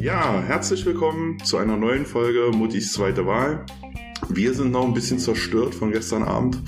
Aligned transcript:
Ja, 0.00 0.42
herzlich 0.46 0.84
willkommen 0.84 1.38
zu 1.44 1.56
einer 1.56 1.76
neuen 1.76 2.04
Folge 2.04 2.50
Muttis 2.54 2.92
zweite 2.92 3.24
Wahl. 3.24 3.64
Wir 4.28 4.52
sind 4.52 4.72
noch 4.72 4.84
ein 4.84 4.92
bisschen 4.92 5.18
zerstört 5.18 5.74
von 5.74 5.90
gestern 5.90 6.22
Abend. 6.22 6.60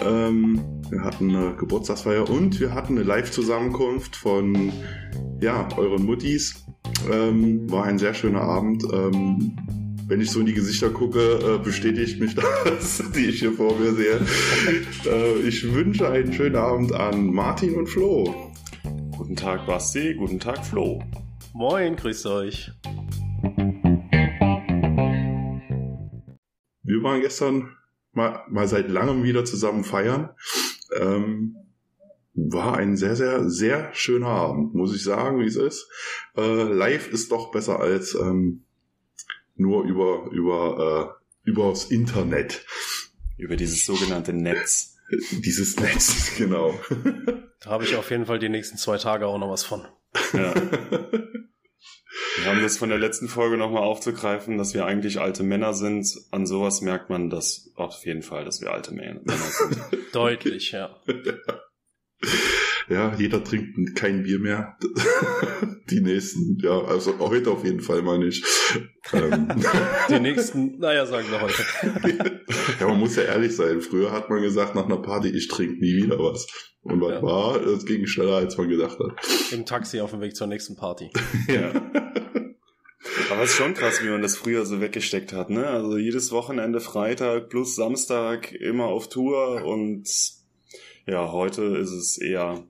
Ähm, 0.00 0.60
wir 0.90 1.02
hatten 1.02 1.34
eine 1.34 1.56
Geburtstagsfeier 1.56 2.28
und 2.28 2.60
wir 2.60 2.74
hatten 2.74 2.98
eine 2.98 3.04
Live-Zusammenkunft 3.04 4.16
von 4.16 4.72
ja, 5.40 5.68
euren 5.76 6.04
Muttis. 6.04 6.66
Ähm, 7.10 7.70
war 7.70 7.84
ein 7.84 7.98
sehr 7.98 8.12
schöner 8.12 8.42
Abend. 8.42 8.84
Ähm, 8.92 9.56
wenn 10.08 10.20
ich 10.20 10.30
so 10.30 10.40
in 10.40 10.46
die 10.46 10.54
Gesichter 10.54 10.90
gucke, 10.90 11.20
äh, 11.20 11.64
bestätigt 11.64 12.20
mich 12.20 12.34
das, 12.64 13.02
die 13.14 13.26
ich 13.26 13.38
hier 13.38 13.52
vor 13.52 13.78
mir 13.78 13.92
sehe. 13.92 14.20
äh, 15.06 15.38
ich 15.46 15.72
wünsche 15.72 16.10
einen 16.10 16.32
schönen 16.32 16.56
Abend 16.56 16.92
an 16.92 17.32
Martin 17.32 17.76
und 17.76 17.86
Flo. 17.86 18.49
Guten 19.30 19.42
Tag, 19.42 19.64
Basti. 19.64 20.14
Guten 20.14 20.40
Tag, 20.40 20.66
Flo. 20.66 21.04
Moin, 21.52 21.94
grüßt 21.94 22.26
euch. 22.26 22.72
Wir 26.82 27.02
waren 27.04 27.20
gestern 27.20 27.76
mal, 28.10 28.42
mal 28.48 28.66
seit 28.66 28.90
langem 28.90 29.22
wieder 29.22 29.44
zusammen 29.44 29.84
feiern. 29.84 30.30
Ähm, 30.98 31.54
war 32.34 32.76
ein 32.76 32.96
sehr, 32.96 33.14
sehr, 33.14 33.48
sehr 33.48 33.94
schöner 33.94 34.30
Abend, 34.30 34.74
muss 34.74 34.96
ich 34.96 35.04
sagen, 35.04 35.38
wie 35.38 35.46
es 35.46 35.54
ist. 35.54 35.88
Äh, 36.36 36.64
live 36.64 37.12
ist 37.12 37.30
doch 37.30 37.52
besser 37.52 37.78
als 37.78 38.16
ähm, 38.16 38.64
nur 39.54 39.84
über, 39.84 40.28
über, 40.32 41.14
äh, 41.44 41.48
übers 41.48 41.84
Internet. 41.84 42.66
Über 43.38 43.54
dieses 43.54 43.86
sogenannte 43.86 44.32
Netz. 44.32 44.89
Dieses 45.32 45.78
Netz, 45.78 46.32
genau. 46.38 46.78
Da 47.60 47.70
habe 47.70 47.84
ich 47.84 47.96
auf 47.96 48.10
jeden 48.10 48.26
Fall 48.26 48.38
die 48.38 48.48
nächsten 48.48 48.76
zwei 48.76 48.96
Tage 48.98 49.26
auch 49.26 49.38
noch 49.38 49.50
was 49.50 49.64
von. 49.64 49.86
Ja. 50.32 50.54
Wir 52.36 52.46
haben 52.46 52.62
das 52.62 52.78
von 52.78 52.88
der 52.88 52.98
letzten 52.98 53.28
Folge 53.28 53.56
nochmal 53.56 53.82
aufzugreifen, 53.82 54.56
dass 54.56 54.74
wir 54.74 54.86
eigentlich 54.86 55.20
alte 55.20 55.42
Männer 55.42 55.74
sind. 55.74 56.06
An 56.30 56.46
sowas 56.46 56.80
merkt 56.80 57.10
man 57.10 57.28
das 57.28 57.72
auf 57.74 58.04
jeden 58.06 58.22
Fall, 58.22 58.44
dass 58.44 58.60
wir 58.60 58.72
alte 58.72 58.94
Männer 58.94 59.20
sind. 59.26 59.78
Deutlich, 60.12 60.72
ja. 60.72 60.96
Ja, 62.90 63.14
jeder 63.16 63.44
trinkt 63.44 63.94
kein 63.94 64.24
Bier 64.24 64.40
mehr. 64.40 64.76
Die 65.90 66.00
nächsten, 66.00 66.58
ja, 66.60 66.76
also 66.82 67.18
heute 67.20 67.50
auf 67.52 67.64
jeden 67.64 67.80
Fall 67.80 68.02
mal 68.02 68.18
nicht. 68.18 68.44
Ähm. 69.12 69.48
Die 70.10 70.18
nächsten, 70.20 70.78
naja, 70.78 71.06
sagen 71.06 71.26
wir 71.30 71.40
heute. 71.40 72.40
Ja, 72.80 72.88
man 72.88 72.98
muss 72.98 73.14
ja 73.16 73.22
ehrlich 73.22 73.54
sein. 73.54 73.80
Früher 73.80 74.10
hat 74.10 74.28
man 74.28 74.42
gesagt, 74.42 74.74
nach 74.74 74.86
einer 74.86 74.96
Party, 75.00 75.28
ich 75.28 75.46
trinke 75.48 75.74
nie 75.80 75.94
wieder 76.02 76.18
was. 76.18 76.46
Und 76.82 77.00
was 77.00 77.12
Ja. 77.12 77.22
war? 77.22 77.60
Es 77.64 77.86
ging 77.86 78.06
schneller, 78.06 78.36
als 78.36 78.56
man 78.58 78.68
gedacht 78.68 78.98
hat. 78.98 79.52
Im 79.52 79.64
Taxi 79.66 80.00
auf 80.00 80.10
dem 80.10 80.20
Weg 80.20 80.34
zur 80.34 80.46
nächsten 80.48 80.74
Party. 80.76 81.10
Ja. 81.46 81.70
Aber 83.30 83.42
es 83.42 83.50
ist 83.50 83.56
schon 83.56 83.74
krass, 83.74 84.02
wie 84.02 84.08
man 84.08 84.22
das 84.22 84.36
früher 84.36 84.64
so 84.66 84.80
weggesteckt 84.80 85.32
hat, 85.32 85.50
ne? 85.50 85.66
Also 85.66 85.96
jedes 85.96 86.32
Wochenende 86.32 86.80
Freitag 86.80 87.48
plus 87.50 87.76
Samstag 87.76 88.50
immer 88.52 88.86
auf 88.86 89.08
Tour 89.08 89.64
und 89.64 90.08
ja, 91.06 91.30
heute 91.32 91.62
ist 91.76 91.92
es 91.92 92.18
eher 92.18 92.64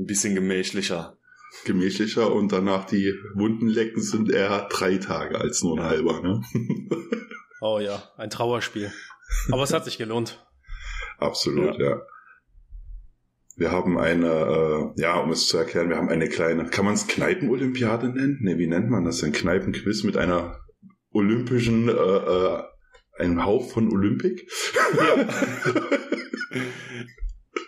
ein 0.00 0.06
bisschen 0.06 0.34
gemächlicher. 0.34 1.16
Gemächlicher 1.64 2.32
und 2.32 2.52
danach 2.52 2.86
die 2.86 3.12
Wunden 3.34 3.68
lecken 3.68 4.02
sind 4.02 4.30
eher 4.30 4.68
drei 4.70 4.96
Tage 4.96 5.38
als 5.38 5.62
nur 5.62 5.78
ein 5.78 5.84
halber, 5.84 6.20
ne? 6.22 6.42
Oh 7.62 7.78
ja, 7.78 8.02
ein 8.16 8.30
Trauerspiel. 8.30 8.90
Aber 9.52 9.64
es 9.64 9.74
hat 9.74 9.84
sich 9.84 9.98
gelohnt. 9.98 10.42
Absolut, 11.18 11.78
ja. 11.78 12.00
Wir 13.56 13.70
haben 13.70 13.98
eine, 13.98 14.28
äh, 14.96 15.02
ja, 15.02 15.18
um 15.18 15.30
es 15.30 15.46
zu 15.46 15.58
erklären, 15.58 15.90
wir 15.90 15.98
haben 15.98 16.08
eine 16.08 16.30
kleine, 16.30 16.64
kann 16.70 16.86
man 16.86 16.94
es 16.94 17.06
Kneipenolympiade 17.06 18.08
nennen? 18.08 18.38
Ne, 18.40 18.56
wie 18.56 18.66
nennt 18.66 18.88
man 18.88 19.04
das? 19.04 19.22
Ein 19.22 19.32
Kneipenquiz 19.32 20.04
mit 20.04 20.16
einer 20.16 20.58
olympischen, 21.10 21.90
äh, 21.90 21.92
äh, 21.92 22.62
einem 23.18 23.44
Hauch 23.44 23.70
von 23.70 23.92
Olympik? 23.92 24.50
ja. 24.96 25.26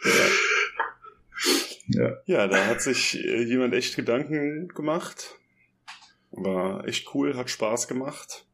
Ja, 0.05 0.11
da 2.47 2.67
hat 2.67 2.81
sich 2.81 3.23
äh, 3.25 3.43
jemand 3.43 3.75
echt 3.75 3.97
Gedanken 3.97 4.69
gemacht. 4.69 5.39
War 6.31 6.87
echt 6.87 7.15
cool, 7.15 7.37
hat 7.37 7.51
Spaß 7.51 7.89
gemacht. 7.89 8.47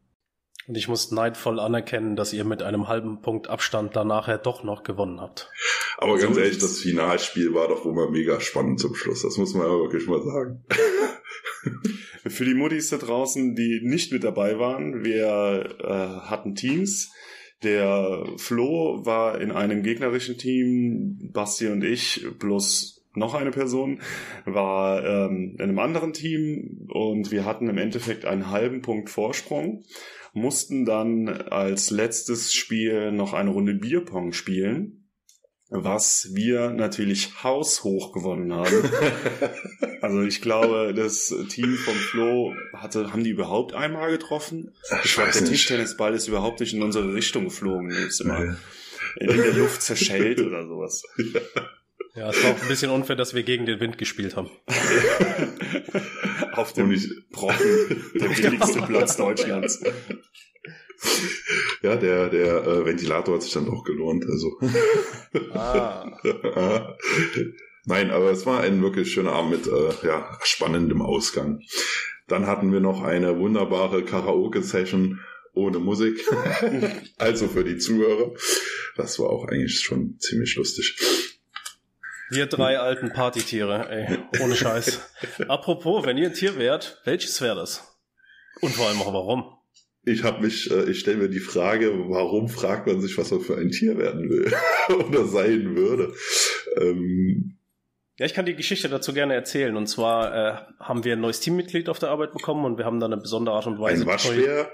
Und 0.66 0.76
ich 0.76 0.88
muss 0.88 1.10
neidvoll 1.10 1.60
anerkennen, 1.60 2.14
dass 2.14 2.34
ihr 2.34 2.44
mit 2.44 2.62
einem 2.62 2.88
halben 2.88 3.22
Punkt 3.22 3.48
Abstand 3.48 3.96
da 3.96 4.04
nachher 4.04 4.36
doch 4.36 4.64
noch 4.64 4.82
gewonnen 4.82 5.20
habt. 5.20 5.50
Aber 5.96 6.18
So 6.18 6.26
ganz 6.26 6.36
ehrlich, 6.36 6.58
das 6.58 6.80
Finalspiel 6.80 7.54
war 7.54 7.68
doch 7.68 7.84
wohl 7.84 7.94
mal 7.94 8.10
mega 8.10 8.38
spannend 8.40 8.78
zum 8.78 8.94
Schluss. 8.94 9.22
Das 9.22 9.38
muss 9.38 9.54
man 9.54 9.66
aber 9.66 9.80
wirklich 9.80 10.06
mal 10.06 10.22
sagen. 10.22 10.64
Für 12.26 12.44
die 12.44 12.54
Muttis 12.54 12.90
da 12.90 12.98
draußen, 12.98 13.54
die 13.54 13.80
nicht 13.82 14.12
mit 14.12 14.24
dabei 14.24 14.58
waren, 14.58 15.04
wir 15.04 15.76
äh, 15.80 16.28
hatten 16.28 16.54
Teams. 16.54 17.10
Der 17.62 18.24
Flo 18.36 19.04
war 19.04 19.40
in 19.40 19.50
einem 19.50 19.82
gegnerischen 19.82 20.36
Team, 20.36 21.30
Basti 21.32 21.68
und 21.68 21.82
ich 21.82 22.26
plus 22.38 22.97
noch 23.18 23.34
eine 23.34 23.50
Person 23.50 24.00
war 24.44 25.04
ähm, 25.04 25.56
in 25.58 25.62
einem 25.62 25.78
anderen 25.78 26.12
Team 26.12 26.86
und 26.88 27.30
wir 27.30 27.44
hatten 27.44 27.68
im 27.68 27.78
Endeffekt 27.78 28.24
einen 28.24 28.50
halben 28.50 28.82
Punkt 28.82 29.10
Vorsprung, 29.10 29.84
mussten 30.32 30.84
dann 30.84 31.28
als 31.28 31.90
letztes 31.90 32.54
Spiel 32.54 33.12
noch 33.12 33.32
eine 33.32 33.50
Runde 33.50 33.74
Bierpong 33.74 34.32
spielen, 34.32 35.10
was 35.70 36.30
wir 36.32 36.70
natürlich 36.70 37.42
haushoch 37.42 38.12
gewonnen 38.12 38.52
haben. 38.52 38.74
Also 40.00 40.22
ich 40.22 40.40
glaube, 40.40 40.94
das 40.94 41.34
Team 41.48 41.74
vom 41.74 41.94
Flo 41.94 42.54
hatte, 42.72 43.12
haben 43.12 43.24
die 43.24 43.30
überhaupt 43.30 43.74
einmal 43.74 44.12
getroffen? 44.12 44.72
Ich 45.02 45.14
glaube, 45.14 45.32
der 45.32 45.44
Tischtennisball 45.44 46.14
ist 46.14 46.28
überhaupt 46.28 46.60
nicht 46.60 46.72
in 46.72 46.84
unsere 46.84 47.12
Richtung 47.14 47.46
geflogen. 47.46 47.90
Ist 47.90 48.20
immer 48.20 48.56
in 49.16 49.26
der 49.26 49.54
Luft 49.54 49.82
zerschellt 49.82 50.40
oder 50.40 50.66
sowas. 50.66 51.02
Ja, 51.18 51.40
es 52.26 52.42
war 52.42 52.52
auch 52.52 52.62
ein 52.62 52.68
bisschen 52.68 52.90
unfair, 52.90 53.16
dass 53.16 53.34
wir 53.34 53.42
gegen 53.42 53.66
den 53.66 53.80
Wind 53.80 53.98
gespielt 53.98 54.36
haben. 54.36 54.50
Auf 56.52 56.70
Und 56.70 56.76
dem 56.76 56.92
ich, 56.92 57.08
Brocken, 57.30 58.02
der 58.14 58.28
billigste 58.28 58.82
Platz 58.82 59.16
Deutschlands. 59.16 59.82
ja, 61.82 61.96
der, 61.96 62.28
der 62.30 62.66
äh, 62.66 62.84
Ventilator 62.84 63.34
hat 63.34 63.42
sich 63.42 63.52
dann 63.52 63.68
auch 63.68 63.84
gelohnt. 63.84 64.24
Also. 64.26 64.58
Ah. 65.52 66.18
Nein, 67.84 68.10
aber 68.10 68.30
es 68.32 68.44
war 68.44 68.60
ein 68.60 68.82
wirklich 68.82 69.12
schöner 69.12 69.32
Abend 69.32 69.50
mit 69.50 69.66
äh, 69.66 70.06
ja, 70.06 70.38
spannendem 70.42 71.00
Ausgang. 71.00 71.62
Dann 72.26 72.46
hatten 72.46 72.72
wir 72.72 72.80
noch 72.80 73.02
eine 73.02 73.38
wunderbare 73.38 74.04
Karaoke-Session 74.04 75.20
ohne 75.54 75.78
Musik. 75.78 76.22
also 77.18 77.48
für 77.48 77.64
die 77.64 77.78
Zuhörer. 77.78 78.32
Das 78.96 79.18
war 79.18 79.30
auch 79.30 79.46
eigentlich 79.46 79.80
schon 79.80 80.18
ziemlich 80.18 80.56
lustig. 80.56 80.96
Wir 82.30 82.46
drei 82.46 82.78
alten 82.78 83.12
Partytiere, 83.12 83.88
ey, 83.90 84.18
ohne 84.42 84.54
Scheiß. 84.54 85.00
Apropos, 85.48 86.04
wenn 86.04 86.18
ihr 86.18 86.28
ein 86.28 86.34
Tier 86.34 86.58
wärt, 86.58 87.00
welches 87.04 87.40
wäre 87.40 87.56
das? 87.56 87.98
Und 88.60 88.74
vor 88.74 88.88
allem 88.88 89.00
auch 89.00 89.12
warum? 89.12 89.44
Ich 90.04 90.24
habe 90.24 90.42
mich, 90.42 90.70
äh, 90.70 90.90
ich 90.90 91.00
stelle 91.00 91.18
mir 91.18 91.28
die 91.28 91.40
Frage, 91.40 91.92
warum 92.08 92.48
fragt 92.48 92.86
man 92.86 93.00
sich, 93.00 93.16
was 93.18 93.30
man 93.30 93.40
für 93.40 93.56
ein 93.56 93.70
Tier 93.70 93.98
werden 93.98 94.28
will 94.28 94.52
oder 95.06 95.24
sein 95.24 95.76
würde. 95.76 96.12
Ähm, 96.76 97.56
Ja, 98.18 98.26
ich 98.26 98.34
kann 98.34 98.46
die 98.46 98.56
Geschichte 98.56 98.88
dazu 98.88 99.12
gerne 99.12 99.34
erzählen. 99.34 99.76
Und 99.76 99.86
zwar 99.86 100.34
äh, 100.34 100.56
haben 100.80 101.04
wir 101.04 101.14
ein 101.14 101.20
neues 101.20 101.40
Teammitglied 101.40 101.88
auf 101.88 101.98
der 101.98 102.10
Arbeit 102.10 102.32
bekommen 102.32 102.64
und 102.64 102.78
wir 102.78 102.84
haben 102.84 103.00
dann 103.00 103.12
eine 103.12 103.20
besondere 103.22 103.56
Art 103.56 103.66
und 103.66 103.80
Weise 103.80 104.02
ein 104.02 104.08
Waschbär. 104.08 104.70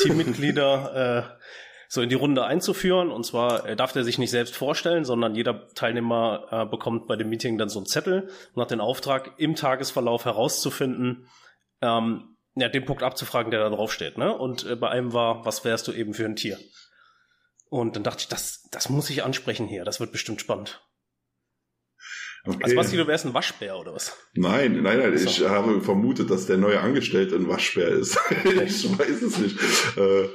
Teammitglieder 0.00 1.38
äh, 1.38 1.44
so 1.92 2.00
in 2.00 2.08
die 2.08 2.14
Runde 2.14 2.46
einzuführen. 2.46 3.10
Und 3.10 3.26
zwar 3.26 3.68
äh, 3.68 3.76
darf 3.76 3.92
der 3.92 4.02
sich 4.02 4.16
nicht 4.16 4.30
selbst 4.30 4.56
vorstellen, 4.56 5.04
sondern 5.04 5.34
jeder 5.34 5.68
Teilnehmer 5.74 6.46
äh, 6.50 6.64
bekommt 6.64 7.06
bei 7.06 7.16
dem 7.16 7.28
Meeting 7.28 7.58
dann 7.58 7.68
so 7.68 7.80
einen 7.80 7.86
Zettel 7.86 8.30
und 8.54 8.62
hat 8.62 8.70
den 8.70 8.80
Auftrag, 8.80 9.32
im 9.36 9.56
Tagesverlauf 9.56 10.24
herauszufinden, 10.24 11.28
ähm, 11.82 12.38
ja, 12.54 12.70
den 12.70 12.86
Punkt 12.86 13.02
abzufragen, 13.02 13.50
der 13.50 13.60
da 13.60 13.68
drauf 13.68 13.92
steht. 13.92 14.16
Ne? 14.16 14.34
Und 14.34 14.64
äh, 14.64 14.74
bei 14.74 14.88
einem 14.88 15.12
war, 15.12 15.44
was 15.44 15.66
wärst 15.66 15.86
du 15.86 15.92
eben 15.92 16.14
für 16.14 16.24
ein 16.24 16.34
Tier? 16.34 16.58
Und 17.68 17.94
dann 17.94 18.04
dachte 18.04 18.20
ich, 18.20 18.28
das, 18.28 18.66
das 18.70 18.88
muss 18.88 19.10
ich 19.10 19.22
ansprechen 19.22 19.66
hier. 19.66 19.84
Das 19.84 20.00
wird 20.00 20.12
bestimmt 20.12 20.40
spannend. 20.40 20.80
Okay. 22.46 22.58
Also 22.62 22.76
Basti, 22.76 22.96
du 22.96 23.06
wärst 23.06 23.26
ein 23.26 23.34
Waschbär 23.34 23.78
oder 23.78 23.94
was? 23.94 24.16
Nein, 24.32 24.82
nein, 24.82 24.98
nein. 24.98 25.18
So. 25.18 25.28
Ich 25.28 25.46
habe 25.46 25.82
vermutet, 25.82 26.30
dass 26.30 26.46
der 26.46 26.56
neue 26.56 26.80
Angestellte 26.80 27.36
ein 27.36 27.48
Waschbär 27.48 27.88
ist. 27.88 28.18
ich 28.44 28.98
weiß 28.98 29.22
es 29.22 29.38
nicht. 29.38 29.58
Äh, 29.98 30.28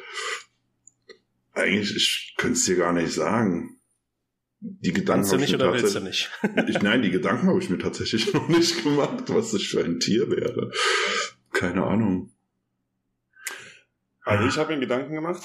eigentlich, 1.57 1.95
ich 1.95 2.35
könnte 2.37 2.53
es 2.53 2.65
dir 2.65 2.77
gar 2.77 2.93
nicht 2.93 3.11
sagen. 3.11 3.79
Die 4.59 4.91
Gedanken 4.91 5.21
Kannst 5.21 5.31
du 5.31 5.35
habe 5.35 5.43
ich 5.43 5.51
nicht 5.51 5.61
oder 5.61 5.73
willst 5.73 5.95
du 5.95 5.99
nicht? 5.99 6.31
Ich, 6.67 6.81
nein, 6.81 7.01
die 7.01 7.11
Gedanken 7.11 7.47
habe 7.47 7.59
ich 7.59 7.69
mir 7.69 7.77
tatsächlich 7.77 8.33
noch 8.33 8.47
nicht 8.47 8.83
gemacht, 8.83 9.25
was 9.27 9.53
ich 9.53 9.69
für 9.69 9.83
ein 9.83 9.99
Tier 9.99 10.29
wäre. 10.29 10.71
Keine 11.51 11.83
Ahnung. 11.83 12.31
Also 14.23 14.47
ich 14.47 14.57
habe 14.57 14.73
mir 14.73 14.79
Gedanken 14.79 15.13
gemacht. 15.13 15.43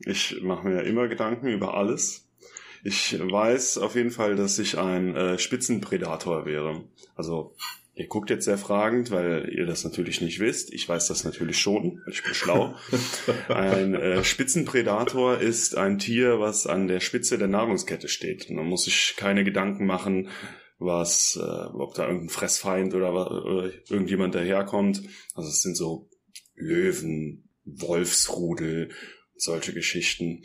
Ich 0.00 0.42
mache 0.42 0.66
mir 0.66 0.74
ja 0.74 0.80
immer 0.82 1.08
Gedanken 1.08 1.48
über 1.48 1.74
alles. 1.74 2.28
Ich 2.84 3.16
weiß 3.18 3.78
auf 3.78 3.94
jeden 3.94 4.10
Fall, 4.10 4.34
dass 4.34 4.58
ich 4.58 4.76
ein 4.76 5.14
äh, 5.14 5.38
Spitzenpredator 5.38 6.44
wäre. 6.44 6.84
Also 7.14 7.54
Ihr 7.94 8.06
guckt 8.06 8.30
jetzt 8.30 8.46
sehr 8.46 8.56
fragend, 8.56 9.10
weil 9.10 9.52
ihr 9.54 9.66
das 9.66 9.84
natürlich 9.84 10.22
nicht 10.22 10.40
wisst. 10.40 10.72
Ich 10.72 10.88
weiß 10.88 11.08
das 11.08 11.24
natürlich 11.24 11.58
schon, 11.58 12.00
ich 12.10 12.22
bin 12.22 12.32
schlau. 12.32 12.74
Ein 13.48 13.94
äh, 13.94 14.24
Spitzenpredator 14.24 15.38
ist 15.38 15.76
ein 15.76 15.98
Tier, 15.98 16.40
was 16.40 16.66
an 16.66 16.88
der 16.88 17.00
Spitze 17.00 17.36
der 17.36 17.48
Nahrungskette 17.48 18.08
steht. 18.08 18.48
Und 18.48 18.56
man 18.56 18.66
muss 18.66 18.84
sich 18.84 19.14
keine 19.18 19.44
Gedanken 19.44 19.84
machen, 19.84 20.30
was, 20.78 21.38
äh, 21.38 21.44
ob 21.44 21.94
da 21.94 22.06
irgendein 22.06 22.30
Fressfeind 22.30 22.94
oder, 22.94 23.12
oder 23.12 23.70
irgendjemand 23.90 24.34
daherkommt. 24.34 25.02
Also 25.34 25.50
es 25.50 25.60
sind 25.60 25.76
so 25.76 26.08
Löwen, 26.54 27.50
Wolfsrudel, 27.64 28.88
solche 29.36 29.74
Geschichten. 29.74 30.44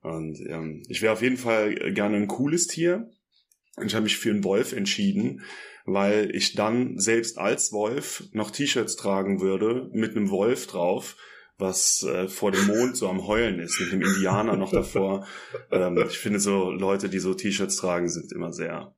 Und 0.00 0.40
ähm, 0.48 0.82
ich 0.88 1.02
wäre 1.02 1.12
auf 1.12 1.22
jeden 1.22 1.36
Fall 1.36 1.74
gerne 1.92 2.16
ein 2.16 2.26
cooles 2.26 2.68
Tier. 2.68 3.10
Und 3.76 3.86
ich 3.86 3.94
habe 3.94 4.04
mich 4.04 4.16
für 4.16 4.30
einen 4.30 4.44
Wolf 4.44 4.72
entschieden, 4.72 5.42
weil 5.86 6.34
ich 6.34 6.54
dann 6.54 6.98
selbst 6.98 7.38
als 7.38 7.72
Wolf 7.72 8.24
noch 8.32 8.50
T-Shirts 8.50 8.96
tragen 8.96 9.40
würde 9.40 9.88
mit 9.92 10.16
einem 10.16 10.30
Wolf 10.30 10.66
drauf, 10.66 11.16
was 11.58 12.02
äh, 12.02 12.28
vor 12.28 12.50
dem 12.50 12.66
Mond 12.66 12.96
so 12.96 13.08
am 13.08 13.26
Heulen 13.26 13.60
ist, 13.60 13.80
mit 13.80 13.92
einem 13.92 14.02
Indianer 14.02 14.56
noch 14.56 14.72
davor. 14.72 15.26
Ähm, 15.70 15.96
ich 16.08 16.18
finde 16.18 16.40
so 16.40 16.70
Leute, 16.70 17.08
die 17.08 17.20
so 17.20 17.34
T-Shirts 17.34 17.76
tragen, 17.76 18.08
sind 18.08 18.32
immer 18.32 18.52
sehr 18.52 18.94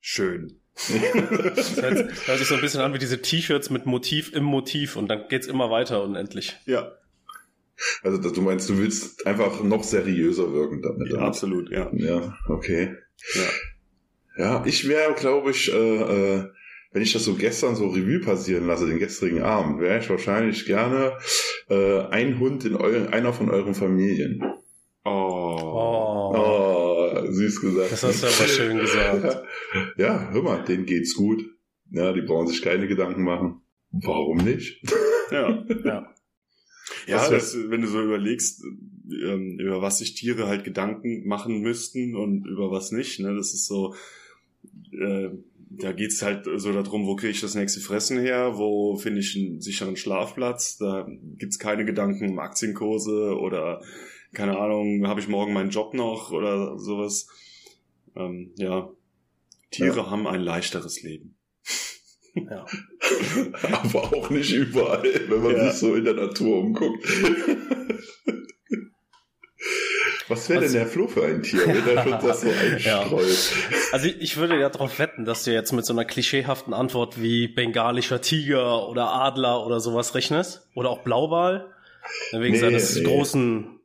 schön. 0.00 0.60
das 0.74 1.76
hört, 1.80 2.26
hört 2.26 2.38
sich 2.38 2.48
so 2.48 2.54
ein 2.54 2.60
bisschen 2.60 2.80
an 2.80 2.92
wie 2.94 2.98
diese 2.98 3.22
T-Shirts 3.22 3.70
mit 3.70 3.86
Motiv 3.86 4.32
im 4.32 4.44
Motiv 4.44 4.96
und 4.96 5.08
dann 5.08 5.28
geht's 5.28 5.46
immer 5.46 5.70
weiter 5.70 6.02
unendlich. 6.02 6.56
Ja. 6.64 6.92
Also 8.02 8.18
du 8.18 8.40
meinst, 8.40 8.68
du 8.70 8.78
willst 8.78 9.26
einfach 9.26 9.62
noch 9.62 9.84
seriöser 9.84 10.52
wirken 10.52 10.80
damit. 10.80 11.12
Ja, 11.12 11.18
absolut, 11.18 11.70
ja. 11.70 11.90
Ja, 11.94 12.34
okay. 12.48 12.96
Ja. 13.34 13.42
Ja, 14.36 14.62
ich 14.66 14.86
wäre, 14.88 15.14
glaube 15.14 15.50
ich, 15.50 15.72
äh, 15.72 15.76
äh, 16.36 16.44
wenn 16.92 17.02
ich 17.02 17.12
das 17.12 17.24
so 17.24 17.34
gestern 17.34 17.74
so 17.76 17.88
Revue 17.88 18.20
passieren 18.20 18.66
lasse, 18.66 18.86
den 18.86 18.98
gestrigen 18.98 19.42
Abend, 19.42 19.80
wäre 19.80 19.98
ich 19.98 20.08
wahrscheinlich 20.08 20.64
gerne 20.66 21.16
äh, 21.68 22.00
ein 22.10 22.38
Hund 22.38 22.64
in 22.64 22.76
euren, 22.76 23.08
einer 23.08 23.32
von 23.32 23.50
euren 23.50 23.74
Familien. 23.74 24.42
Oh. 25.04 25.10
Oh, 25.10 26.32
Oh, 26.34 27.26
süß 27.32 27.60
gesagt. 27.60 27.92
das 27.92 28.02
hast 28.02 28.22
du 28.22 28.26
aber 28.26 28.48
schön 28.48 28.78
gesagt. 28.78 29.42
Ja, 29.96 30.30
hör 30.32 30.42
mal, 30.42 30.64
denen 30.64 30.86
geht's 30.86 31.14
gut. 31.14 31.42
Ja, 31.90 32.12
die 32.12 32.22
brauchen 32.22 32.48
sich 32.48 32.62
keine 32.62 32.88
Gedanken 32.88 33.22
machen. 33.22 33.60
Warum 33.90 34.38
nicht? 34.38 34.82
Ja. 35.32 35.64
Ja. 35.84 36.14
Ja, 37.08 37.28
Das 37.28 37.56
wenn 37.68 37.80
du 37.82 37.88
so 37.88 38.00
überlegst, 38.00 38.62
ähm, 39.24 39.58
über 39.58 39.82
was 39.82 39.98
sich 39.98 40.14
Tiere 40.14 40.46
halt 40.46 40.62
Gedanken 40.62 41.26
machen 41.26 41.60
müssten 41.60 42.14
und 42.14 42.46
über 42.46 42.70
was 42.70 42.92
nicht, 42.92 43.18
ne, 43.18 43.34
das 43.34 43.52
ist 43.52 43.66
so, 43.66 43.94
äh, 44.92 45.30
da 45.68 45.92
geht's 45.92 46.22
halt 46.22 46.46
so 46.56 46.72
darum, 46.72 47.06
wo 47.06 47.16
kriege 47.16 47.32
ich 47.32 47.40
das 47.40 47.54
nächste 47.54 47.80
Fressen 47.80 48.18
her, 48.18 48.52
wo 48.56 48.96
finde 48.96 49.20
ich 49.20 49.36
einen 49.36 49.60
sicheren 49.60 49.96
Schlafplatz, 49.96 50.78
da 50.78 51.06
gibt's 51.38 51.58
keine 51.58 51.84
Gedanken 51.84 52.30
um 52.30 52.38
Aktienkurse 52.38 53.36
oder 53.38 53.82
keine 54.32 54.58
Ahnung, 54.58 55.06
habe 55.06 55.20
ich 55.20 55.28
morgen 55.28 55.52
meinen 55.52 55.70
Job 55.70 55.94
noch 55.94 56.30
oder 56.32 56.78
sowas. 56.78 57.26
Ähm, 58.14 58.52
ja, 58.56 58.90
Tiere 59.70 60.10
haben 60.10 60.26
ein 60.26 60.40
leichteres 60.40 61.02
Leben. 61.02 61.36
Ja. 62.34 62.66
Aber 63.72 64.12
auch 64.14 64.30
nicht 64.30 64.52
überall, 64.52 65.02
wenn 65.28 65.42
man 65.42 65.56
Ja. 65.56 65.70
sich 65.70 65.80
so 65.80 65.94
in 65.94 66.04
der 66.04 66.14
Natur 66.14 66.58
umguckt. 66.58 67.06
Was 70.28 70.48
wäre 70.48 70.60
denn 70.60 70.68
Also- 70.68 70.78
der 70.78 70.86
Flo 70.88 71.06
für 71.08 71.24
ein 71.24 71.42
Tier, 71.42 71.66
wenn 71.66 71.84
der 71.84 72.02
schon 72.02 72.12
das 72.12 72.40
so 72.40 72.48
einstreut? 72.48 73.52
Also 73.92 74.06
ich, 74.06 74.20
ich 74.20 74.36
würde 74.36 74.58
ja 74.58 74.68
darauf 74.68 74.98
wetten, 74.98 75.24
dass 75.24 75.44
du 75.44 75.52
jetzt 75.52 75.72
mit 75.72 75.84
so 75.86 75.92
einer 75.92 76.04
klischeehaften 76.04 76.74
Antwort 76.74 77.20
wie 77.22 77.46
bengalischer 77.48 78.20
Tiger 78.20 78.88
oder 78.88 79.12
Adler 79.12 79.64
oder 79.64 79.78
sowas 79.80 80.14
rechnest. 80.14 80.68
Oder 80.74 80.90
auch 80.90 81.02
Blauwal. 81.02 81.72
Wegen 82.32 82.54
Nee, 82.54 82.58
seines 82.58 82.96
nee. 82.96 83.02
großen 83.04 83.80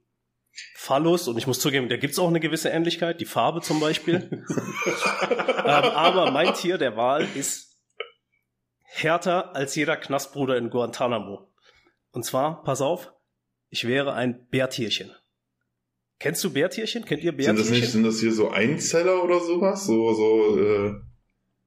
Phallus. 0.76 1.28
Und 1.28 1.38
ich 1.38 1.46
muss 1.48 1.60
zugeben, 1.60 1.90
da 1.90 1.98
gibt's 1.98 2.18
auch 2.20 2.28
eine 2.28 2.40
gewisse 2.40 2.70
Ähnlichkeit. 2.70 3.22
Die 3.22 3.26
Farbe 3.26 3.62
zum 3.62 3.80
Beispiel. 3.80 4.44
ähm, 4.46 5.66
aber 5.66 6.32
mein 6.32 6.54
Tier, 6.56 6.78
der 6.80 6.98
Wal, 6.98 7.28
ist 7.36 7.78
härter 8.84 9.56
als 9.56 9.76
jeder 9.76 9.96
Knastbruder 9.98 10.58
in 10.58 10.70
Guantanamo. 10.70 11.48
Und 12.12 12.26
zwar, 12.26 12.64
pass 12.64 12.82
auf, 12.82 13.14
ich 13.70 13.88
wäre 13.88 14.14
ein 14.14 14.48
Bärtierchen. 14.50 15.12
Kennst 16.22 16.44
du 16.44 16.54
Bärtierchen? 16.54 17.04
Kennt 17.04 17.24
ihr 17.24 17.32
Sind 17.32 17.38
Bärtierchen? 17.38 17.58
das 17.58 17.72
nicht, 17.72 17.92
sind 17.92 18.04
das 18.04 18.20
hier 18.20 18.32
so 18.32 18.52
Einzeller 18.52 19.24
oder 19.24 19.40
sowas? 19.40 19.88
So, 19.88 20.14
so, 20.14 20.60
äh, 20.60 20.94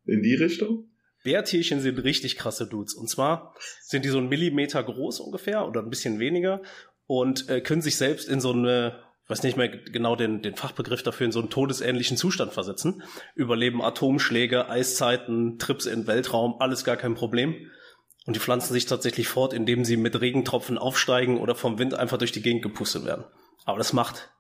in 0.06 0.23
die 0.23 0.37
Richtung? 0.37 0.89
Bärtierchen 1.25 1.81
sind 1.81 1.99
richtig 1.99 2.37
krasse 2.37 2.69
Dudes. 2.69 2.95
Und 2.95 3.11
zwar 3.11 3.55
sind 3.83 4.05
die 4.05 4.11
so 4.11 4.19
einen 4.19 4.29
Millimeter 4.29 4.81
groß 4.81 5.19
ungefähr 5.19 5.67
oder 5.67 5.83
ein 5.83 5.91
bisschen 5.91 6.21
weniger 6.21 6.62
und 7.06 7.49
äh, 7.49 7.62
können 7.62 7.83
sich 7.83 7.97
selbst 7.97 8.29
in 8.29 8.41
so 8.41 8.53
eine, 8.53 9.01
ich 9.25 9.31
weiß 9.31 9.43
nicht 9.43 9.56
mehr 9.56 9.69
genau 9.69 10.15
den, 10.15 10.41
den 10.41 10.55
Fachbegriff 10.55 11.03
dafür, 11.03 11.27
in 11.27 11.33
so 11.33 11.41
einen 11.41 11.51
todesähnlichen 11.51 12.17
Zustand 12.17 12.53
versetzen. 12.53 13.03
Überleben 13.35 13.83
Atomschläge, 13.83 14.69
Eiszeiten, 14.69 15.59
Trips 15.59 15.87
in 15.87 16.03
den 16.03 16.06
Weltraum, 16.06 16.61
alles 16.61 16.85
gar 16.85 16.97
kein 16.97 17.17
Problem. 17.17 17.56
Und 18.25 18.37
die 18.37 18.41
pflanzen 18.41 18.73
sich 18.73 18.87
tatsächlich 18.87 19.27
fort, 19.27 19.53
indem 19.53 19.85
sie 19.85 19.97
mit 19.97 20.21
Regentropfen 20.21 20.79
aufsteigen 20.79 21.41
oder 21.41 21.56
vom 21.56 21.81
Wind 21.81 21.95
einfach 21.95 22.19
durch 22.19 22.33
die 22.33 22.43
Gegend 22.43 22.62
gepustet 22.62 23.05
werden. 23.05 23.25
Aber 23.65 23.79
das 23.79 23.93
macht 23.93 24.31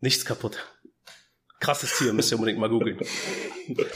nichts 0.00 0.24
kaputt. 0.24 0.66
Krasses 1.60 1.98
Tier, 1.98 2.12
müsst 2.12 2.30
ihr 2.30 2.36
unbedingt 2.36 2.60
mal 2.60 2.68
googeln. 2.68 2.98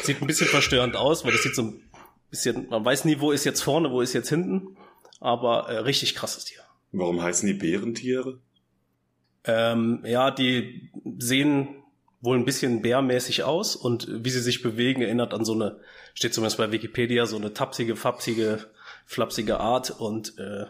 Sieht 0.02 0.20
ein 0.20 0.26
bisschen 0.26 0.48
verstörend 0.48 0.96
aus, 0.96 1.24
weil 1.24 1.32
das 1.32 1.42
sieht 1.42 1.54
so 1.54 1.62
ein 1.62 1.90
bisschen, 2.30 2.68
man 2.68 2.84
weiß 2.84 3.04
nie, 3.04 3.20
wo 3.20 3.30
ist 3.30 3.44
jetzt 3.44 3.62
vorne, 3.62 3.90
wo 3.90 4.00
ist 4.00 4.12
jetzt 4.12 4.28
hinten, 4.28 4.76
aber 5.20 5.68
äh, 5.68 5.78
richtig 5.78 6.14
krasses 6.14 6.44
Tier. 6.44 6.60
Warum 6.90 7.22
heißen 7.22 7.46
die 7.46 7.54
Bärentiere? 7.54 8.40
Ähm, 9.44 10.02
ja, 10.04 10.30
die 10.30 10.90
sehen 11.18 11.82
wohl 12.20 12.38
ein 12.38 12.44
bisschen 12.44 12.82
bärmäßig 12.82 13.42
aus 13.42 13.74
und 13.74 14.06
wie 14.08 14.30
sie 14.30 14.40
sich 14.40 14.62
bewegen, 14.62 15.02
erinnert 15.02 15.34
an 15.34 15.44
so 15.44 15.54
eine, 15.54 15.80
steht 16.14 16.34
zumindest 16.34 16.58
bei 16.58 16.70
Wikipedia, 16.70 17.26
so 17.26 17.36
eine 17.36 17.52
tapsige, 17.52 17.96
fapsige, 17.96 18.70
flapsige 19.06 19.58
Art 19.58 19.90
und 19.90 20.38
äh, 20.38 20.66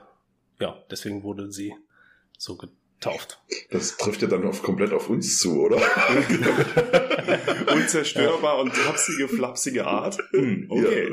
ja, 0.60 0.82
deswegen 0.90 1.22
wurde 1.22 1.52
sie 1.52 1.74
so 2.38 2.56
getauft. 3.02 3.40
Das 3.70 3.96
trifft 3.96 4.22
ja 4.22 4.28
dann 4.28 4.46
auf, 4.46 4.62
komplett 4.62 4.92
auf 4.92 5.10
uns 5.10 5.38
zu, 5.38 5.60
oder? 5.62 5.76
Unzerstörbar 7.72 8.60
und 8.60 8.72
tapsige, 8.74 9.28
flapsige 9.28 9.86
Art? 9.86 10.18
Hm, 10.30 10.66
okay. 10.68 11.12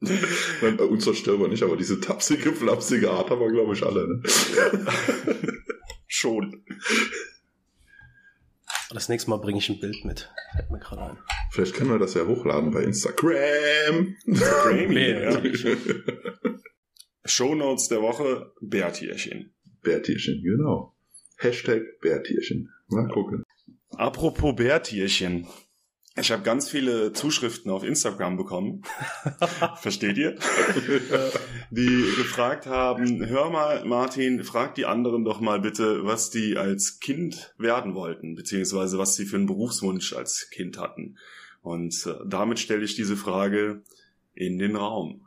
Nein, 0.00 0.76
bei 0.76 0.84
unzerstörbar 0.84 1.48
nicht, 1.48 1.62
aber 1.62 1.76
diese 1.76 2.00
tapsige, 2.00 2.52
flapsige 2.52 3.10
Art 3.10 3.30
haben 3.30 3.40
wir, 3.40 3.50
glaube 3.50 3.74
ich, 3.74 3.84
alle. 3.84 4.06
Ne? 4.08 4.22
Schon. 6.06 6.64
Das 8.92 9.08
nächste 9.08 9.30
Mal 9.30 9.38
bringe 9.38 9.58
ich 9.58 9.68
ein 9.68 9.80
Bild 9.80 10.04
mit. 10.04 10.30
Fällt 10.52 10.70
mir 10.70 10.78
gerade 10.78 11.02
ein. 11.02 11.18
Vielleicht 11.50 11.74
können 11.74 11.90
wir 11.90 11.98
das 11.98 12.14
ja 12.14 12.26
hochladen 12.26 12.70
bei 12.70 12.82
Instagram. 12.82 14.16
Bärtierchen. 14.24 15.76
Shownotes 17.24 17.88
der 17.88 18.02
Woche, 18.02 18.52
Bärtierchen. 18.60 19.52
Bärtierchen, 19.82 20.42
genau. 20.42 20.94
Hashtag 21.36 22.00
Bärtierchen. 22.00 22.70
Mal 22.88 23.08
gucken. 23.08 23.44
Apropos 23.90 24.54
Bärtierchen. 24.54 25.46
Ich 26.16 26.32
habe 26.32 26.42
ganz 26.42 26.68
viele 26.68 27.12
Zuschriften 27.12 27.70
auf 27.70 27.84
Instagram 27.84 28.36
bekommen. 28.36 28.82
Versteht 29.80 30.18
ihr? 30.18 30.36
Die 31.70 32.12
gefragt 32.16 32.66
haben, 32.66 33.24
hör 33.26 33.48
mal, 33.48 33.84
Martin, 33.84 34.42
frag 34.42 34.74
die 34.74 34.86
anderen 34.86 35.24
doch 35.24 35.40
mal 35.40 35.60
bitte, 35.60 36.04
was 36.04 36.30
die 36.30 36.56
als 36.56 36.98
Kind 36.98 37.54
werden 37.58 37.94
wollten, 37.94 38.34
beziehungsweise 38.34 38.98
was 38.98 39.14
sie 39.14 39.24
für 39.24 39.36
einen 39.36 39.46
Berufswunsch 39.46 40.12
als 40.12 40.50
Kind 40.50 40.78
hatten. 40.78 41.16
Und 41.62 42.06
äh, 42.06 42.14
damit 42.26 42.58
stelle 42.58 42.84
ich 42.84 42.96
diese 42.96 43.16
Frage 43.16 43.82
in 44.34 44.58
den 44.58 44.76
Raum. 44.76 45.26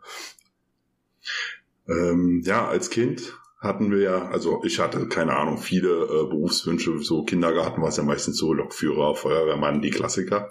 Ähm, 1.87 2.41
ja, 2.45 2.67
als 2.67 2.89
Kind 2.89 3.33
hatten 3.63 3.91
wir 3.91 3.99
ja, 3.99 4.27
also 4.27 4.61
ich 4.65 4.79
hatte, 4.79 5.07
keine 5.07 5.37
Ahnung, 5.37 5.57
viele 5.57 5.89
äh, 5.89 6.27
Berufswünsche, 6.27 6.99
so 6.99 7.23
Kindergarten 7.23 7.81
war 7.81 7.89
es 7.89 7.97
ja 7.97 8.03
meistens 8.03 8.37
so, 8.37 8.53
Lokführer, 8.53 9.15
Feuerwehrmann, 9.15 9.81
die 9.81 9.89
Klassiker. 9.89 10.49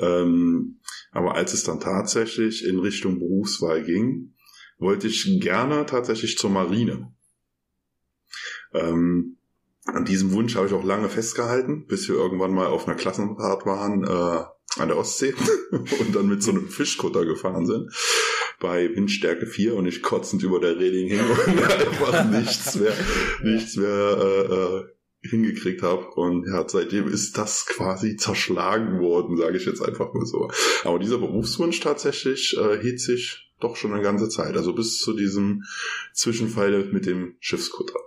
Ähm, 0.00 0.80
aber 1.12 1.34
als 1.34 1.52
es 1.52 1.64
dann 1.64 1.78
tatsächlich 1.78 2.64
in 2.64 2.78
Richtung 2.78 3.18
Berufswahl 3.18 3.84
ging, 3.84 4.34
wollte 4.78 5.08
ich 5.08 5.40
gerne 5.40 5.84
tatsächlich 5.84 6.38
zur 6.38 6.50
Marine. 6.50 7.12
Ähm, 8.72 9.36
an 9.84 10.06
diesem 10.06 10.32
Wunsch 10.32 10.56
habe 10.56 10.66
ich 10.66 10.72
auch 10.72 10.84
lange 10.84 11.10
festgehalten, 11.10 11.86
bis 11.86 12.08
wir 12.08 12.16
irgendwann 12.16 12.54
mal 12.54 12.68
auf 12.68 12.88
einer 12.88 12.96
Klassenfahrt 12.96 13.66
waren 13.66 14.04
äh, 14.04 14.80
an 14.80 14.88
der 14.88 14.96
Ostsee 14.96 15.34
und 15.70 16.14
dann 16.14 16.28
mit 16.28 16.42
so 16.42 16.50
einem 16.50 16.68
Fischkutter 16.68 17.26
gefahren 17.26 17.66
sind 17.66 17.90
bei 18.60 18.94
Windstärke 18.94 19.46
4 19.46 19.74
und 19.74 19.86
ich 19.86 20.02
kotzend 20.02 20.42
über 20.42 20.60
der 20.60 20.78
Reling 20.78 21.08
hing 21.08 21.20
und 21.20 21.62
einfach 21.62 22.24
nichts 22.30 22.74
mehr, 22.76 22.92
nichts 23.42 23.76
mehr 23.76 23.88
äh, 24.20 24.54
äh, 24.54 24.84
hingekriegt 25.20 25.82
habe. 25.82 26.06
Und 26.14 26.46
ja, 26.46 26.68
seitdem 26.68 27.08
ist 27.08 27.38
das 27.38 27.66
quasi 27.66 28.16
zerschlagen 28.16 29.00
worden, 29.00 29.36
sage 29.36 29.56
ich 29.56 29.66
jetzt 29.66 29.82
einfach 29.82 30.12
mal 30.12 30.26
so. 30.26 30.50
Aber 30.84 30.98
dieser 30.98 31.18
Berufswunsch 31.18 31.80
tatsächlich 31.80 32.56
äh, 32.58 32.80
hielt 32.80 33.00
sich 33.00 33.48
doch 33.60 33.76
schon 33.76 33.92
eine 33.92 34.02
ganze 34.02 34.28
Zeit. 34.28 34.56
Also 34.56 34.72
bis 34.72 34.98
zu 34.98 35.14
diesem 35.14 35.64
Zwischenfall 36.12 36.84
mit 36.92 37.06
dem 37.06 37.36
Schiffskutter. 37.40 37.98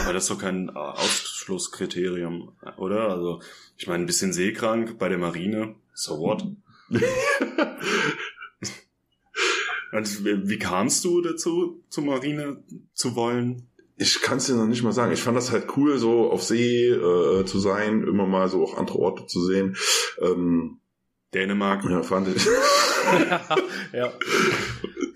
Aber 0.00 0.12
das 0.12 0.24
ist 0.24 0.30
doch 0.30 0.38
kein 0.38 0.68
äh, 0.68 0.72
Ausschlusskriterium, 0.72 2.56
oder? 2.78 3.08
Also, 3.08 3.40
ich 3.76 3.86
meine, 3.86 4.04
ein 4.04 4.06
bisschen 4.06 4.32
seekrank 4.32 4.98
bei 4.98 5.08
der 5.08 5.18
Marine, 5.18 5.76
so 5.94 6.18
what? 6.18 6.44
Und 9.92 10.24
wie 10.24 10.58
kamst 10.58 11.04
du 11.04 11.20
dazu, 11.20 11.82
zur 11.88 12.04
Marine 12.04 12.62
zu 12.94 13.16
wollen? 13.16 13.66
Ich 13.96 14.22
kann 14.22 14.38
es 14.38 14.46
dir 14.46 14.54
noch 14.54 14.66
nicht 14.66 14.82
mal 14.82 14.92
sagen. 14.92 15.12
Ich 15.12 15.22
fand 15.22 15.36
das 15.36 15.50
halt 15.50 15.76
cool, 15.76 15.98
so 15.98 16.30
auf 16.30 16.42
See 16.42 16.88
äh, 16.88 17.44
zu 17.44 17.58
sein, 17.58 18.02
immer 18.02 18.26
mal 18.26 18.48
so 18.48 18.62
auch 18.62 18.78
andere 18.78 18.98
Orte 18.98 19.26
zu 19.26 19.44
sehen. 19.44 19.76
Ähm, 20.20 20.79
Dänemark. 21.34 21.84
Ja, 21.88 22.02
fand 22.02 22.28
ich. 22.34 22.44
ja. 23.92 24.12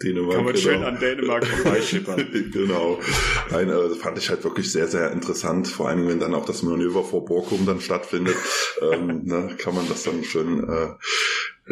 Dänemark. 0.02 0.36
Kann 0.36 0.44
man 0.44 0.54
genau. 0.54 0.64
schön 0.64 0.84
an 0.84 1.00
Dänemark 1.00 1.46
vorbeischippern. 1.46 2.26
genau. 2.52 3.00
Nein, 3.50 3.68
äh, 3.68 3.90
fand 3.90 4.18
ich 4.18 4.30
halt 4.30 4.44
wirklich 4.44 4.70
sehr, 4.70 4.86
sehr 4.86 5.10
interessant. 5.10 5.66
Vor 5.66 5.88
allem, 5.88 6.06
wenn 6.06 6.20
dann 6.20 6.34
auch 6.34 6.44
das 6.44 6.62
Manöver 6.62 7.02
vor 7.02 7.24
Borkum 7.24 7.66
dann 7.66 7.80
stattfindet, 7.80 8.36
ähm, 8.80 9.22
ne, 9.24 9.56
kann 9.58 9.74
man 9.74 9.88
das 9.88 10.04
dann 10.04 10.22
schön. 10.22 10.68
Äh, 10.68 10.94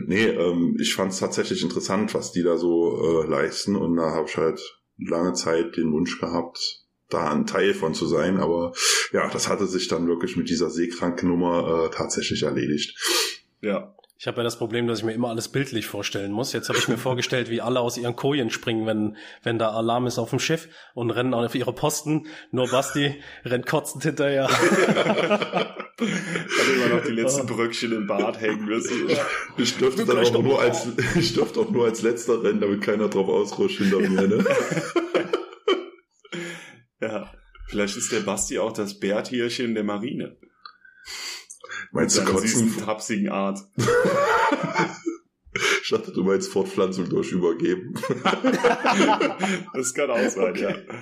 nee, 0.06 0.26
ähm, 0.26 0.76
ich 0.80 0.94
fand 0.94 1.12
es 1.12 1.20
tatsächlich 1.20 1.62
interessant, 1.62 2.14
was 2.14 2.32
die 2.32 2.42
da 2.42 2.56
so 2.56 3.22
äh, 3.22 3.28
leisten. 3.28 3.76
Und 3.76 3.96
da 3.96 4.10
habe 4.10 4.28
ich 4.28 4.36
halt 4.36 4.60
lange 4.98 5.34
Zeit 5.34 5.76
den 5.76 5.92
Wunsch 5.92 6.20
gehabt, 6.20 6.84
da 7.10 7.30
ein 7.30 7.46
Teil 7.46 7.74
von 7.74 7.94
zu 7.94 8.06
sein. 8.06 8.38
Aber 8.38 8.72
ja, 9.12 9.28
das 9.28 9.48
hatte 9.48 9.66
sich 9.66 9.86
dann 9.86 10.08
wirklich 10.08 10.36
mit 10.36 10.48
dieser 10.48 10.70
Seekrankennummer 10.70 11.86
äh, 11.86 11.94
tatsächlich 11.94 12.42
erledigt. 12.42 12.98
Ja. 13.60 13.94
Ich 14.22 14.28
habe 14.28 14.36
ja 14.36 14.44
das 14.44 14.56
Problem, 14.56 14.86
dass 14.86 15.00
ich 15.00 15.04
mir 15.04 15.14
immer 15.14 15.30
alles 15.30 15.48
bildlich 15.48 15.88
vorstellen 15.88 16.30
muss. 16.30 16.52
Jetzt 16.52 16.68
habe 16.68 16.78
ich 16.78 16.86
mir 16.86 16.96
vorgestellt, 17.08 17.50
wie 17.50 17.60
alle 17.60 17.80
aus 17.80 17.98
ihren 17.98 18.14
Kojen 18.14 18.50
springen, 18.50 18.86
wenn, 18.86 19.16
wenn 19.42 19.58
da 19.58 19.72
Alarm 19.72 20.06
ist 20.06 20.20
auf 20.20 20.30
dem 20.30 20.38
Schiff 20.38 20.68
und 20.94 21.10
rennen 21.10 21.34
auf 21.34 21.56
ihre 21.56 21.72
Posten. 21.72 22.28
Nur 22.52 22.70
Basti 22.70 23.20
rennt 23.44 23.66
kotzend 23.66 24.04
hinterher. 24.04 24.48
Hat 24.48 25.76
immer 25.98 26.94
noch 26.94 27.04
die 27.04 27.10
letzten. 27.10 27.48
Bröckchen 27.48 27.90
im 27.90 28.06
Bart 28.06 28.40
hängen 28.40 28.64
müssen. 28.64 29.08
Ich 29.56 29.76
dürfte 29.76 30.04
dann 30.04 30.18
auch 30.18 30.40
nur 30.40 30.60
als, 30.60 30.86
ich 31.16 31.34
dürfte 31.34 31.58
auch 31.58 31.70
nur 31.70 31.86
als 31.86 32.02
letzter 32.02 32.44
rennen, 32.44 32.60
damit 32.60 32.80
keiner 32.80 33.08
drauf 33.08 33.28
ausrutscht 33.28 33.78
hinter 33.78 33.98
mir, 33.98 34.28
ne? 34.28 34.44
Ja, 37.00 37.28
vielleicht 37.66 37.96
ist 37.96 38.12
der 38.12 38.20
Basti 38.20 38.60
auch 38.60 38.70
das 38.70 39.00
Bärtierchen 39.00 39.74
der 39.74 39.82
Marine. 39.82 40.36
Meinst 41.92 42.18
du 42.18 42.24
kotzen? 42.24 42.76
tapsigen 42.78 43.28
Art. 43.30 43.60
ich 45.82 45.90
dachte, 45.90 46.12
du 46.12 46.24
meinst 46.24 46.50
Fortpflanzung 46.50 47.08
durch 47.08 47.32
Übergeben. 47.32 47.94
das 49.74 49.94
kann 49.94 50.10
auch 50.10 50.28
sein, 50.28 50.50
okay. 50.50 50.86
ja. 50.86 50.96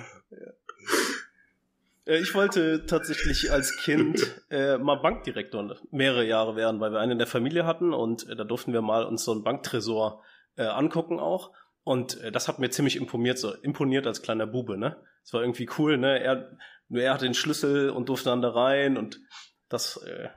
Äh, 2.05 2.19
ich 2.19 2.35
wollte 2.35 2.85
tatsächlich 2.85 3.51
als 3.51 3.77
Kind 3.77 4.43
äh, 4.49 4.77
mal 4.77 4.95
Bankdirektor 4.95 5.77
mehrere 5.91 6.25
Jahre 6.25 6.55
werden, 6.55 6.79
weil 6.81 6.91
wir 6.91 6.99
einen 6.99 7.13
in 7.13 7.19
der 7.19 7.27
Familie 7.27 7.65
hatten 7.65 7.93
und 7.93 8.27
äh, 8.27 8.35
da 8.35 8.43
durften 8.43 8.73
wir 8.73 8.81
mal 8.81 9.05
uns 9.05 9.23
so 9.23 9.31
einen 9.31 9.43
Banktresor 9.43 10.21
äh, 10.57 10.63
angucken 10.63 11.19
auch. 11.19 11.51
Und 11.83 12.19
äh, 12.21 12.31
das 12.31 12.47
hat 12.47 12.59
mir 12.59 12.69
ziemlich 12.69 12.97
imponiert, 12.97 13.39
so 13.39 13.53
imponiert 13.53 14.05
als 14.07 14.21
kleiner 14.21 14.45
Bube, 14.45 14.77
ne? 14.77 14.97
Es 15.23 15.33
war 15.33 15.41
irgendwie 15.41 15.69
cool, 15.77 15.97
ne? 15.97 16.19
Er, 16.19 16.51
nur 16.89 17.01
er 17.01 17.13
hatte 17.13 17.25
den 17.25 17.33
Schlüssel 17.33 17.89
und 17.89 18.09
durfte 18.09 18.29
dann 18.29 18.41
da 18.41 18.49
rein 18.49 18.97
und 18.97 19.19
das 19.69 19.97
äh, 20.03 20.27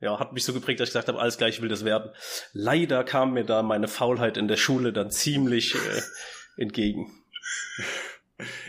ja, 0.00 0.18
hat 0.18 0.32
mich 0.32 0.44
so 0.44 0.52
geprägt, 0.52 0.80
dass 0.80 0.88
ich 0.88 0.92
gesagt 0.92 1.08
habe, 1.08 1.18
alles 1.18 1.36
gleich, 1.38 1.56
ich 1.56 1.62
will 1.62 1.68
das 1.68 1.84
werden. 1.84 2.10
Leider 2.52 3.04
kam 3.04 3.34
mir 3.34 3.44
da 3.44 3.62
meine 3.62 3.88
Faulheit 3.88 4.36
in 4.36 4.48
der 4.48 4.56
Schule 4.56 4.92
dann 4.92 5.10
ziemlich 5.10 5.74
äh, 5.74 6.60
entgegen. 6.62 7.12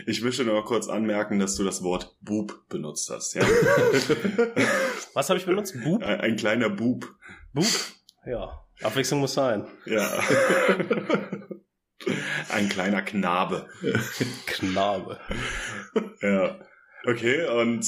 Ich 0.06 0.20
möchte 0.22 0.44
nur 0.44 0.62
kurz 0.64 0.88
anmerken, 0.88 1.38
dass 1.38 1.56
du 1.56 1.64
das 1.64 1.82
Wort 1.82 2.14
Bub 2.20 2.68
benutzt 2.68 3.08
hast, 3.10 3.34
ja? 3.34 3.42
Was 5.14 5.30
habe 5.30 5.38
ich 5.38 5.46
benutzt? 5.46 5.74
Bub? 5.82 6.02
Ein, 6.02 6.20
ein 6.20 6.36
kleiner 6.36 6.68
Bub. 6.68 7.08
Bub? 7.54 7.64
Ja. 8.26 8.66
Abwechslung 8.82 9.20
muss 9.20 9.34
sein. 9.34 9.66
Ja. 9.86 10.06
Ein 12.48 12.68
kleiner 12.68 13.00
Knabe. 13.00 13.68
Knabe. 14.46 15.20
Ja. 16.20 16.58
Okay, 17.06 17.46
und 17.46 17.86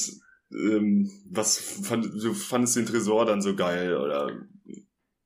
ähm, 0.50 1.10
was 1.30 1.58
fand, 1.58 2.06
du 2.06 2.34
fandest 2.34 2.76
den 2.76 2.86
Tresor 2.86 3.26
dann 3.26 3.42
so 3.42 3.54
geil 3.54 3.96
oder 3.96 4.30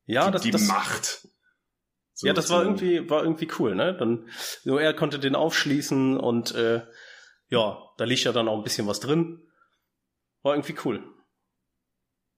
ja, 0.06 0.26
die, 0.26 0.32
das, 0.32 0.42
die 0.42 0.50
das, 0.50 0.66
Macht. 0.66 1.28
So 2.14 2.26
ja, 2.26 2.32
das 2.32 2.50
war 2.50 2.62
irgendwie 2.62 3.08
war 3.08 3.22
irgendwie 3.22 3.48
cool, 3.58 3.74
ne? 3.74 3.96
Dann 3.96 4.28
nur 4.64 4.80
er 4.80 4.94
konnte 4.94 5.18
den 5.18 5.34
aufschließen 5.34 6.16
und 6.16 6.54
äh, 6.54 6.82
ja, 7.48 7.78
da 7.96 8.04
liegt 8.04 8.24
ja 8.24 8.32
dann 8.32 8.48
auch 8.48 8.58
ein 8.58 8.64
bisschen 8.64 8.86
was 8.86 9.00
drin. 9.00 9.46
War 10.42 10.54
irgendwie 10.54 10.76
cool. 10.84 11.02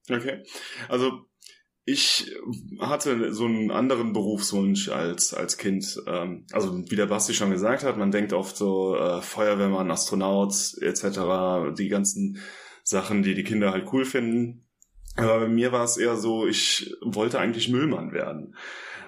Okay. 0.08 0.42
Also 0.88 1.26
ich 1.84 2.30
hatte 2.78 3.32
so 3.32 3.46
einen 3.46 3.70
anderen 3.70 4.12
Berufswunsch 4.12 4.90
als, 4.90 5.34
als 5.34 5.56
Kind. 5.56 6.00
Ähm, 6.06 6.46
also 6.52 6.78
wie 6.90 6.96
der 6.96 7.06
Basti 7.06 7.34
schon 7.34 7.50
gesagt 7.50 7.82
hat, 7.82 7.96
man 7.96 8.10
denkt 8.10 8.32
oft 8.32 8.56
so 8.56 8.96
äh, 8.96 9.22
Feuerwehrmann, 9.22 9.90
Astronaut 9.90 10.52
etc., 10.80 11.75
die 11.76 11.88
ganzen 11.88 12.38
Sachen, 12.90 13.23
die 13.23 13.35
die 13.35 13.44
Kinder 13.44 13.73
halt 13.73 13.92
cool 13.92 14.04
finden. 14.04 14.66
Aber 15.16 15.40
bei 15.40 15.49
mir 15.49 15.73
war 15.73 15.85
es 15.85 15.97
eher 15.97 16.16
so, 16.16 16.47
ich 16.47 16.94
wollte 17.02 17.38
eigentlich 17.38 17.68
Müllmann 17.68 18.12
werden. 18.12 18.56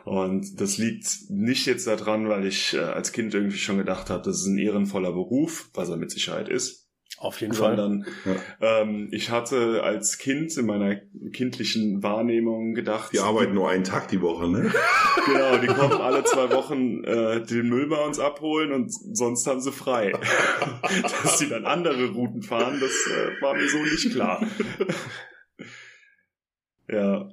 Und 0.04 0.60
das 0.60 0.78
liegt 0.78 1.30
nicht 1.30 1.66
jetzt 1.66 1.86
daran, 1.86 2.28
weil 2.28 2.46
ich 2.46 2.74
äh, 2.74 2.78
als 2.78 3.12
Kind 3.12 3.34
irgendwie 3.34 3.58
schon 3.58 3.78
gedacht 3.78 4.10
habe, 4.10 4.22
das 4.24 4.40
ist 4.40 4.46
ein 4.46 4.58
ehrenvoller 4.58 5.12
Beruf, 5.12 5.70
was 5.74 5.88
er 5.90 5.96
mit 5.96 6.10
Sicherheit 6.10 6.48
ist. 6.48 6.81
Auf 7.22 7.40
jeden 7.40 7.54
sondern, 7.54 8.04
Fall. 8.24 8.40
Ja. 8.60 8.80
Ähm, 8.80 9.08
ich 9.12 9.30
hatte 9.30 9.84
als 9.84 10.18
Kind 10.18 10.56
in 10.56 10.66
meiner 10.66 10.96
kindlichen 11.32 12.02
Wahrnehmung 12.02 12.74
gedacht. 12.74 13.12
Die 13.12 13.20
arbeiten 13.20 13.54
nur 13.54 13.70
einen 13.70 13.84
Tag 13.84 14.08
die 14.08 14.20
Woche, 14.20 14.48
ne? 14.50 14.72
genau, 15.26 15.56
die 15.58 15.68
kommen 15.68 16.00
alle 16.00 16.24
zwei 16.24 16.50
Wochen 16.50 17.04
äh, 17.04 17.40
den 17.46 17.68
Müll 17.68 17.86
bei 17.86 18.04
uns 18.04 18.18
abholen 18.18 18.72
und 18.72 18.92
sonst 18.92 19.46
haben 19.46 19.60
sie 19.60 19.70
frei. 19.70 20.10
Dass 21.22 21.38
sie 21.38 21.48
dann 21.48 21.64
andere 21.64 22.10
Routen 22.10 22.42
fahren, 22.42 22.80
das 22.80 22.90
äh, 22.90 23.40
war 23.40 23.54
mir 23.54 23.68
so 23.68 23.78
nicht 23.78 24.10
klar. 24.10 24.44
ja. 26.88 27.28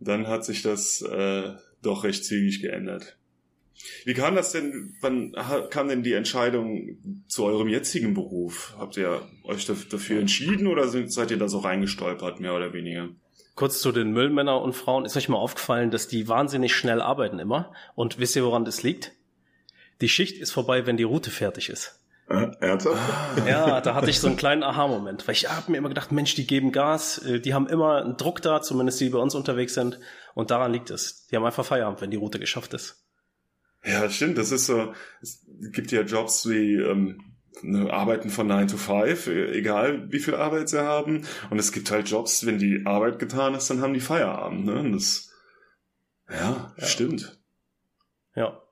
Dann 0.00 0.26
hat 0.26 0.44
sich 0.44 0.62
das 0.62 1.00
äh, 1.00 1.52
doch 1.80 2.02
recht 2.02 2.24
zügig 2.24 2.60
geändert. 2.60 3.16
Wie 4.04 4.14
kam 4.14 4.34
das 4.34 4.52
denn, 4.52 4.94
wann 5.00 5.32
kam 5.70 5.88
denn 5.88 6.02
die 6.02 6.12
Entscheidung 6.12 7.24
zu 7.28 7.44
eurem 7.44 7.68
jetzigen 7.68 8.14
Beruf? 8.14 8.74
Habt 8.78 8.96
ihr 8.96 9.22
euch 9.44 9.66
dafür 9.66 10.20
entschieden 10.20 10.66
oder 10.66 10.88
seid 10.88 11.30
ihr 11.30 11.38
da 11.38 11.48
so 11.48 11.58
reingestolpert, 11.58 12.40
mehr 12.40 12.54
oder 12.54 12.72
weniger? 12.72 13.08
Kurz 13.54 13.80
zu 13.80 13.92
den 13.92 14.12
Müllmänner 14.12 14.60
und 14.62 14.72
Frauen. 14.72 15.04
Ist 15.04 15.16
euch 15.16 15.28
mal 15.28 15.36
aufgefallen, 15.36 15.90
dass 15.90 16.08
die 16.08 16.26
wahnsinnig 16.28 16.74
schnell 16.74 17.00
arbeiten 17.02 17.38
immer? 17.38 17.72
Und 17.94 18.18
wisst 18.18 18.34
ihr, 18.34 18.44
woran 18.44 18.64
das 18.64 18.82
liegt? 18.82 19.12
Die 20.00 20.08
Schicht 20.08 20.38
ist 20.38 20.52
vorbei, 20.52 20.86
wenn 20.86 20.96
die 20.96 21.02
Route 21.02 21.30
fertig 21.30 21.68
ist. 21.68 22.00
Äh, 22.28 22.50
ernsthaft? 22.60 22.98
Ja, 23.46 23.80
da 23.80 23.94
hatte 23.94 24.08
ich 24.08 24.18
so 24.18 24.26
einen 24.26 24.36
kleinen 24.36 24.62
Aha-Moment, 24.62 25.28
weil 25.28 25.34
ich 25.34 25.50
habe 25.50 25.70
mir 25.70 25.78
immer 25.78 25.90
gedacht, 25.90 26.12
Mensch, 26.12 26.34
die 26.34 26.46
geben 26.46 26.72
Gas, 26.72 27.18
äh, 27.18 27.40
die 27.40 27.52
haben 27.52 27.66
immer 27.66 28.02
einen 28.02 28.16
Druck 28.16 28.40
da, 28.40 28.62
zumindest 28.62 29.00
die 29.00 29.10
bei 29.10 29.18
uns 29.18 29.34
unterwegs 29.34 29.74
sind. 29.74 30.00
Und 30.34 30.50
daran 30.50 30.72
liegt 30.72 30.90
es. 30.90 31.26
Die 31.26 31.36
haben 31.36 31.44
einfach 31.44 31.64
Feierabend, 31.64 32.00
wenn 32.00 32.10
die 32.10 32.16
Route 32.16 32.38
geschafft 32.38 32.72
ist. 32.72 33.01
Ja, 33.84 34.08
stimmt. 34.08 34.38
Das 34.38 34.52
ist 34.52 34.66
so, 34.66 34.94
es 35.20 35.44
gibt 35.72 35.90
ja 35.92 36.02
Jobs 36.02 36.48
wie 36.48 36.76
ähm, 36.76 37.20
ne, 37.62 37.92
Arbeiten 37.92 38.30
von 38.30 38.46
9 38.46 38.68
to 38.68 38.76
5, 38.76 39.26
e, 39.26 39.58
egal 39.58 40.10
wie 40.12 40.20
viel 40.20 40.34
Arbeit 40.34 40.68
sie 40.68 40.82
haben. 40.82 41.26
Und 41.50 41.58
es 41.58 41.72
gibt 41.72 41.90
halt 41.90 42.08
Jobs, 42.08 42.46
wenn 42.46 42.58
die 42.58 42.86
Arbeit 42.86 43.18
getan 43.18 43.54
ist, 43.54 43.68
dann 43.70 43.80
haben 43.80 43.94
die 43.94 44.00
Feierabend. 44.00 44.66
Ne? 44.66 44.74
Und 44.80 44.92
das, 44.92 45.32
ja, 46.30 46.72
ja. 46.76 46.86
stimmt. 46.86 47.38
Ja. 48.34 48.62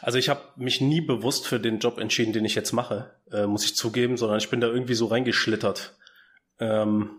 Also 0.00 0.18
ich 0.18 0.28
habe 0.28 0.40
mich 0.56 0.80
nie 0.80 1.02
bewusst 1.02 1.46
für 1.46 1.60
den 1.60 1.78
Job 1.78 1.98
entschieden, 1.98 2.32
den 2.32 2.46
ich 2.46 2.54
jetzt 2.54 2.72
mache, 2.72 3.14
äh, 3.30 3.46
muss 3.46 3.64
ich 3.64 3.76
zugeben, 3.76 4.16
sondern 4.16 4.38
ich 4.38 4.48
bin 4.48 4.60
da 4.60 4.68
irgendwie 4.68 4.94
so 4.94 5.06
reingeschlittert. 5.06 5.96
Ähm, 6.58 7.10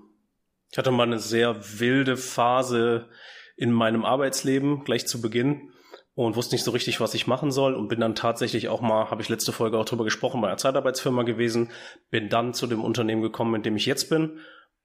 ich 0.72 0.78
hatte 0.78 0.90
mal 0.90 1.04
eine 1.04 1.20
sehr 1.20 1.80
wilde 1.80 2.18
Phase 2.18 3.10
in 3.56 3.72
meinem 3.72 4.06
Arbeitsleben 4.06 4.86
gleich 4.86 5.06
zu 5.06 5.22
Beginn 5.22 5.73
und 6.16 6.36
wusste 6.36 6.56
nicht 6.56 6.64
so 6.64 6.72
richtig, 6.72 7.00
was 7.00 7.14
ich 7.14 7.28
machen 7.28 7.52
soll 7.52 7.74
und 7.74 7.88
bin 7.88 8.00
dann 8.00 8.16
tatsächlich 8.16 8.70
auch 8.70 8.82
mal, 8.82 9.10
habe 9.10 9.22
ich 9.22 9.30
letzte 9.30 9.52
Folge 9.52 9.78
auch 9.78 9.86
drüber 9.86 10.04
gesprochen, 10.04 10.42
bei 10.42 10.48
einer 10.48 10.58
Zeitarbeitsfirma 10.58 11.24
gewesen, 11.24 11.72
bin 12.12 12.30
dann 12.30 12.54
zu 12.54 12.68
dem 12.68 12.84
Unternehmen 12.84 13.22
gekommen, 13.22 13.56
in 13.56 13.64
dem 13.64 13.76
ich 13.76 13.86
jetzt 13.86 14.10
bin 14.10 14.40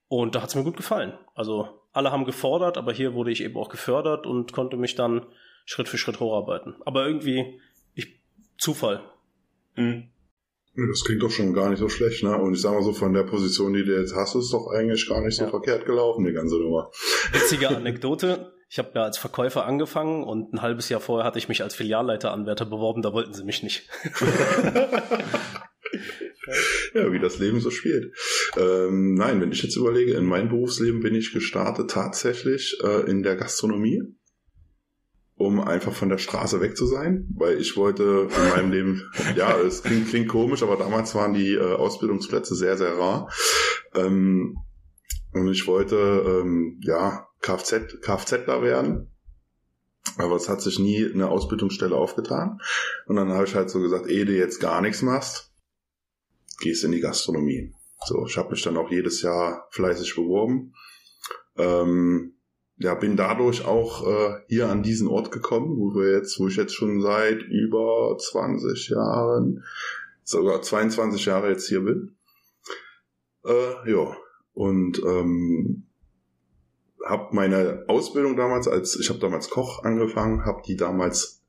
und 0.08 0.34
da 0.34 0.42
hat 0.42 0.48
es 0.48 0.54
mir 0.54 0.64
gut 0.64 0.76
gefallen. 0.76 1.12
Also 1.34 1.68
alle 1.92 2.10
haben 2.10 2.24
gefordert, 2.24 2.78
aber 2.78 2.92
hier 2.92 3.14
wurde 3.14 3.30
ich 3.30 3.42
eben 3.42 3.56
auch 3.56 3.68
gefördert 3.68 4.26
und 4.26 4.52
konnte 4.52 4.76
mich 4.76 4.94
dann 4.94 5.26
Schritt 5.66 5.88
für 5.88 5.98
Schritt 5.98 6.18
hocharbeiten. 6.18 6.76
Aber 6.86 7.06
irgendwie, 7.06 7.60
ich, 7.94 8.20
Zufall. 8.56 9.02
Mhm. 9.76 10.08
Das 10.90 11.04
klingt 11.04 11.22
doch 11.22 11.30
schon 11.30 11.52
gar 11.52 11.70
nicht 11.70 11.80
so 11.80 11.88
schlecht, 11.88 12.22
ne? 12.22 12.36
Und 12.38 12.54
ich 12.54 12.60
sag 12.60 12.72
mal 12.72 12.82
so, 12.82 12.92
von 12.92 13.12
der 13.12 13.24
Position, 13.24 13.74
die 13.74 13.84
du 13.84 13.98
jetzt 13.98 14.14
hast, 14.14 14.36
ist 14.36 14.52
doch 14.52 14.68
eigentlich 14.68 15.08
gar 15.08 15.20
nicht 15.22 15.36
so 15.36 15.44
ja. 15.44 15.50
verkehrt 15.50 15.84
gelaufen, 15.84 16.24
die 16.24 16.32
ganze 16.32 16.56
Nummer. 16.56 16.90
Witzige 17.32 17.68
Anekdote. 17.68 18.52
Ich 18.68 18.78
habe 18.78 18.90
ja 18.94 19.04
als 19.04 19.16
Verkäufer 19.16 19.64
angefangen 19.64 20.24
und 20.24 20.52
ein 20.52 20.62
halbes 20.62 20.88
Jahr 20.88 21.00
vorher 21.00 21.24
hatte 21.26 21.38
ich 21.38 21.48
mich 21.48 21.62
als 21.62 21.74
Filialleiteranwärter 21.74 22.66
beworben, 22.66 23.02
da 23.02 23.12
wollten 23.12 23.32
sie 23.32 23.44
mich 23.44 23.62
nicht. 23.62 23.88
ja, 26.94 27.10
wie 27.10 27.18
das 27.18 27.38
Leben 27.38 27.60
so 27.60 27.70
spielt. 27.70 28.14
Ähm, 28.58 29.14
nein, 29.14 29.40
wenn 29.40 29.52
ich 29.52 29.62
jetzt 29.62 29.76
überlege, 29.76 30.12
in 30.14 30.26
meinem 30.26 30.50
Berufsleben 30.50 31.00
bin 31.00 31.14
ich 31.14 31.32
gestartet 31.32 31.90
tatsächlich 31.90 32.76
äh, 32.84 33.10
in 33.10 33.22
der 33.22 33.36
Gastronomie 33.36 34.02
um 35.38 35.60
einfach 35.60 35.92
von 35.92 36.08
der 36.08 36.18
Straße 36.18 36.60
weg 36.60 36.76
zu 36.76 36.84
sein, 36.86 37.28
weil 37.36 37.60
ich 37.60 37.76
wollte 37.76 38.28
in 38.28 38.48
meinem 38.50 38.72
Leben, 38.72 39.10
ja, 39.36 39.56
es 39.56 39.84
klingt, 39.84 40.08
klingt 40.08 40.28
komisch, 40.28 40.64
aber 40.64 40.76
damals 40.76 41.14
waren 41.14 41.32
die 41.32 41.54
äh, 41.54 41.74
Ausbildungsplätze 41.74 42.56
sehr, 42.56 42.76
sehr 42.76 42.98
rar. 42.98 43.30
Ähm, 43.94 44.56
und 45.32 45.48
ich 45.48 45.66
wollte, 45.68 45.96
ähm, 45.96 46.80
ja, 46.82 47.27
Kfz, 47.40 48.00
Kfzler 48.00 48.62
werden. 48.62 49.10
Aber 50.16 50.36
es 50.36 50.48
hat 50.48 50.62
sich 50.62 50.78
nie 50.78 51.04
eine 51.04 51.28
Ausbildungsstelle 51.28 51.94
aufgetan. 51.94 52.60
Und 53.06 53.16
dann 53.16 53.32
habe 53.32 53.44
ich 53.44 53.54
halt 53.54 53.70
so 53.70 53.80
gesagt, 53.80 54.06
ehe 54.06 54.24
du 54.24 54.32
jetzt 54.32 54.60
gar 54.60 54.80
nichts 54.80 55.02
machst, 55.02 55.52
gehst 56.60 56.84
in 56.84 56.92
die 56.92 57.00
Gastronomie. 57.00 57.74
So, 58.06 58.26
ich 58.26 58.36
habe 58.36 58.50
mich 58.50 58.62
dann 58.62 58.76
auch 58.76 58.90
jedes 58.90 59.22
Jahr 59.22 59.68
fleißig 59.70 60.14
beworben. 60.14 60.74
Ähm, 61.56 62.34
ja, 62.76 62.94
bin 62.94 63.16
dadurch 63.16 63.64
auch 63.64 64.06
äh, 64.06 64.40
hier 64.46 64.68
an 64.68 64.84
diesen 64.84 65.08
Ort 65.08 65.32
gekommen, 65.32 65.76
wo 65.76 65.94
wir 65.94 66.12
jetzt, 66.12 66.38
wo 66.38 66.46
ich 66.46 66.56
jetzt 66.56 66.74
schon 66.74 67.00
seit 67.00 67.42
über 67.42 68.16
20 68.16 68.90
Jahren, 68.90 69.64
sogar 70.22 70.62
22 70.62 71.26
Jahre 71.26 71.50
jetzt 71.50 71.68
hier 71.68 71.80
bin. 71.80 72.16
Äh, 73.44 73.90
ja, 73.90 74.16
und 74.52 75.02
ähm, 75.04 75.87
habe 77.04 77.34
meine 77.34 77.84
Ausbildung 77.88 78.36
damals 78.36 78.68
als, 78.68 78.98
ich 78.98 79.08
habe 79.08 79.18
damals 79.18 79.50
Koch 79.50 79.84
angefangen, 79.84 80.44
habe 80.44 80.62
die 80.66 80.76
damals 80.76 81.42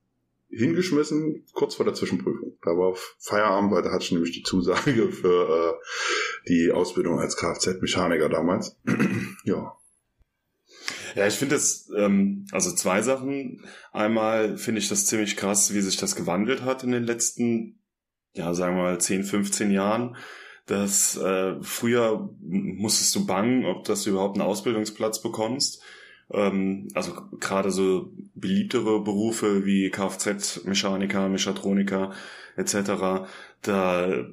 hingeschmissen, 0.49 1.45
kurz 1.53 1.75
vor 1.75 1.85
der 1.85 1.93
Zwischenprüfung. 1.93 2.57
Da 2.63 2.71
war 2.71 2.95
Feierabend, 3.19 3.71
weil 3.71 3.83
da 3.83 3.91
hatte 3.91 4.03
ich 4.03 4.11
nämlich 4.11 4.31
die 4.31 4.43
Zusage 4.43 5.11
für 5.11 5.79
äh, 5.79 6.47
die 6.47 6.71
Ausbildung 6.71 7.19
als 7.19 7.37
Kfz-Mechaniker 7.37 8.29
damals. 8.29 8.75
ja, 9.43 9.75
ja, 11.15 11.27
ich 11.27 11.35
finde 11.35 11.55
das, 11.55 11.89
ähm, 11.95 12.45
also 12.51 12.71
zwei 12.73 13.01
Sachen. 13.01 13.65
Einmal 13.91 14.57
finde 14.57 14.79
ich 14.79 14.89
das 14.89 15.05
ziemlich 15.05 15.35
krass, 15.35 15.73
wie 15.73 15.81
sich 15.81 15.97
das 15.97 16.15
gewandelt 16.15 16.63
hat 16.63 16.83
in 16.83 16.91
den 16.91 17.03
letzten, 17.03 17.79
ja, 18.33 18.53
sagen 18.53 18.75
wir 18.75 18.83
mal 18.83 19.01
10, 19.01 19.23
15 19.23 19.71
Jahren. 19.71 20.15
Dass 20.69 21.17
äh, 21.17 21.55
früher 21.61 22.29
musstest 22.41 23.15
du 23.15 23.25
bangen, 23.25 23.65
ob 23.65 23.85
das 23.85 24.03
du 24.03 24.11
überhaupt 24.11 24.37
einen 24.37 24.47
Ausbildungsplatz 24.47 25.21
bekommst. 25.21 25.81
Ähm, 26.31 26.89
also 26.93 27.13
gerade 27.39 27.71
so 27.71 28.11
beliebtere 28.35 29.01
Berufe 29.01 29.65
wie 29.65 29.89
Kfz-Mechaniker, 29.89 31.27
Mechatroniker 31.27 32.13
etc. 32.55 33.27
Da 33.63 34.25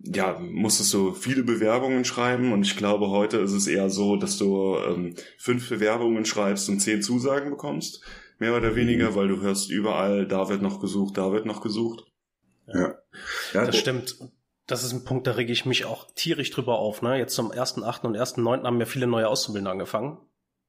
ja, 0.00 0.38
musstest 0.40 0.92
du 0.94 1.12
viele 1.12 1.44
Bewerbungen 1.44 2.04
schreiben 2.04 2.52
und 2.52 2.62
ich 2.62 2.76
glaube, 2.76 3.10
heute 3.10 3.38
ist 3.38 3.52
es 3.52 3.66
eher 3.66 3.90
so, 3.90 4.16
dass 4.16 4.36
du 4.36 4.76
ähm, 4.76 5.14
fünf 5.36 5.68
Bewerbungen 5.68 6.24
schreibst 6.24 6.68
und 6.68 6.80
zehn 6.80 7.02
Zusagen 7.02 7.50
bekommst, 7.50 8.02
mehr 8.38 8.56
oder 8.56 8.74
weniger, 8.74 9.10
mhm. 9.10 9.14
weil 9.14 9.28
du 9.28 9.40
hörst 9.40 9.70
überall, 9.70 10.26
da 10.26 10.48
wird 10.48 10.62
noch 10.62 10.80
gesucht, 10.80 11.18
da 11.18 11.32
wird 11.32 11.46
noch 11.46 11.60
gesucht. 11.60 12.04
Ja, 12.66 12.94
ja 13.54 13.66
das 13.66 13.76
stimmt. 13.76 14.18
Das 14.68 14.84
ist 14.84 14.92
ein 14.92 15.04
Punkt, 15.04 15.26
da 15.26 15.32
rege 15.32 15.52
ich 15.52 15.66
mich 15.66 15.86
auch 15.86 16.06
tierisch 16.14 16.50
drüber 16.50 16.78
auf. 16.78 17.02
Ne? 17.02 17.18
Jetzt 17.18 17.34
zum 17.34 17.50
1.8. 17.50 18.06
und 18.06 18.16
1.9. 18.16 18.64
haben 18.64 18.78
ja 18.78 18.86
viele 18.86 19.06
neue 19.06 19.26
Auszubildende 19.26 19.70
angefangen. 19.72 20.18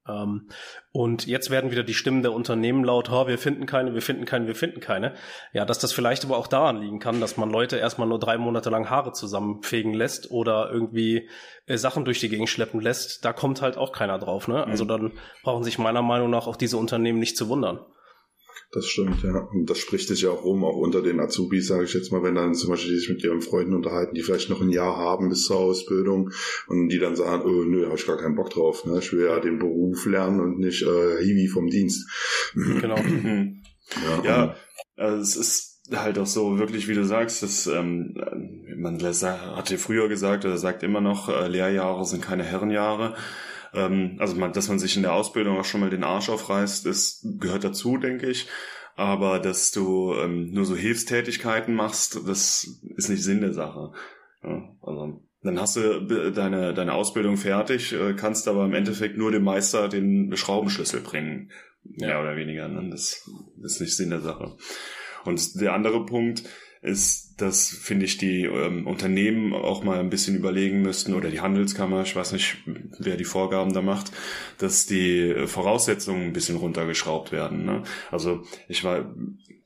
Ähm, 0.07 0.49
und 0.93 1.27
jetzt 1.27 1.49
werden 1.49 1.69
wieder 1.69 1.83
die 1.83 1.93
Stimmen 1.93 2.23
der 2.23 2.31
Unternehmen 2.31 2.85
laut, 2.85 3.11
oh, 3.11 3.27
wir 3.27 3.37
finden 3.37 3.65
keine, 3.65 3.93
wir 3.93 4.01
finden 4.01 4.23
keine, 4.23 4.47
wir 4.47 4.55
finden 4.55 4.79
keine. 4.79 5.15
Ja, 5.51 5.65
dass 5.65 5.79
das 5.79 5.91
vielleicht 5.91 6.23
aber 6.23 6.37
auch 6.37 6.47
daran 6.47 6.81
liegen 6.81 6.99
kann, 6.99 7.19
dass 7.19 7.35
man 7.35 7.49
Leute 7.49 7.75
erstmal 7.75 8.07
nur 8.07 8.19
drei 8.19 8.37
Monate 8.37 8.69
lang 8.69 8.89
Haare 8.89 9.11
zusammenfegen 9.11 9.93
lässt 9.93 10.31
oder 10.31 10.71
irgendwie 10.71 11.29
äh, 11.65 11.77
Sachen 11.77 12.05
durch 12.05 12.21
die 12.21 12.29
Gegend 12.29 12.49
schleppen 12.49 12.79
lässt, 12.79 13.25
da 13.25 13.33
kommt 13.33 13.61
halt 13.61 13.77
auch 13.77 13.91
keiner 13.91 14.17
drauf. 14.17 14.47
Ne? 14.47 14.63
Also 14.65 14.85
mhm. 14.85 14.87
dann 14.87 15.11
brauchen 15.43 15.65
sich 15.65 15.77
meiner 15.77 16.01
Meinung 16.01 16.29
nach 16.29 16.47
auch 16.47 16.55
diese 16.55 16.77
Unternehmen 16.77 17.19
nicht 17.19 17.37
zu 17.37 17.49
wundern. 17.49 17.85
Das 18.71 18.85
stimmt, 18.85 19.23
ja. 19.23 19.47
Und 19.51 19.67
das 19.67 19.79
spricht 19.79 20.07
sich 20.07 20.21
ja 20.21 20.29
auch 20.29 20.43
rum, 20.43 20.63
auch 20.63 20.75
unter 20.75 21.01
den 21.01 21.19
Azubis, 21.19 21.67
sage 21.67 21.85
ich 21.85 21.93
jetzt 21.93 22.11
mal, 22.11 22.21
wenn 22.21 22.35
dann 22.35 22.53
zum 22.53 22.69
Beispiel 22.69 22.91
die 22.91 22.99
sich 22.99 23.09
mit 23.09 23.23
ihren 23.23 23.41
Freunden 23.41 23.73
unterhalten, 23.73 24.13
die 24.13 24.21
vielleicht 24.21 24.51
noch 24.51 24.61
ein 24.61 24.69
Jahr 24.69 24.95
haben 24.95 25.29
bis 25.29 25.45
zur 25.45 25.57
Ausbildung 25.57 26.29
und 26.67 26.89
die 26.89 26.99
dann 26.99 27.15
sagen, 27.15 27.43
oh, 27.45 27.63
nö, 27.63 27.85
habe 27.87 27.95
ich 27.95 28.05
gar 28.05 28.17
keinen 28.17 28.35
Bock 28.35 28.51
drauf. 28.51 28.85
Ne? 28.85 28.99
Ich 28.99 29.11
will 29.11 29.25
ja 29.25 29.39
den 29.39 29.57
Beruf 29.57 30.05
lernen 30.05 30.39
und 30.39 30.59
nicht 30.59 30.83
äh, 30.83 31.23
Hiwi 31.23 31.47
vom 31.47 31.67
Dienst. 31.67 32.07
Genau. 32.53 32.97
ja, 34.05 34.23
ja 34.23 34.55
also 34.97 35.21
es 35.21 35.35
ist 35.35 35.69
halt 35.91 36.19
auch 36.19 36.27
so 36.27 36.59
wirklich, 36.59 36.87
wie 36.87 36.93
du 36.93 37.03
sagst, 37.03 37.41
dass 37.41 37.65
ähm, 37.67 38.13
man 38.77 39.01
hatte 39.01 39.77
früher 39.77 40.07
gesagt 40.07 40.45
oder 40.45 40.57
sagt 40.57 40.83
immer 40.83 41.01
noch, 41.01 41.29
äh, 41.29 41.47
Lehrjahre 41.47 42.05
sind 42.05 42.21
keine 42.21 42.43
Herrenjahre. 42.43 43.15
Ähm, 43.73 44.15
also 44.19 44.35
man, 44.35 44.53
dass 44.53 44.69
man 44.69 44.79
sich 44.79 44.95
in 44.95 45.03
der 45.03 45.13
Ausbildung 45.13 45.57
auch 45.57 45.65
schon 45.65 45.81
mal 45.81 45.89
den 45.89 46.03
Arsch 46.03 46.29
aufreißt, 46.29 46.85
das 46.85 47.25
gehört 47.39 47.63
dazu, 47.63 47.97
denke 47.97 48.29
ich. 48.29 48.47
Aber 48.95 49.39
dass 49.39 49.71
du 49.71 50.13
ähm, 50.15 50.51
nur 50.51 50.65
so 50.65 50.75
Hilfstätigkeiten 50.75 51.73
machst, 51.73 52.19
das 52.27 52.67
ist 52.97 53.09
nicht 53.09 53.23
Sinn 53.23 53.41
der 53.41 53.53
Sache. 53.53 53.93
Ja, 54.43 54.75
also 54.81 55.21
dann 55.41 55.59
hast 55.59 55.77
du 55.77 56.31
deine, 56.31 56.73
deine 56.73 56.93
Ausbildung 56.93 57.37
fertig, 57.37 57.93
äh, 57.93 58.13
kannst 58.13 58.49
aber 58.49 58.65
im 58.65 58.73
Endeffekt 58.73 59.17
nur 59.17 59.31
dem 59.31 59.43
Meister 59.43 59.87
den 59.87 60.35
Schraubenschlüssel 60.35 60.99
bringen. 60.99 61.51
Mehr 61.83 62.09
ja. 62.09 62.21
oder 62.21 62.35
weniger. 62.35 62.67
Ne? 62.67 62.89
Das, 62.89 63.29
das 63.55 63.73
ist 63.75 63.81
nicht 63.81 63.95
Sinn 63.95 64.09
der 64.09 64.19
Sache. 64.19 64.57
Und 65.23 65.61
der 65.61 65.73
andere 65.73 66.05
Punkt, 66.05 66.43
ist, 66.81 67.28
dass, 67.41 67.69
finde 67.69 68.05
ich, 68.05 68.17
die 68.17 68.43
ähm, 68.43 68.85
Unternehmen 68.87 69.53
auch 69.53 69.83
mal 69.83 69.99
ein 69.99 70.09
bisschen 70.09 70.35
überlegen 70.35 70.81
müssten 70.81 71.13
oder 71.13 71.29
die 71.29 71.41
Handelskammer, 71.41 72.03
ich 72.03 72.15
weiß 72.15 72.33
nicht, 72.33 72.57
wer 72.99 73.17
die 73.17 73.23
Vorgaben 73.23 73.73
da 73.73 73.81
macht, 73.81 74.11
dass 74.57 74.85
die 74.85 75.33
Voraussetzungen 75.45 76.25
ein 76.25 76.33
bisschen 76.33 76.57
runtergeschraubt 76.57 77.31
werden. 77.31 77.65
Ne? 77.65 77.83
Also 78.11 78.43
ich 78.67 78.83
war 78.83 79.13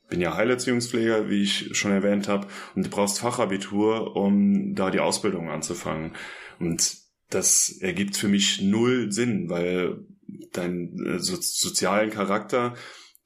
bin 0.08 0.20
ja 0.20 0.36
Heilerziehungspfleger, 0.36 1.28
wie 1.30 1.42
ich 1.42 1.76
schon 1.76 1.90
erwähnt 1.90 2.28
habe, 2.28 2.46
und 2.74 2.86
du 2.86 2.90
brauchst 2.90 3.18
Fachabitur, 3.18 4.14
um 4.14 4.74
da 4.74 4.90
die 4.90 5.00
Ausbildung 5.00 5.50
anzufangen. 5.50 6.12
Und 6.60 6.98
das 7.30 7.78
ergibt 7.80 8.16
für 8.16 8.28
mich 8.28 8.60
null 8.62 9.10
Sinn, 9.10 9.48
weil 9.50 10.04
dein 10.52 11.04
äh, 11.04 11.18
so, 11.18 11.36
sozialen 11.40 12.10
Charakter 12.10 12.74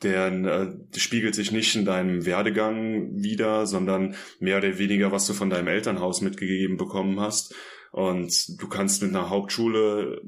der 0.03 0.33
äh, 0.33 0.99
spiegelt 0.99 1.35
sich 1.35 1.51
nicht 1.51 1.75
in 1.75 1.85
deinem 1.85 2.25
Werdegang 2.25 3.11
wieder, 3.15 3.67
sondern 3.67 4.15
mehr 4.39 4.59
oder 4.59 4.79
weniger, 4.79 5.11
was 5.13 5.27
du 5.27 5.33
von 5.33 5.51
deinem 5.51 5.69
Elternhaus 5.69 6.21
mitgegeben 6.21 6.77
bekommen 6.77 7.21
hast. 7.21 7.55
Und 7.91 8.61
du 8.61 8.69
kannst 8.69 9.03
mit 9.03 9.11
einer 9.11 9.31
Hauptschule 9.31 10.21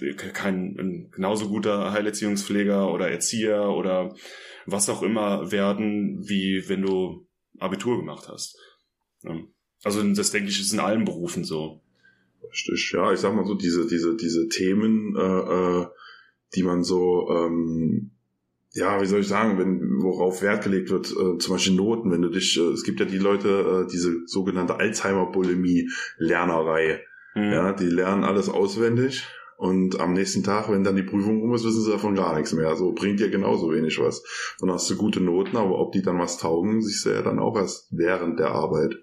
äh, 0.00 0.14
kein 0.14 1.08
genauso 1.10 1.48
guter 1.48 1.92
Heilerziehungspfleger 1.92 2.92
oder 2.92 3.10
Erzieher 3.10 3.68
oder 3.70 4.14
was 4.66 4.88
auch 4.88 5.02
immer 5.02 5.50
werden, 5.52 6.28
wie 6.28 6.68
wenn 6.68 6.82
du 6.82 7.26
Abitur 7.58 7.98
gemacht 7.98 8.28
hast. 8.28 8.56
Also 9.82 10.02
das 10.14 10.30
denke 10.30 10.50
ich 10.50 10.60
ist 10.60 10.72
in 10.72 10.80
allen 10.80 11.04
Berufen 11.04 11.44
so. 11.44 11.82
Richtig, 12.50 12.92
ja, 12.94 13.12
ich 13.12 13.20
sag 13.20 13.34
mal 13.34 13.46
so, 13.46 13.54
diese, 13.54 13.86
diese, 13.86 14.16
diese 14.16 14.48
Themen, 14.48 15.14
äh, 15.16 15.82
äh 15.82 15.86
die 16.56 16.64
man 16.64 16.82
so 16.82 17.28
ähm, 17.30 18.10
ja, 18.72 19.00
wie 19.00 19.06
soll 19.06 19.20
ich 19.20 19.28
sagen, 19.28 19.58
wenn, 19.58 20.02
worauf 20.02 20.42
Wert 20.42 20.64
gelegt 20.64 20.90
wird, 20.90 21.10
äh, 21.10 21.38
zum 21.38 21.54
Beispiel 21.54 21.74
Noten, 21.74 22.10
wenn 22.10 22.20
du 22.22 22.28
dich, 22.28 22.58
äh, 22.58 22.72
es 22.72 22.82
gibt 22.84 23.00
ja 23.00 23.06
die 23.06 23.18
Leute, 23.18 23.86
äh, 23.86 23.90
diese 23.90 24.26
sogenannte 24.26 24.76
Alzheimer-Bulimie-Lernerei. 24.76 27.00
Mhm. 27.34 27.52
Ja, 27.52 27.72
die 27.72 27.86
lernen 27.86 28.24
alles 28.24 28.48
auswendig 28.48 29.26
und 29.60 30.00
am 30.00 30.14
nächsten 30.14 30.42
Tag, 30.42 30.70
wenn 30.70 30.84
dann 30.84 30.96
die 30.96 31.02
Prüfung 31.02 31.42
um 31.42 31.54
ist, 31.54 31.66
wissen 31.66 31.82
sie 31.82 31.90
davon 31.90 32.14
gar 32.14 32.34
nichts 32.34 32.54
mehr. 32.54 32.74
So 32.76 32.92
bringt 32.92 33.20
dir 33.20 33.28
genauso 33.28 33.70
wenig 33.70 34.00
was. 34.00 34.24
Dann 34.58 34.70
hast 34.70 34.88
du 34.88 34.96
gute 34.96 35.20
Noten, 35.20 35.58
aber 35.58 35.78
ob 35.78 35.92
die 35.92 36.00
dann 36.00 36.18
was 36.18 36.38
taugen, 36.38 36.80
siehst 36.80 37.04
du 37.04 37.10
ja 37.10 37.20
dann 37.20 37.38
auch 37.38 37.58
erst 37.58 37.88
während 37.90 38.38
der 38.38 38.52
Arbeit. 38.52 38.96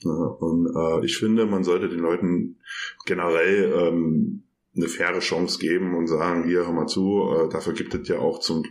Ja, 0.00 0.10
und 0.10 0.66
äh, 0.74 1.04
ich 1.04 1.16
finde, 1.16 1.46
man 1.46 1.62
sollte 1.62 1.88
den 1.88 2.00
Leuten 2.00 2.56
generell 3.06 3.72
ähm, 3.72 4.42
eine 4.76 4.88
faire 4.88 5.20
Chance 5.20 5.60
geben 5.60 5.94
und 5.94 6.08
sagen, 6.08 6.42
hier, 6.42 6.66
hör 6.66 6.72
mal 6.72 6.88
zu, 6.88 7.32
äh, 7.32 7.48
dafür 7.48 7.74
gibt 7.74 7.94
es 7.94 8.08
ja 8.08 8.18
auch 8.18 8.40
zum 8.40 8.64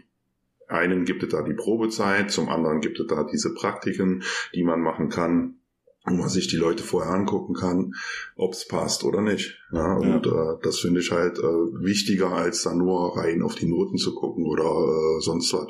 einen 0.74 1.06
gibt 1.06 1.24
es 1.24 1.30
da 1.30 1.42
die 1.42 1.54
Probezeit, 1.54 2.32
zum 2.32 2.50
anderen 2.50 2.82
gibt 2.82 3.00
es 3.00 3.08
da 3.08 3.24
diese 3.24 3.54
Praktiken, 3.54 4.24
die 4.54 4.64
man 4.64 4.82
machen 4.82 5.10
kann, 5.10 5.56
wo 6.06 6.16
man 6.16 6.30
sich 6.30 6.48
die 6.48 6.58
Leute 6.58 6.84
vorher 6.84 7.14
angucken 7.14 7.54
kann, 7.54 7.94
ob 8.36 8.54
es 8.54 8.68
passt 8.68 9.04
oder 9.04 9.22
nicht. 9.22 9.58
Ja, 9.72 9.94
und 9.94 10.26
ja. 10.26 10.54
Äh, 10.54 10.58
das 10.62 10.80
finde 10.80 11.00
ich 11.00 11.12
halt 11.12 11.40
äh, 11.40 11.42
wichtiger, 11.42 12.32
als 12.32 12.64
da 12.64 12.74
nur 12.74 13.18
rein 13.18 13.42
auf 13.42 13.56
die 13.56 13.68
Noten 13.68 13.98
zu 13.98 14.14
gucken 14.14 14.46
oder 14.46 14.64
äh, 14.64 15.22
sonst 15.22 15.54
was. 15.54 15.68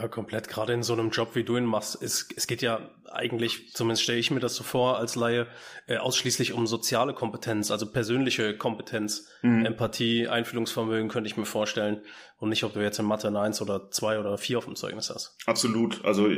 Ja, 0.00 0.08
komplett. 0.08 0.48
Gerade 0.48 0.72
in 0.72 0.82
so 0.82 0.94
einem 0.94 1.10
Job, 1.10 1.34
wie 1.34 1.44
du 1.44 1.58
ihn 1.58 1.66
machst, 1.66 2.02
es, 2.02 2.26
es 2.34 2.46
geht 2.46 2.62
ja 2.62 2.88
eigentlich, 3.10 3.74
zumindest 3.74 4.02
stelle 4.02 4.18
ich 4.18 4.30
mir 4.30 4.40
das 4.40 4.54
so 4.54 4.64
vor 4.64 4.96
als 4.96 5.14
Laie, 5.14 5.46
äh, 5.86 5.98
ausschließlich 5.98 6.54
um 6.54 6.66
soziale 6.66 7.12
Kompetenz, 7.12 7.70
also 7.70 7.90
persönliche 7.90 8.56
Kompetenz, 8.56 9.28
mhm. 9.42 9.66
Empathie, 9.66 10.26
Einfühlungsvermögen 10.26 11.10
könnte 11.10 11.28
ich 11.28 11.36
mir 11.36 11.44
vorstellen. 11.44 12.00
Und 12.38 12.48
nicht, 12.48 12.64
ob 12.64 12.72
du 12.72 12.80
jetzt 12.80 12.98
in 12.98 13.04
Mathe 13.04 13.28
eine 13.28 13.40
1 13.40 13.60
oder 13.60 13.90
2 13.90 14.20
oder 14.20 14.38
4 14.38 14.56
auf 14.56 14.64
dem 14.64 14.74
Zeugnis 14.74 15.10
hast. 15.10 15.36
Absolut. 15.44 16.02
Also 16.06 16.28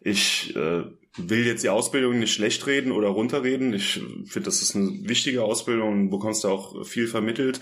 ich 0.00 0.54
äh, 0.54 0.84
will 1.16 1.46
jetzt 1.46 1.64
die 1.64 1.70
Ausbildung 1.70 2.18
nicht 2.18 2.34
schlecht 2.34 2.66
reden 2.66 2.92
oder 2.92 3.08
runterreden. 3.08 3.72
Ich 3.72 3.94
finde, 4.26 4.44
das 4.44 4.60
ist 4.60 4.76
eine 4.76 4.90
wichtige 5.08 5.42
Ausbildung 5.42 5.88
und 5.88 6.10
bekommst 6.10 6.44
da 6.44 6.48
auch 6.48 6.84
viel 6.84 7.06
vermittelt. 7.06 7.60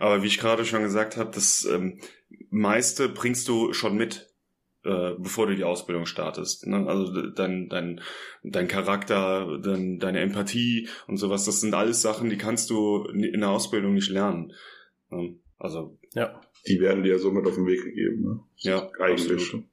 Aber 0.00 0.24
wie 0.24 0.26
ich 0.26 0.38
gerade 0.38 0.64
schon 0.64 0.82
gesagt 0.82 1.16
habe, 1.16 1.30
das 1.32 1.64
ähm, 1.64 2.00
meiste 2.50 3.08
bringst 3.08 3.46
du 3.46 3.72
schon 3.72 3.96
mit 3.96 4.35
äh, 4.86 5.14
bevor 5.18 5.46
du 5.46 5.56
die 5.56 5.64
Ausbildung 5.64 6.06
startest. 6.06 6.66
Ne? 6.66 6.86
Also 6.86 7.30
dein, 7.30 7.68
dein, 7.68 8.00
dein 8.42 8.68
Charakter, 8.68 9.58
dein, 9.58 9.98
deine 9.98 10.20
Empathie 10.20 10.88
und 11.06 11.16
sowas, 11.16 11.44
das 11.44 11.60
sind 11.60 11.74
alles 11.74 12.02
Sachen, 12.02 12.30
die 12.30 12.38
kannst 12.38 12.70
du 12.70 13.04
in 13.04 13.40
der 13.40 13.50
Ausbildung 13.50 13.94
nicht 13.94 14.10
lernen. 14.10 14.52
Ne? 15.10 15.38
Also 15.58 15.98
ja. 16.14 16.40
Die 16.66 16.80
werden 16.80 17.02
dir 17.02 17.18
somit 17.18 17.46
auf 17.46 17.54
den 17.54 17.66
Weg 17.66 17.82
gegeben. 17.82 18.22
Ne? 18.22 18.40
Ja, 18.56 18.90
eigentlich. 18.98 19.32
Absolut. 19.32 19.64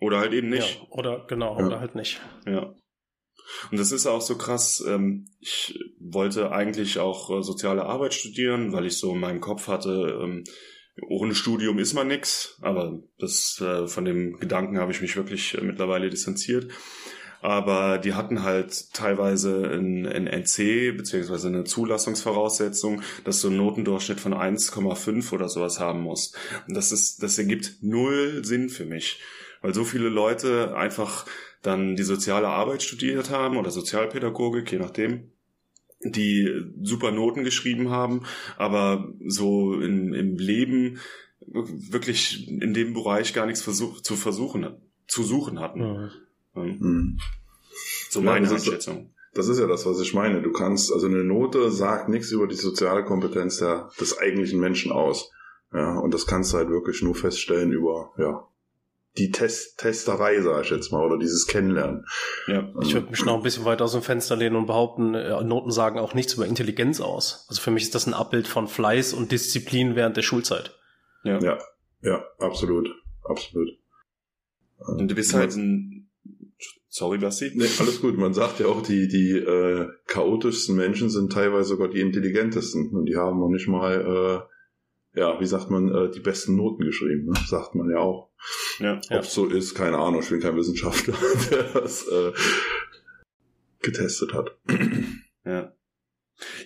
Oder 0.00 0.18
halt 0.18 0.32
eben 0.32 0.48
nicht. 0.48 0.80
Ja, 0.80 0.88
oder 0.90 1.26
genau, 1.28 1.58
ja. 1.58 1.66
oder 1.66 1.80
halt 1.80 1.94
nicht. 1.94 2.20
Ja. 2.46 2.74
Und 3.70 3.78
das 3.78 3.92
ist 3.92 4.06
auch 4.06 4.20
so 4.20 4.36
krass. 4.36 4.84
Ähm, 4.86 5.28
ich 5.40 5.78
wollte 5.98 6.52
eigentlich 6.52 6.98
auch 6.98 7.30
äh, 7.30 7.42
soziale 7.42 7.84
Arbeit 7.84 8.14
studieren, 8.14 8.72
weil 8.72 8.86
ich 8.86 8.98
so 8.98 9.12
in 9.14 9.20
meinem 9.20 9.40
Kopf 9.40 9.68
hatte, 9.68 10.18
ähm, 10.22 10.44
ohne 11.00 11.34
Studium 11.34 11.78
ist 11.78 11.94
man 11.94 12.08
nix. 12.08 12.58
Aber 12.60 13.00
das 13.18 13.60
äh, 13.60 13.86
von 13.86 14.04
dem 14.04 14.38
Gedanken 14.38 14.78
habe 14.78 14.92
ich 14.92 15.00
mich 15.00 15.16
wirklich 15.16 15.56
äh, 15.56 15.62
mittlerweile 15.62 16.10
distanziert. 16.10 16.70
Aber 17.40 17.98
die 17.98 18.14
hatten 18.14 18.44
halt 18.44 18.92
teilweise 18.92 19.68
ein, 19.68 20.04
NC 20.04 20.96
beziehungsweise 20.96 21.48
eine 21.48 21.64
Zulassungsvoraussetzung, 21.64 23.02
dass 23.24 23.40
du 23.40 23.48
einen 23.48 23.56
Notendurchschnitt 23.56 24.20
von 24.20 24.32
1,5 24.32 25.32
oder 25.32 25.48
sowas 25.48 25.80
haben 25.80 26.02
musst. 26.02 26.36
Und 26.68 26.76
das 26.76 26.92
ist, 26.92 27.20
das 27.22 27.38
ergibt 27.38 27.78
null 27.80 28.44
Sinn 28.44 28.68
für 28.68 28.84
mich 28.84 29.20
weil 29.62 29.72
so 29.72 29.84
viele 29.84 30.08
Leute 30.08 30.76
einfach 30.76 31.24
dann 31.62 31.96
die 31.96 32.02
soziale 32.02 32.48
Arbeit 32.48 32.82
studiert 32.82 33.30
haben 33.30 33.56
oder 33.56 33.70
Sozialpädagogik, 33.70 34.72
je 34.72 34.78
nachdem, 34.78 35.31
die 36.04 36.50
super 36.82 37.12
Noten 37.12 37.44
geschrieben 37.44 37.90
haben, 37.90 38.22
aber 38.56 39.12
so 39.26 39.74
in, 39.80 40.14
im 40.14 40.36
Leben 40.36 40.98
wirklich 41.46 42.48
in 42.48 42.74
dem 42.74 42.94
Bereich 42.94 43.34
gar 43.34 43.46
nichts 43.46 43.62
versuch, 43.62 44.00
zu 44.00 44.16
versuchen, 44.16 44.66
zu 45.06 45.22
suchen 45.22 45.60
hatten. 45.60 46.10
Mhm. 46.54 46.62
Mhm. 46.62 47.18
So 48.10 48.20
meine 48.20 48.46
ja, 48.46 48.52
Einschätzung. 48.52 49.10
Das 49.34 49.48
ist 49.48 49.58
ja 49.58 49.66
das, 49.66 49.86
was 49.86 49.98
ich 50.00 50.12
meine. 50.12 50.42
Du 50.42 50.52
kannst, 50.52 50.92
also 50.92 51.06
eine 51.06 51.24
Note 51.24 51.70
sagt 51.70 52.08
nichts 52.08 52.30
über 52.32 52.46
die 52.46 52.54
soziale 52.54 53.04
Kompetenz 53.04 53.58
der, 53.58 53.90
des 53.98 54.18
eigentlichen 54.18 54.60
Menschen 54.60 54.92
aus. 54.92 55.30
Ja, 55.72 55.98
und 55.98 56.12
das 56.12 56.26
kannst 56.26 56.52
du 56.52 56.58
halt 56.58 56.68
wirklich 56.68 57.02
nur 57.02 57.14
feststellen 57.14 57.72
über, 57.72 58.12
ja, 58.18 58.46
die 59.18 59.30
Test 59.30 59.78
Testerei, 59.78 60.40
sag 60.40 60.64
ich 60.64 60.70
jetzt 60.70 60.90
mal, 60.90 61.04
oder 61.04 61.18
dieses 61.18 61.46
Kennenlernen. 61.46 62.06
Ja. 62.46 62.72
Ich 62.80 62.94
würde 62.94 63.10
mich 63.10 63.24
noch 63.24 63.36
ein 63.36 63.42
bisschen 63.42 63.64
weiter 63.64 63.84
aus 63.84 63.92
dem 63.92 64.02
Fenster 64.02 64.36
lehnen 64.36 64.56
und 64.56 64.66
behaupten, 64.66 65.14
äh, 65.14 65.42
Noten 65.44 65.70
sagen 65.70 65.98
auch 65.98 66.14
nichts 66.14 66.34
über 66.34 66.46
Intelligenz 66.46 67.00
aus. 67.00 67.46
Also 67.48 67.60
für 67.60 67.70
mich 67.70 67.84
ist 67.84 67.94
das 67.94 68.06
ein 68.06 68.14
Abbild 68.14 68.48
von 68.48 68.68
Fleiß 68.68 69.12
und 69.12 69.32
Disziplin 69.32 69.96
während 69.96 70.16
der 70.16 70.22
Schulzeit. 70.22 70.78
Ja, 71.24 71.38
ja, 71.40 71.58
ja 72.00 72.24
absolut, 72.38 72.88
absolut. 73.24 73.68
Und 74.78 75.08
du 75.08 75.14
bist 75.14 75.34
halt 75.34 75.54
ein 75.56 76.02
Sorry, 76.94 77.16
Basti. 77.16 77.52
Nee, 77.54 77.64
alles 77.78 78.02
gut. 78.02 78.18
Man 78.18 78.34
sagt 78.34 78.60
ja 78.60 78.66
auch, 78.66 78.82
die, 78.82 79.08
die 79.08 79.38
äh, 79.38 79.88
chaotischsten 80.06 80.76
Menschen 80.76 81.08
sind 81.08 81.32
teilweise 81.32 81.70
sogar 81.70 81.88
die 81.88 82.02
intelligentesten. 82.02 82.90
Und 82.90 83.06
die 83.06 83.16
haben 83.16 83.40
noch 83.40 83.48
nicht 83.48 83.66
mal, 83.66 84.46
äh, 85.14 85.18
ja, 85.18 85.40
wie 85.40 85.46
sagt 85.46 85.70
man, 85.70 85.88
äh, 85.88 86.10
die 86.10 86.20
besten 86.20 86.54
Noten 86.54 86.84
geschrieben, 86.84 87.28
ne? 87.28 87.32
sagt 87.46 87.74
man 87.74 87.88
ja 87.88 87.96
auch. 87.96 88.28
Ja, 88.78 88.96
Ob 88.96 89.10
ja. 89.10 89.22
so 89.22 89.46
ist, 89.46 89.74
keine 89.74 89.98
Ahnung, 89.98 90.22
ich 90.22 90.28
bin 90.28 90.40
kein 90.40 90.56
Wissenschaftler, 90.56 91.16
der 91.50 91.62
das 91.80 92.06
äh, 92.08 92.32
getestet 93.80 94.32
hat. 94.34 94.56
Ja. 95.44 95.74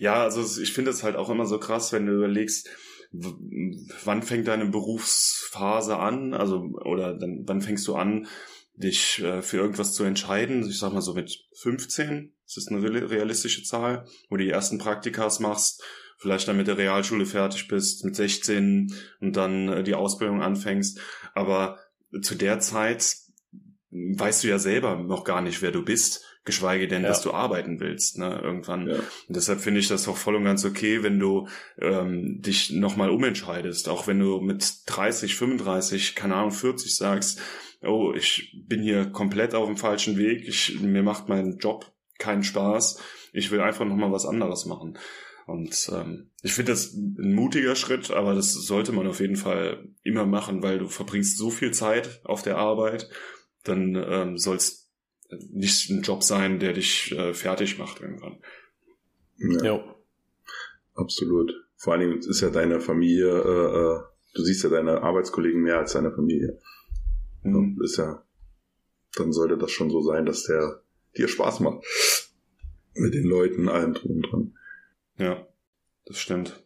Ja, 0.00 0.22
also 0.22 0.60
ich 0.60 0.74
finde 0.74 0.90
es 0.90 1.02
halt 1.02 1.16
auch 1.16 1.30
immer 1.30 1.46
so 1.46 1.58
krass, 1.58 1.90
wenn 1.90 2.04
du 2.04 2.12
überlegst, 2.12 2.68
wann 3.10 4.22
fängt 4.22 4.48
deine 4.48 4.66
Berufsphase 4.66 5.96
an, 5.96 6.34
also 6.34 6.58
oder 6.84 7.14
dann 7.14 7.44
wann 7.46 7.62
fängst 7.62 7.86
du 7.88 7.94
an, 7.94 8.26
dich 8.74 9.22
äh, 9.22 9.40
für 9.42 9.56
irgendwas 9.56 9.94
zu 9.94 10.04
entscheiden? 10.04 10.68
Ich 10.68 10.78
sag 10.78 10.92
mal 10.92 11.00
so 11.00 11.14
mit 11.14 11.46
15, 11.60 12.34
das 12.44 12.56
ist 12.58 12.70
eine 12.70 13.10
realistische 13.10 13.62
Zahl, 13.62 14.06
wo 14.28 14.36
du 14.36 14.44
die 14.44 14.50
ersten 14.50 14.78
Praktikas 14.78 15.40
machst, 15.40 15.82
vielleicht 16.18 16.48
dann 16.48 16.57
mit 16.57 16.66
der 16.66 16.79
Realschule 16.79 17.26
fertig 17.26 17.68
bist, 17.68 18.05
mit 18.05 18.16
16 18.16 18.94
und 19.20 19.37
dann 19.37 19.68
äh, 19.68 19.83
die 19.83 19.94
Ausbildung 19.94 20.42
anfängst, 20.42 21.00
aber 21.35 21.79
zu 22.22 22.35
der 22.35 22.61
Zeit 22.61 23.16
weißt 23.90 24.44
du 24.44 24.48
ja 24.48 24.59
selber 24.59 24.96
noch 24.96 25.24
gar 25.24 25.40
nicht, 25.40 25.62
wer 25.62 25.72
du 25.72 25.85
bist, 25.85 26.24
geschweige 26.44 26.87
denn, 26.87 27.02
ja. 27.02 27.09
dass 27.09 27.22
du 27.22 27.33
arbeiten 27.33 27.81
willst, 27.81 28.18
ne, 28.18 28.40
irgendwann. 28.42 28.88
Ja. 28.88 28.94
Und 28.94 29.37
deshalb 29.37 29.61
finde 29.61 29.81
ich 29.81 29.88
das 29.88 30.07
auch 30.09 30.16
voll 30.16 30.37
und 30.37 30.44
ganz 30.44 30.64
okay, 30.64 31.02
wenn 31.02 31.18
du 31.18 31.48
ähm, 31.79 32.40
dich 32.40 32.70
nochmal 32.70 33.11
umentscheidest, 33.11 33.88
auch 33.88 34.07
wenn 34.07 34.20
du 34.20 34.40
mit 34.40 34.83
30, 34.87 35.35
35, 35.35 36.14
keine 36.14 36.37
Ahnung, 36.37 36.52
40 36.52 36.94
sagst, 36.94 37.40
oh, 37.83 38.12
ich 38.14 38.55
bin 38.66 38.83
hier 38.83 39.07
komplett 39.07 39.55
auf 39.55 39.66
dem 39.66 39.76
falschen 39.76 40.16
Weg, 40.16 40.46
ich, 40.46 40.81
mir 40.81 41.02
macht 41.02 41.29
mein 41.29 41.59
Job 41.59 41.92
keinen 42.18 42.44
Spaß, 42.44 43.00
ich 43.33 43.50
will 43.50 43.61
einfach 43.61 43.85
nochmal 43.85 44.12
was 44.12 44.24
anderes 44.24 44.66
machen. 44.66 44.98
Und 45.46 45.90
ähm, 45.94 46.30
ich 46.42 46.54
finde 46.54 46.72
das 46.72 46.92
ein 46.92 47.35
mutiger 47.35 47.76
Schritt, 47.76 48.11
aber 48.11 48.35
das 48.35 48.52
sollte 48.52 48.90
man 48.90 49.06
auf 49.06 49.20
jeden 49.20 49.37
Fall 49.37 49.88
immer 50.02 50.26
machen, 50.26 50.62
weil 50.62 50.78
du 50.78 50.88
verbringst 50.88 51.38
so 51.38 51.50
viel 51.50 51.72
Zeit 51.72 52.20
auf 52.24 52.42
der 52.42 52.59
Arbeit, 52.59 53.09
dann 53.62 53.94
ähm, 53.94 54.38
soll 54.38 54.56
es 54.56 54.90
nicht 55.30 55.88
ein 55.90 56.02
Job 56.02 56.24
sein, 56.24 56.59
der 56.59 56.72
dich 56.72 57.12
äh, 57.12 57.32
fertig 57.32 57.78
macht 57.78 58.00
irgendwann. 58.00 58.38
Ja. 59.38 59.64
ja. 59.64 59.96
Absolut. 60.94 61.52
Vor 61.76 61.92
allen 61.92 62.09
Dingen 62.09 62.18
ist 62.18 62.40
ja 62.40 62.50
deine 62.50 62.80
Familie, 62.80 63.28
äh, 63.28 63.76
äh, 63.76 64.00
du 64.35 64.42
siehst 64.42 64.64
ja 64.64 64.70
deine 64.70 65.02
Arbeitskollegen 65.02 65.62
mehr 65.62 65.78
als 65.78 65.92
deine 65.92 66.11
Familie. 66.11 66.59
Mhm. 67.44 67.80
Ist 67.85 67.98
ja, 67.98 68.24
dann 69.14 69.32
sollte 69.32 69.59
das 69.59 69.70
schon 69.70 69.90
so 69.90 70.00
sein, 70.02 70.26
dass 70.26 70.42
der 70.44 70.82
dir 71.16 71.28
Spaß 71.28 71.61
macht. 71.61 71.85
Mit 72.94 73.14
den 73.14 73.26
Leuten, 73.26 73.68
allem 73.68 73.94
drum 73.94 74.16
und 74.16 74.22
dran. 74.22 74.59
Ja, 75.18 75.46
das 76.05 76.18
stimmt. 76.18 76.62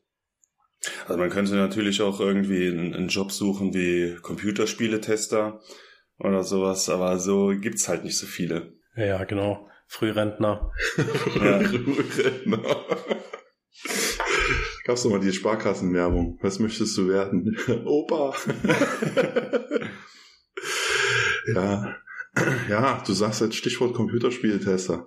Also 1.07 1.19
man 1.19 1.31
könnte 1.31 1.55
natürlich 1.55 2.01
auch 2.03 2.21
irgendwie 2.21 2.69
einen, 2.69 2.95
einen 2.95 3.09
Job 3.09 3.33
suchen 3.33 3.75
wie 3.75 4.17
Computerspieletester 4.23 5.61
oder 6.19 6.43
sowas, 6.43 6.89
aber 6.89 7.19
so 7.19 7.49
gibt's 7.49 7.89
halt 7.89 8.05
nicht 8.05 8.17
so 8.19 8.27
viele. 8.27 8.73
Ja, 8.97 9.25
genau. 9.25 9.69
Frührentner. 9.87 10.71
ja. 10.97 11.61
Frührentner. 11.61 12.63
Gab's 14.85 15.03
doch 15.03 15.11
mal 15.11 15.21
die 15.21 15.33
Sparkassenwerbung. 15.33 16.39
Was 16.43 16.59
möchtest 16.59 16.97
du 16.97 17.09
werden? 17.09 17.57
Opa. 17.85 18.35
ja. 21.55 21.97
Ja, 22.69 23.03
du 23.05 23.13
sagst 23.13 23.41
jetzt 23.41 23.57
Stichwort 23.57 23.95
Computerspieletester. 23.95 25.05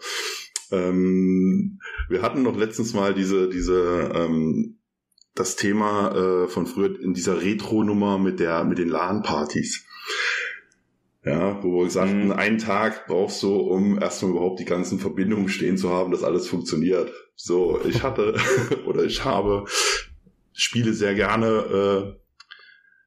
Ähm, 0.73 1.79
wir 2.09 2.21
hatten 2.21 2.43
noch 2.43 2.57
letztens 2.57 2.93
mal 2.93 3.13
diese, 3.13 3.49
diese, 3.49 4.11
ähm, 4.13 4.79
das 5.35 5.55
Thema 5.55 6.11
äh, 6.15 6.47
von 6.47 6.65
früher 6.65 6.99
in 6.99 7.13
dieser 7.13 7.41
Retro-Nummer 7.41 8.17
mit 8.17 8.39
der, 8.39 8.63
mit 8.63 8.77
den 8.79 8.89
LAN-Partys. 8.89 9.85
Ja, 11.25 11.63
wo 11.63 11.83
wir 11.83 11.89
sagten, 11.89 12.25
mhm. 12.25 12.31
einen 12.33 12.57
Tag 12.57 13.07
brauchst 13.07 13.41
du, 13.43 13.55
um 13.55 13.97
erstmal 14.01 14.31
überhaupt 14.31 14.59
die 14.59 14.65
ganzen 14.65 14.99
Verbindungen 14.99 15.47
stehen 15.47 15.77
zu 15.77 15.89
haben, 15.89 16.11
dass 16.11 16.23
alles 16.23 16.47
funktioniert. 16.47 17.13
So, 17.35 17.79
ich 17.85 18.03
hatte 18.03 18.35
oder 18.85 19.03
ich 19.05 19.23
habe 19.23 19.65
spiele 20.51 20.93
sehr 20.93 21.15
gerne 21.15 21.47
äh, 21.47 22.23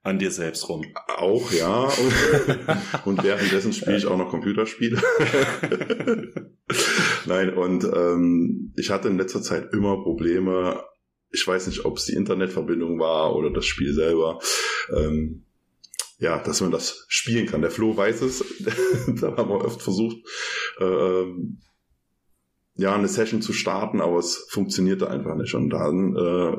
an 0.03 0.19
dir 0.19 0.31
selbst 0.31 0.69
rum. 0.69 0.85
Auch, 1.17 1.53
ja. 1.53 1.85
Und, 1.85 3.05
und 3.07 3.25
währenddessen 3.25 3.73
spiele 3.73 3.97
ich 3.97 4.07
auch 4.07 4.17
noch 4.17 4.31
Computerspiele. 4.31 5.03
Nein, 7.27 7.55
und 7.55 7.85
ähm, 7.85 8.73
ich 8.77 8.91
hatte 8.91 9.09
in 9.09 9.19
letzter 9.19 9.43
Zeit 9.43 9.73
immer 9.73 10.03
Probleme. 10.03 10.85
Ich 11.31 11.47
weiß 11.47 11.67
nicht, 11.67 11.85
ob 11.85 11.99
es 11.99 12.07
die 12.07 12.15
Internetverbindung 12.15 12.99
war 12.99 13.35
oder 13.35 13.51
das 13.51 13.67
Spiel 13.67 13.93
selber. 13.93 14.39
Ähm, 14.95 15.45
ja, 16.19 16.39
dass 16.39 16.61
man 16.61 16.71
das 16.71 17.05
spielen 17.09 17.47
kann. 17.47 17.61
Der 17.61 17.71
Flo 17.71 17.97
weiß 17.97 18.23
es. 18.23 18.45
da 19.21 19.37
haben 19.37 19.51
wir 19.51 19.65
oft 19.65 19.83
versucht, 19.83 20.17
äh, 20.81 21.25
ja, 22.77 22.95
eine 22.95 23.09
Session 23.09 23.43
zu 23.43 23.53
starten, 23.53 24.01
aber 24.01 24.19
es 24.19 24.47
funktionierte 24.49 25.11
einfach 25.11 25.35
nicht. 25.35 25.55
Und 25.55 25.71
dann 25.71 26.17
äh, 26.17 26.57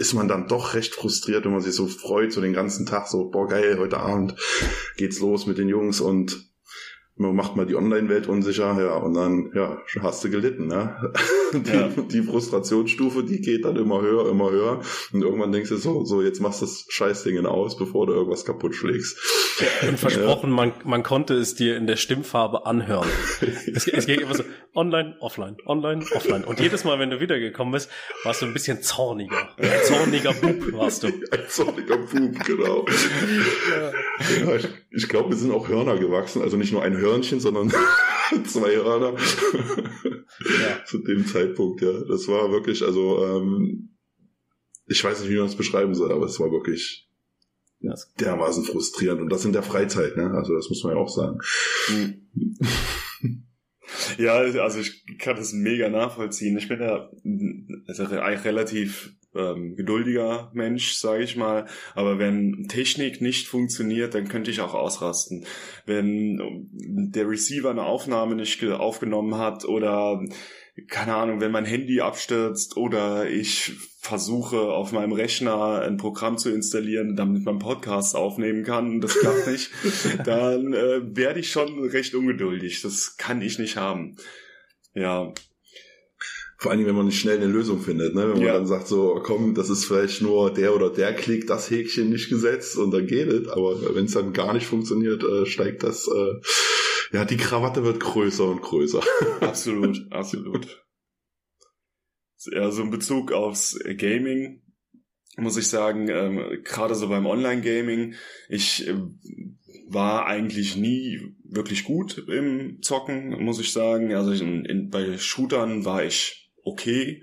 ist 0.00 0.14
man 0.14 0.28
dann 0.28 0.48
doch 0.48 0.74
recht 0.74 0.94
frustriert, 0.94 1.44
wenn 1.44 1.52
man 1.52 1.60
sich 1.60 1.74
so 1.74 1.86
freut, 1.86 2.32
so 2.32 2.40
den 2.40 2.54
ganzen 2.54 2.86
Tag 2.86 3.06
so, 3.08 3.28
boah 3.28 3.46
geil, 3.46 3.76
heute 3.78 3.98
Abend 3.98 4.34
geht's 4.96 5.20
los 5.20 5.46
mit 5.46 5.58
den 5.58 5.68
Jungs 5.68 6.00
und 6.00 6.49
man 7.20 7.36
macht 7.36 7.54
mal 7.54 7.66
die 7.66 7.76
Online-Welt 7.76 8.28
unsicher, 8.28 8.76
ja, 8.80 8.94
und 8.94 9.12
dann, 9.12 9.52
ja, 9.54 9.82
hast 10.00 10.24
du 10.24 10.30
gelitten, 10.30 10.68
ne? 10.68 11.12
Die, 11.52 11.72
ja. 11.72 11.88
die 11.88 12.22
Frustrationsstufe, 12.22 13.24
die 13.24 13.40
geht 13.40 13.64
dann 13.64 13.74
immer 13.74 14.00
höher, 14.00 14.30
immer 14.30 14.52
höher. 14.52 14.82
Und 15.12 15.22
irgendwann 15.22 15.50
denkst 15.50 15.70
du 15.70 15.78
so, 15.78 16.04
so, 16.04 16.22
jetzt 16.22 16.40
machst 16.40 16.62
du 16.62 16.66
das 16.66 16.86
Scheißding 16.88 17.44
aus, 17.44 17.76
bevor 17.76 18.06
du 18.06 18.12
irgendwas 18.12 18.44
kaputt 18.44 18.76
schlägst. 18.76 19.18
Und 19.82 19.98
versprochen, 19.98 20.50
ja. 20.50 20.56
man, 20.56 20.72
man 20.84 21.02
konnte 21.02 21.34
es 21.34 21.56
dir 21.56 21.76
in 21.76 21.88
der 21.88 21.96
Stimmfarbe 21.96 22.66
anhören. 22.66 23.08
es, 23.74 23.88
es 23.88 24.06
ging 24.06 24.20
immer 24.20 24.36
so, 24.36 24.44
online, 24.76 25.16
offline, 25.18 25.56
online, 25.66 26.04
offline. 26.14 26.44
Und 26.44 26.60
jedes 26.60 26.84
Mal, 26.84 27.00
wenn 27.00 27.10
du 27.10 27.18
wiedergekommen 27.18 27.72
bist, 27.72 27.90
warst 28.22 28.42
du 28.42 28.46
ein 28.46 28.52
bisschen 28.52 28.80
zorniger. 28.80 29.48
Ein 29.58 29.70
zorniger 29.82 30.32
Bub 30.32 30.72
warst 30.72 31.02
du. 31.02 31.08
Ein 31.08 31.40
zorniger 31.48 31.96
Bub, 31.96 32.46
genau. 32.46 32.86
ich 34.92 35.08
glaube, 35.08 35.30
wir 35.30 35.36
sind 35.36 35.50
auch 35.50 35.68
Hörner 35.68 35.98
gewachsen, 35.98 36.42
also 36.42 36.56
nicht 36.56 36.72
nur 36.72 36.84
ein 36.84 36.96
Hörner, 36.96 37.09
Hörnchen, 37.10 37.40
sondern 37.40 37.70
zwei 38.46 38.76
Hörner. 38.76 39.14
ja. 40.60 40.84
Zu 40.84 40.98
dem 40.98 41.26
Zeitpunkt, 41.26 41.82
ja. 41.82 41.92
Das 42.08 42.28
war 42.28 42.50
wirklich, 42.50 42.82
also, 42.82 43.24
ähm, 43.26 43.96
ich 44.86 45.02
weiß 45.02 45.20
nicht, 45.20 45.30
wie 45.30 45.36
man 45.36 45.46
das 45.46 45.56
beschreiben 45.56 45.94
soll, 45.94 46.12
aber 46.12 46.26
es 46.26 46.38
war 46.40 46.50
wirklich 46.50 47.08
dermaßen 48.18 48.64
frustrierend. 48.64 49.22
Und 49.22 49.30
das 49.30 49.44
in 49.44 49.52
der 49.52 49.62
Freizeit, 49.62 50.16
ne? 50.16 50.30
Also 50.32 50.54
das 50.54 50.68
muss 50.68 50.84
man 50.84 50.94
ja 50.94 51.00
auch 51.00 51.08
sagen. 51.08 51.38
Ja, 54.18 54.34
also 54.34 54.78
ich 54.78 55.04
kann 55.18 55.36
das 55.36 55.52
mega 55.52 55.88
nachvollziehen. 55.88 56.56
Ich 56.56 56.68
bin 56.68 56.80
ja 56.80 57.10
also 57.86 58.04
relativ 58.04 59.12
ähm, 59.34 59.76
geduldiger 59.76 60.50
Mensch, 60.54 60.94
sage 60.94 61.22
ich 61.22 61.36
mal. 61.36 61.66
Aber 61.94 62.18
wenn 62.18 62.66
Technik 62.68 63.20
nicht 63.20 63.48
funktioniert, 63.48 64.14
dann 64.14 64.28
könnte 64.28 64.50
ich 64.50 64.60
auch 64.60 64.74
ausrasten. 64.74 65.44
Wenn 65.86 66.68
der 66.72 67.28
Receiver 67.28 67.70
eine 67.70 67.84
Aufnahme 67.84 68.34
nicht 68.34 68.62
aufgenommen 68.64 69.38
hat 69.38 69.64
oder 69.64 70.22
keine 70.88 71.14
Ahnung, 71.14 71.40
wenn 71.40 71.52
mein 71.52 71.64
Handy 71.64 72.00
abstürzt 72.00 72.76
oder 72.76 73.28
ich 73.28 73.72
versuche 74.00 74.60
auf 74.60 74.92
meinem 74.92 75.12
Rechner 75.12 75.82
ein 75.82 75.96
Programm 75.98 76.38
zu 76.38 76.50
installieren, 76.50 77.16
damit 77.16 77.44
man 77.44 77.58
Podcasts 77.58 78.14
aufnehmen 78.14 78.64
kann 78.64 78.94
und 78.94 79.00
das 79.02 79.18
klappt 79.18 79.46
nicht, 79.46 79.70
dann 80.24 80.72
äh, 80.72 81.16
werde 81.16 81.40
ich 81.40 81.50
schon 81.50 81.84
recht 81.84 82.14
ungeduldig. 82.14 82.80
Das 82.82 83.16
kann 83.16 83.42
ich 83.42 83.58
nicht 83.58 83.76
haben. 83.76 84.16
Ja, 84.94 85.32
vor 86.60 86.72
allem, 86.72 86.84
wenn 86.84 86.94
man 86.94 87.06
nicht 87.06 87.18
schnell 87.18 87.38
eine 87.38 87.46
Lösung 87.46 87.80
findet, 87.80 88.14
ne? 88.14 88.34
Wenn 88.34 88.44
man 88.44 88.52
dann 88.52 88.66
sagt 88.66 88.86
so, 88.86 89.18
komm, 89.24 89.54
das 89.54 89.70
ist 89.70 89.86
vielleicht 89.86 90.20
nur 90.20 90.52
der 90.52 90.76
oder 90.76 90.90
der 90.90 91.14
Klick, 91.14 91.46
das 91.46 91.70
Häkchen 91.70 92.10
nicht 92.10 92.28
gesetzt 92.28 92.76
und 92.76 92.90
dann 92.90 93.06
geht 93.06 93.28
es. 93.28 93.48
Aber 93.48 93.94
wenn 93.94 94.04
es 94.04 94.12
dann 94.12 94.34
gar 94.34 94.52
nicht 94.52 94.66
funktioniert, 94.66 95.24
äh, 95.24 95.46
steigt 95.46 95.82
das, 95.82 96.06
äh, 96.06 97.16
ja, 97.16 97.24
die 97.24 97.38
Krawatte 97.38 97.82
wird 97.82 97.98
größer 97.98 98.44
und 98.44 98.60
größer. 98.60 99.00
Absolut, 99.40 100.06
absolut. 100.10 100.84
Ja, 102.52 102.70
so 102.70 102.82
in 102.82 102.90
Bezug 102.90 103.32
aufs 103.32 103.78
Gaming 103.96 104.60
muss 105.38 105.56
ich 105.56 105.68
sagen, 105.68 106.08
ähm, 106.10 106.62
gerade 106.62 106.94
so 106.94 107.08
beim 107.08 107.24
Online-Gaming, 107.24 108.16
ich 108.50 108.86
äh, 108.86 108.96
war 109.88 110.26
eigentlich 110.26 110.76
nie 110.76 111.20
wirklich 111.42 111.84
gut 111.84 112.18
im 112.28 112.82
Zocken, 112.82 113.42
muss 113.42 113.60
ich 113.60 113.72
sagen. 113.72 114.12
Also 114.14 114.32
in, 114.32 114.66
in, 114.66 114.90
bei 114.90 115.16
Shootern 115.16 115.86
war 115.86 116.04
ich 116.04 116.40
okay. 116.70 117.22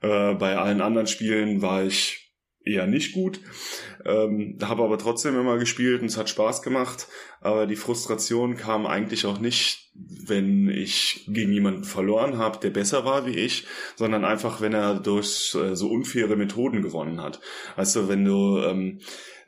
Äh, 0.00 0.34
bei 0.34 0.56
allen 0.56 0.80
anderen 0.80 1.06
Spielen 1.06 1.62
war 1.62 1.84
ich 1.84 2.26
eher 2.66 2.86
nicht 2.86 3.12
gut. 3.12 3.40
Ähm, 4.04 4.58
habe 4.62 4.82
aber 4.82 4.98
trotzdem 4.98 5.38
immer 5.38 5.56
gespielt 5.56 6.02
und 6.02 6.08
es 6.08 6.16
hat 6.16 6.28
Spaß 6.28 6.62
gemacht. 6.62 7.06
Aber 7.40 7.66
die 7.66 7.76
Frustration 7.76 8.56
kam 8.56 8.86
eigentlich 8.86 9.24
auch 9.24 9.38
nicht, 9.38 9.92
wenn 9.94 10.68
ich 10.68 11.24
gegen 11.28 11.52
jemanden 11.52 11.84
verloren 11.84 12.38
habe, 12.38 12.58
der 12.58 12.70
besser 12.70 13.04
war 13.04 13.24
wie 13.24 13.36
ich, 13.38 13.66
sondern 13.94 14.24
einfach, 14.24 14.60
wenn 14.60 14.74
er 14.74 14.98
durch 14.98 15.54
äh, 15.54 15.76
so 15.76 15.88
unfaire 15.88 16.36
Methoden 16.36 16.82
gewonnen 16.82 17.22
hat. 17.22 17.40
Also 17.76 18.08
wenn 18.08 18.24
du 18.24 18.58
ähm, 18.58 18.98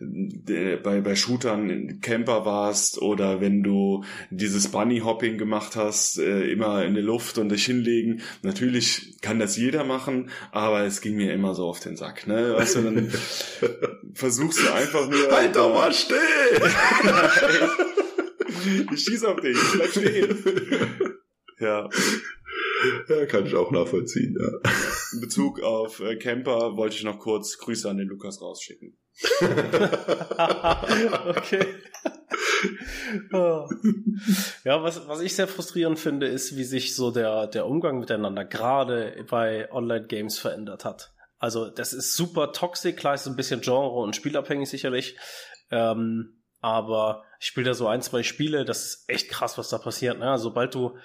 bei, 0.00 1.00
bei 1.00 1.16
Shootern 1.16 2.00
Camper 2.00 2.44
warst 2.44 3.02
oder 3.02 3.40
wenn 3.40 3.62
du 3.62 4.04
dieses 4.30 4.68
Bunny-Hopping 4.68 5.38
gemacht 5.38 5.74
hast, 5.74 6.18
äh, 6.18 6.50
immer 6.50 6.84
in 6.84 6.94
der 6.94 7.02
Luft 7.02 7.38
und 7.38 7.48
dich 7.48 7.64
hinlegen. 7.64 8.22
Natürlich 8.42 9.16
kann 9.20 9.40
das 9.40 9.56
jeder 9.56 9.84
machen, 9.84 10.30
aber 10.52 10.84
es 10.84 11.00
ging 11.00 11.16
mir 11.16 11.32
immer 11.32 11.54
so 11.54 11.66
auf 11.66 11.80
den 11.80 11.96
Sack. 11.96 12.26
Ne? 12.26 12.54
Weißt 12.54 12.76
du, 12.76 12.82
dann 12.82 13.12
versuchst 14.14 14.60
du 14.60 14.72
einfach 14.72 15.08
nur... 15.08 15.30
Halt 15.32 15.56
doch 15.56 15.74
mal 15.74 15.92
still! 15.92 16.18
ich 18.92 19.00
schieß 19.00 19.24
auf 19.24 19.40
dich, 19.40 19.58
bleib 19.74 19.90
stehen. 19.90 20.38
Ja. 21.58 21.88
Ja, 23.08 23.26
kann 23.26 23.46
ich 23.46 23.54
auch 23.54 23.70
nachvollziehen, 23.70 24.36
ja. 24.38 24.48
In 25.12 25.20
Bezug 25.20 25.60
auf 25.62 26.00
äh, 26.00 26.16
Camper 26.16 26.76
wollte 26.76 26.96
ich 26.96 27.04
noch 27.04 27.18
kurz 27.18 27.58
Grüße 27.58 27.88
an 27.88 27.96
den 27.98 28.08
Lukas 28.08 28.40
rausschicken. 28.40 28.98
okay. 31.36 31.66
ja, 34.64 34.82
was, 34.82 35.08
was 35.08 35.20
ich 35.20 35.34
sehr 35.34 35.48
frustrierend 35.48 35.98
finde, 35.98 36.28
ist, 36.28 36.56
wie 36.56 36.64
sich 36.64 36.94
so 36.94 37.10
der, 37.10 37.46
der 37.48 37.66
Umgang 37.66 37.98
miteinander 37.98 38.44
gerade 38.44 39.24
bei 39.28 39.72
Online-Games 39.72 40.38
verändert 40.38 40.84
hat. 40.84 41.12
Also, 41.38 41.68
das 41.70 41.92
ist 41.92 42.14
super 42.14 42.52
toxisch, 42.52 42.96
klar 42.96 43.14
ist 43.14 43.26
ein 43.26 43.36
bisschen 43.36 43.60
Genre 43.60 44.00
und 44.00 44.14
spielabhängig 44.16 44.68
sicherlich. 44.68 45.16
Ähm, 45.70 46.42
aber 46.60 47.24
ich 47.40 47.46
spiele 47.46 47.66
da 47.66 47.74
so 47.74 47.86
ein, 47.86 48.02
zwei 48.02 48.22
Spiele, 48.22 48.64
das 48.64 48.84
ist 48.84 49.04
echt 49.08 49.30
krass, 49.30 49.58
was 49.58 49.68
da 49.68 49.78
passiert. 49.78 50.18
Ne? 50.18 50.38
Sobald 50.38 50.74
du 50.74 50.96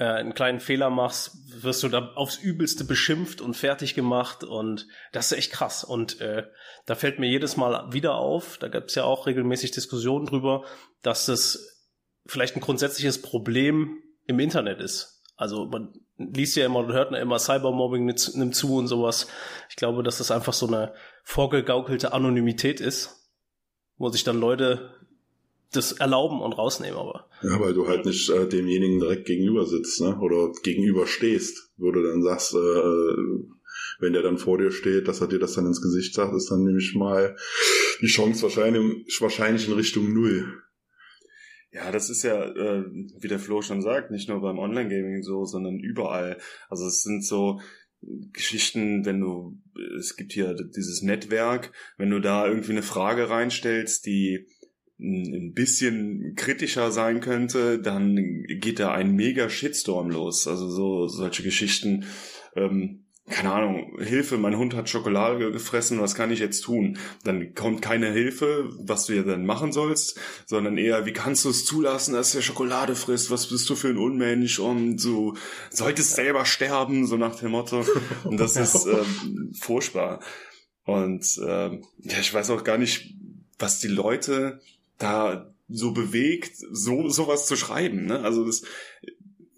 äh, 0.00 0.04
einen 0.04 0.32
kleinen 0.32 0.60
Fehler 0.60 0.88
machst, 0.88 1.62
wirst 1.62 1.82
du 1.82 1.88
da 1.88 2.12
aufs 2.14 2.38
Übelste 2.38 2.84
beschimpft 2.84 3.42
und 3.42 3.54
fertig 3.54 3.94
gemacht 3.94 4.44
und 4.44 4.88
das 5.12 5.30
ist 5.30 5.36
echt 5.36 5.52
krass. 5.52 5.84
Und 5.84 6.22
äh, 6.22 6.46
da 6.86 6.94
fällt 6.94 7.18
mir 7.18 7.28
jedes 7.28 7.58
Mal 7.58 7.92
wieder 7.92 8.14
auf, 8.14 8.56
da 8.56 8.68
gab 8.68 8.84
es 8.84 8.94
ja 8.94 9.04
auch 9.04 9.26
regelmäßig 9.26 9.72
Diskussionen 9.72 10.24
drüber, 10.24 10.64
dass 11.02 11.26
das 11.26 11.84
vielleicht 12.26 12.56
ein 12.56 12.62
grundsätzliches 12.62 13.20
Problem 13.20 14.02
im 14.26 14.40
Internet 14.40 14.80
ist. 14.80 15.22
Also 15.36 15.66
man 15.66 15.92
liest 16.16 16.56
ja 16.56 16.64
immer 16.64 16.78
und 16.78 16.92
hört 16.92 17.14
immer 17.14 17.38
Cybermobbing 17.38 18.06
nimmt 18.06 18.54
zu 18.54 18.76
und 18.76 18.86
sowas. 18.86 19.26
Ich 19.68 19.76
glaube, 19.76 20.02
dass 20.02 20.16
das 20.16 20.30
einfach 20.30 20.54
so 20.54 20.66
eine 20.66 20.94
vorgegaukelte 21.24 22.14
Anonymität 22.14 22.80
ist, 22.80 23.30
wo 23.98 24.08
sich 24.08 24.24
dann 24.24 24.40
Leute 24.40 24.94
das 25.72 25.92
erlauben 25.92 26.40
und 26.40 26.52
rausnehmen, 26.52 26.98
aber. 26.98 27.28
Ja, 27.42 27.60
weil 27.60 27.74
du 27.74 27.86
halt 27.86 28.04
nicht 28.04 28.28
äh, 28.30 28.48
demjenigen 28.48 28.98
direkt 28.98 29.26
gegenüber 29.26 29.66
sitzt, 29.66 30.00
ne? 30.00 30.18
Oder 30.20 30.52
gegenüber 30.62 31.06
stehst, 31.06 31.70
wo 31.76 31.92
du 31.92 32.02
dann 32.02 32.22
sagst, 32.22 32.54
äh, 32.54 32.58
wenn 34.00 34.12
der 34.12 34.22
dann 34.22 34.38
vor 34.38 34.58
dir 34.58 34.70
steht, 34.70 35.08
dass 35.08 35.20
er 35.20 35.28
dir 35.28 35.38
das 35.38 35.54
dann 35.54 35.66
ins 35.66 35.82
Gesicht 35.82 36.14
sagt, 36.14 36.34
ist 36.34 36.50
dann 36.50 36.64
nämlich 36.64 36.94
mal 36.94 37.36
die 38.00 38.06
Chance 38.06 38.42
wahrscheinlich, 38.42 39.20
wahrscheinlich 39.20 39.68
in 39.68 39.74
Richtung 39.74 40.12
Null. 40.12 40.60
Ja, 41.72 41.92
das 41.92 42.10
ist 42.10 42.24
ja, 42.24 42.46
äh, 42.46 42.84
wie 43.20 43.28
der 43.28 43.38
Flo 43.38 43.62
schon 43.62 43.80
sagt, 43.80 44.10
nicht 44.10 44.28
nur 44.28 44.40
beim 44.40 44.58
Online-Gaming 44.58 45.22
so, 45.22 45.44
sondern 45.44 45.78
überall. 45.78 46.38
Also 46.68 46.86
es 46.86 47.02
sind 47.02 47.24
so 47.24 47.60
Geschichten, 48.02 49.04
wenn 49.04 49.20
du, 49.20 49.58
es 49.98 50.16
gibt 50.16 50.32
hier 50.32 50.54
dieses 50.54 51.02
Netzwerk, 51.02 51.72
wenn 51.96 52.10
du 52.10 52.18
da 52.18 52.48
irgendwie 52.48 52.72
eine 52.72 52.82
Frage 52.82 53.30
reinstellst, 53.30 54.06
die 54.06 54.48
ein 55.00 55.52
bisschen 55.54 56.34
kritischer 56.36 56.90
sein 56.90 57.20
könnte, 57.20 57.80
dann 57.80 58.16
geht 58.46 58.78
da 58.78 58.92
ein 58.92 59.14
mega 59.14 59.48
Shitstorm 59.48 60.10
los. 60.10 60.46
Also 60.46 60.68
so 60.68 61.08
solche 61.08 61.42
Geschichten, 61.42 62.04
ähm, 62.54 63.04
keine 63.30 63.52
Ahnung, 63.52 63.96
Hilfe, 64.00 64.38
mein 64.38 64.56
Hund 64.56 64.74
hat 64.74 64.88
Schokolade 64.88 65.52
gefressen, 65.52 66.00
was 66.00 66.14
kann 66.14 66.32
ich 66.32 66.40
jetzt 66.40 66.62
tun? 66.62 66.98
Dann 67.22 67.54
kommt 67.54 67.80
keine 67.80 68.10
Hilfe, 68.10 68.68
was 68.80 69.06
du 69.06 69.14
ja 69.14 69.22
dann 69.22 69.46
machen 69.46 69.72
sollst, 69.72 70.18
sondern 70.46 70.76
eher, 70.76 71.06
wie 71.06 71.12
kannst 71.12 71.44
du 71.44 71.50
es 71.50 71.64
zulassen, 71.64 72.14
dass 72.14 72.32
der 72.32 72.42
Schokolade 72.42 72.96
frisst? 72.96 73.30
Was 73.30 73.48
bist 73.48 73.70
du 73.70 73.76
für 73.76 73.88
ein 73.88 73.98
Unmensch? 73.98 74.58
Und 74.58 75.02
du 75.02 75.36
solltest 75.70 76.16
selber 76.16 76.44
sterben, 76.44 77.06
so 77.06 77.16
nach 77.16 77.36
dem 77.36 77.52
Motto. 77.52 77.84
Und 78.24 78.40
das 78.40 78.56
ist 78.56 78.86
ähm, 78.86 79.52
furchtbar. 79.60 80.20
Und 80.84 81.24
ähm, 81.46 81.84
ja, 81.98 82.18
ich 82.18 82.34
weiß 82.34 82.50
auch 82.50 82.64
gar 82.64 82.78
nicht, 82.78 83.14
was 83.58 83.78
die 83.78 83.88
Leute 83.88 84.60
da 85.02 85.52
so 85.68 85.92
bewegt, 85.92 86.56
so 86.56 87.08
sowas 87.08 87.46
zu 87.46 87.56
schreiben. 87.56 88.06
Ne? 88.06 88.20
Also 88.20 88.44
das, 88.44 88.62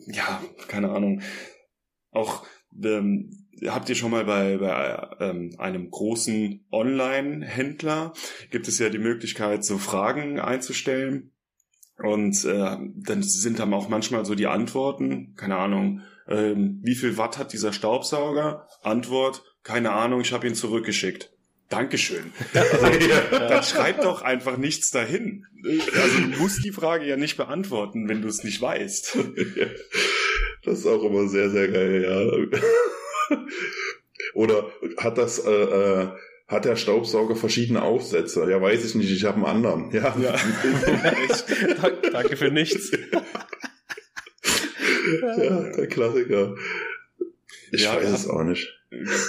ja, 0.06 0.42
keine 0.68 0.90
Ahnung. 0.90 1.22
Auch 2.10 2.46
ähm, 2.82 3.46
habt 3.66 3.88
ihr 3.88 3.94
schon 3.94 4.10
mal 4.10 4.24
bei, 4.24 4.58
bei 4.58 5.16
ähm, 5.20 5.54
einem 5.58 5.90
großen 5.90 6.66
Online-Händler 6.70 8.12
gibt 8.50 8.68
es 8.68 8.78
ja 8.78 8.88
die 8.88 8.98
Möglichkeit, 8.98 9.64
so 9.64 9.78
Fragen 9.78 10.40
einzustellen. 10.40 11.32
Und 11.98 12.44
äh, 12.44 12.76
dann 12.96 13.22
sind 13.22 13.58
dann 13.58 13.72
auch 13.74 13.88
manchmal 13.88 14.24
so 14.24 14.34
die 14.34 14.46
Antworten, 14.46 15.34
keine 15.36 15.56
Ahnung, 15.56 16.00
ähm, 16.28 16.80
wie 16.82 16.94
viel 16.94 17.16
Watt 17.16 17.38
hat 17.38 17.52
dieser 17.52 17.72
Staubsauger? 17.72 18.66
Antwort, 18.82 19.44
keine 19.62 19.92
Ahnung, 19.92 20.20
ich 20.20 20.32
habe 20.32 20.46
ihn 20.46 20.54
zurückgeschickt. 20.54 21.32
Dankeschön. 21.72 22.32
Also, 22.54 22.88
dann 23.30 23.62
schreib 23.62 24.02
doch 24.02 24.22
einfach 24.22 24.56
nichts 24.56 24.90
dahin. 24.90 25.46
Also 25.94 26.20
du 26.20 26.38
musst 26.38 26.64
die 26.64 26.72
Frage 26.72 27.06
ja 27.06 27.16
nicht 27.16 27.36
beantworten, 27.36 28.08
wenn 28.08 28.20
du 28.22 28.28
es 28.28 28.44
nicht 28.44 28.60
weißt. 28.60 29.18
Das 30.64 30.78
ist 30.78 30.86
auch 30.86 31.02
immer 31.02 31.26
sehr, 31.26 31.50
sehr 31.50 31.66
geil, 31.66 32.48
ja. 33.30 33.36
Oder 34.34 34.70
hat 34.96 35.18
das, 35.18 35.44
äh, 35.44 35.50
äh, 35.50 36.08
hat 36.46 36.64
der 36.64 36.76
Staubsauger 36.76 37.34
verschiedene 37.34 37.82
Aufsätze? 37.82 38.48
Ja, 38.48 38.62
weiß 38.62 38.84
ich 38.84 38.94
nicht, 38.94 39.10
ich 39.10 39.24
habe 39.24 39.38
einen 39.38 39.46
anderen. 39.46 39.90
Ja. 39.90 40.16
ja. 40.20 40.36
Danke 42.12 42.36
für 42.36 42.52
nichts. 42.52 42.92
ja, 45.36 45.72
der 45.72 45.88
Klassiker. 45.88 46.54
Ich 47.72 47.82
ja, 47.82 47.96
weiß 47.96 48.10
es 48.10 48.28
auch 48.28 48.44
nicht. 48.44 48.81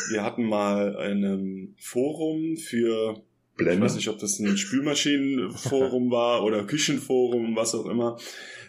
Wir 0.09 0.23
hatten 0.23 0.43
mal 0.43 0.97
ein 0.97 1.75
Forum 1.79 2.57
für 2.57 3.23
Blende. 3.55 3.75
Ich 3.75 3.81
weiß 3.81 3.95
nicht, 3.95 4.09
ob 4.09 4.19
das 4.19 4.39
ein 4.39 4.57
Spülmaschinenforum 4.57 6.11
war 6.11 6.43
oder 6.43 6.65
Küchenforum, 6.65 7.55
was 7.55 7.75
auch 7.75 7.85
immer. 7.85 8.17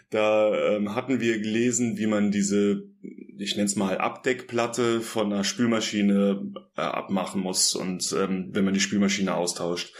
Da 0.09 0.75
ähm, 0.75 0.95
hatten 0.95 1.19
wir 1.19 1.39
gelesen, 1.39 1.97
wie 1.97 2.05
man 2.05 2.31
diese, 2.31 2.83
ich 3.37 3.55
nenne 3.55 3.65
es 3.65 3.75
mal 3.75 3.97
Abdeckplatte 3.97 5.01
von 5.01 5.33
einer 5.33 5.43
Spülmaschine 5.43 6.51
äh, 6.77 6.81
abmachen 6.81 7.41
muss 7.41 7.75
und 7.75 8.15
ähm, 8.17 8.49
wenn 8.51 8.65
man 8.65 8.75
die 8.75 8.79
Spülmaschine 8.79 9.35
austauscht. 9.35 9.93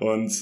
Und 0.00 0.32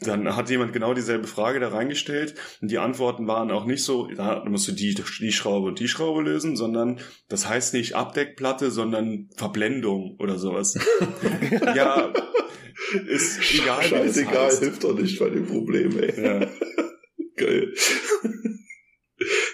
dann 0.00 0.36
hat 0.36 0.50
jemand 0.50 0.72
genau 0.72 0.94
dieselbe 0.94 1.26
Frage 1.26 1.60
da 1.60 1.68
reingestellt 1.68 2.34
und 2.60 2.70
die 2.70 2.78
Antworten 2.78 3.26
waren 3.26 3.50
auch 3.50 3.64
nicht 3.64 3.84
so, 3.84 4.06
da 4.06 4.44
musst 4.46 4.68
du 4.68 4.72
die, 4.72 4.94
die 4.94 5.32
Schraube 5.32 5.68
und 5.68 5.80
die 5.80 5.88
Schraube 5.88 6.22
lösen, 6.22 6.56
sondern 6.56 7.00
das 7.28 7.48
heißt 7.48 7.74
nicht 7.74 7.94
Abdeckplatte, 7.94 8.70
sondern 8.70 9.28
Verblendung 9.36 10.16
oder 10.18 10.38
sowas. 10.38 10.78
ja, 11.74 12.12
ist 13.06 13.54
egal. 13.54 13.82
Scheißegal, 13.82 14.56
hilft 14.58 14.84
doch 14.84 14.98
nicht 14.98 15.18
bei 15.18 15.30
dem 15.30 15.46
Problem, 15.46 15.98
ey. 15.98 16.22
Ja. 16.22 16.46
Geil. 17.36 17.72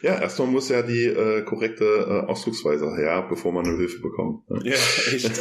Ja, 0.02 0.20
erstmal 0.20 0.48
muss 0.48 0.68
ja 0.68 0.82
die 0.82 1.04
äh, 1.04 1.42
korrekte 1.42 1.84
äh, 1.84 2.30
Ausdrucksweise 2.30 2.94
her, 2.96 3.26
bevor 3.28 3.52
man 3.52 3.66
eine 3.66 3.76
Hilfe 3.76 4.00
bekommt. 4.00 4.48
Ne? 4.50 4.60
Ja, 4.64 4.74
echt. 5.12 5.40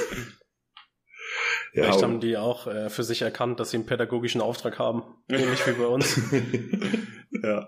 Ja, 1.73 1.83
Vielleicht 1.83 2.03
haben 2.03 2.19
die 2.19 2.37
auch 2.37 2.67
äh, 2.67 2.89
für 2.89 3.03
sich 3.03 3.23
erkannt, 3.23 3.59
dass 3.59 3.71
sie 3.71 3.77
einen 3.77 3.87
pädagogischen 3.87 4.41
Auftrag 4.41 4.77
haben. 4.77 5.03
Ähnlich 5.27 5.65
wie 5.65 5.71
bei 5.71 5.87
uns. 5.87 6.19
ja. 7.43 7.67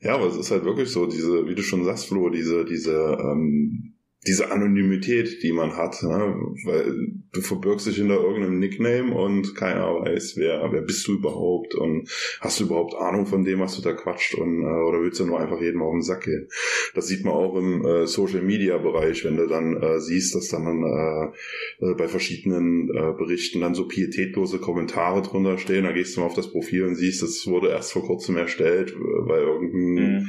Ja, 0.00 0.14
aber 0.14 0.26
es 0.26 0.36
ist 0.36 0.50
halt 0.50 0.64
wirklich 0.64 0.90
so, 0.90 1.06
diese, 1.06 1.48
wie 1.48 1.54
du 1.54 1.62
schon 1.62 1.84
sagst, 1.84 2.06
Flo, 2.06 2.28
diese, 2.28 2.64
diese 2.64 3.18
ähm, 3.20 3.91
diese 4.26 4.52
Anonymität, 4.52 5.42
die 5.42 5.52
man 5.52 5.76
hat, 5.76 6.00
ne? 6.04 6.36
weil 6.64 6.94
du 7.32 7.40
verbirgst 7.40 7.88
dich 7.88 7.96
hinter 7.96 8.22
irgendeinem 8.22 8.60
Nickname 8.60 9.12
und 9.12 9.56
keiner 9.56 9.86
weiß, 9.86 10.36
wer, 10.36 10.68
wer 10.70 10.82
bist 10.82 11.08
du 11.08 11.14
überhaupt 11.14 11.74
und 11.74 12.08
hast 12.40 12.60
du 12.60 12.64
überhaupt 12.64 12.94
Ahnung 12.94 13.26
von 13.26 13.44
dem, 13.44 13.58
was 13.58 13.74
du 13.74 13.82
da 13.82 13.92
quatscht 13.92 14.34
und 14.36 14.62
äh, 14.62 14.82
oder 14.88 15.02
willst 15.02 15.18
du 15.18 15.26
nur 15.26 15.40
einfach 15.40 15.60
jedem 15.60 15.82
auf 15.82 15.92
den 15.92 16.02
Sack 16.02 16.24
gehen? 16.24 16.48
Das 16.94 17.08
sieht 17.08 17.24
man 17.24 17.34
auch 17.34 17.56
im 17.56 17.84
äh, 17.84 18.06
Social 18.06 18.42
Media 18.42 18.78
Bereich, 18.78 19.24
wenn 19.24 19.36
du 19.36 19.48
dann 19.48 19.82
äh, 19.82 19.98
siehst, 19.98 20.36
dass 20.36 20.48
dann 20.48 20.66
äh, 20.84 21.84
äh, 21.84 21.94
bei 21.94 22.06
verschiedenen 22.06 22.90
äh, 22.90 23.12
Berichten 23.18 23.60
dann 23.60 23.74
so 23.74 23.88
pietätlose 23.88 24.58
Kommentare 24.58 25.22
drunter 25.22 25.58
stehen, 25.58 25.82
da 25.82 25.90
gehst 25.90 26.16
du 26.16 26.20
mal 26.20 26.26
auf 26.26 26.34
das 26.34 26.52
Profil 26.52 26.84
und 26.84 26.94
siehst, 26.94 27.22
das 27.22 27.44
wurde 27.48 27.70
erst 27.70 27.92
vor 27.92 28.06
kurzem 28.06 28.36
erstellt, 28.36 28.94
weil 28.96 29.42
irgendein 29.42 30.20
mhm 30.20 30.28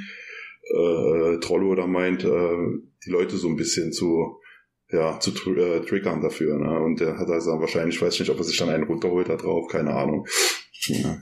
äh, 0.72 1.40
Trollo 1.40 1.76
da 1.76 1.88
meint, 1.88 2.24
äh, 2.24 2.58
die 3.06 3.12
Leute 3.12 3.38
so 3.38 3.48
ein 3.48 3.56
bisschen 3.56 3.92
zu 3.92 4.40
ja, 4.90 5.20
zu 5.20 5.32
tr 5.32 5.58
äh, 5.58 5.82
triggern 5.82 6.22
dafür. 6.22 6.58
Ne? 6.60 6.80
Und 6.80 7.00
der 7.00 7.18
hat 7.18 7.28
also 7.28 7.60
wahrscheinlich, 7.60 7.96
ich 7.96 8.02
weiß 8.02 8.20
nicht, 8.20 8.30
ob 8.30 8.38
er 8.38 8.44
sich 8.44 8.58
dann 8.58 8.70
einen 8.70 8.84
runterholt 8.84 9.28
da 9.28 9.36
drauf, 9.36 9.68
keine 9.68 9.94
Ahnung. 9.94 10.28
Ja. 10.86 11.18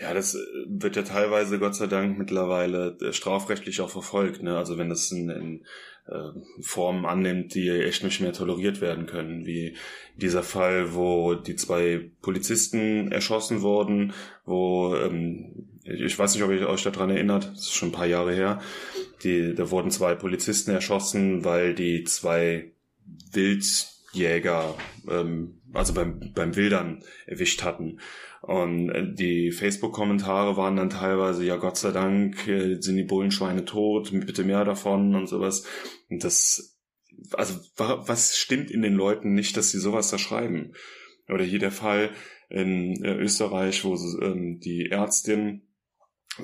Ja, 0.00 0.14
das 0.14 0.34
äh, 0.34 0.38
wird 0.68 0.96
ja 0.96 1.02
teilweise 1.02 1.58
Gott 1.58 1.74
sei 1.74 1.86
Dank 1.86 2.18
mittlerweile 2.18 2.96
äh, 3.00 3.12
strafrechtlich 3.12 3.80
auch 3.80 3.90
verfolgt. 3.90 4.42
Ne? 4.42 4.56
Also 4.56 4.78
wenn 4.78 4.88
das 4.88 5.10
in, 5.12 5.28
in 5.28 5.64
äh, 6.06 6.62
Formen 6.62 7.06
annimmt, 7.06 7.54
die 7.54 7.68
echt 7.68 8.02
nicht 8.02 8.20
mehr 8.20 8.32
toleriert 8.32 8.80
werden 8.80 9.06
können, 9.06 9.46
wie 9.46 9.76
dieser 10.16 10.42
Fall, 10.42 10.94
wo 10.94 11.34
die 11.34 11.56
zwei 11.56 12.10
Polizisten 12.22 13.12
erschossen 13.12 13.62
wurden, 13.62 14.12
wo 14.44 14.94
ähm, 14.96 15.68
ich 15.84 16.18
weiß 16.18 16.34
nicht, 16.34 16.44
ob 16.44 16.50
ihr 16.50 16.68
euch 16.68 16.82
daran 16.82 17.10
erinnert, 17.10 17.50
das 17.52 17.60
ist 17.60 17.74
schon 17.74 17.88
ein 17.88 17.92
paar 17.92 18.06
Jahre 18.06 18.34
her. 18.34 18.60
Die, 19.22 19.54
da 19.54 19.70
wurden 19.70 19.90
zwei 19.90 20.14
Polizisten 20.14 20.70
erschossen, 20.70 21.44
weil 21.44 21.74
die 21.74 22.04
zwei 22.04 22.72
Wildjäger, 23.32 24.76
ähm, 25.08 25.60
also 25.72 25.94
beim, 25.94 26.32
beim 26.34 26.56
Wildern 26.56 27.02
erwischt 27.26 27.62
hatten. 27.62 27.98
Und 28.42 28.90
äh, 28.90 29.12
die 29.12 29.52
Facebook-Kommentare 29.52 30.56
waren 30.56 30.76
dann 30.76 30.90
teilweise, 30.90 31.44
ja 31.44 31.56
Gott 31.56 31.76
sei 31.76 31.92
Dank 31.92 32.46
äh, 32.46 32.80
sind 32.80 32.96
die 32.96 33.04
Bullenschweine 33.04 33.64
tot, 33.64 34.10
bitte 34.12 34.44
mehr 34.44 34.64
davon 34.64 35.14
und 35.14 35.28
sowas. 35.28 35.66
Und 36.08 36.24
das, 36.24 36.78
also 37.32 37.54
was 37.76 38.36
stimmt 38.36 38.70
in 38.70 38.82
den 38.82 38.94
Leuten 38.94 39.34
nicht, 39.34 39.56
dass 39.56 39.70
sie 39.70 39.78
sowas 39.78 40.10
da 40.10 40.18
schreiben? 40.18 40.72
Oder 41.28 41.44
hier 41.44 41.58
der 41.58 41.72
Fall 41.72 42.10
in 42.48 43.02
äh, 43.04 43.14
Österreich, 43.14 43.84
wo 43.84 43.94
ähm, 44.20 44.58
die 44.60 44.90
Ärztin 44.90 45.62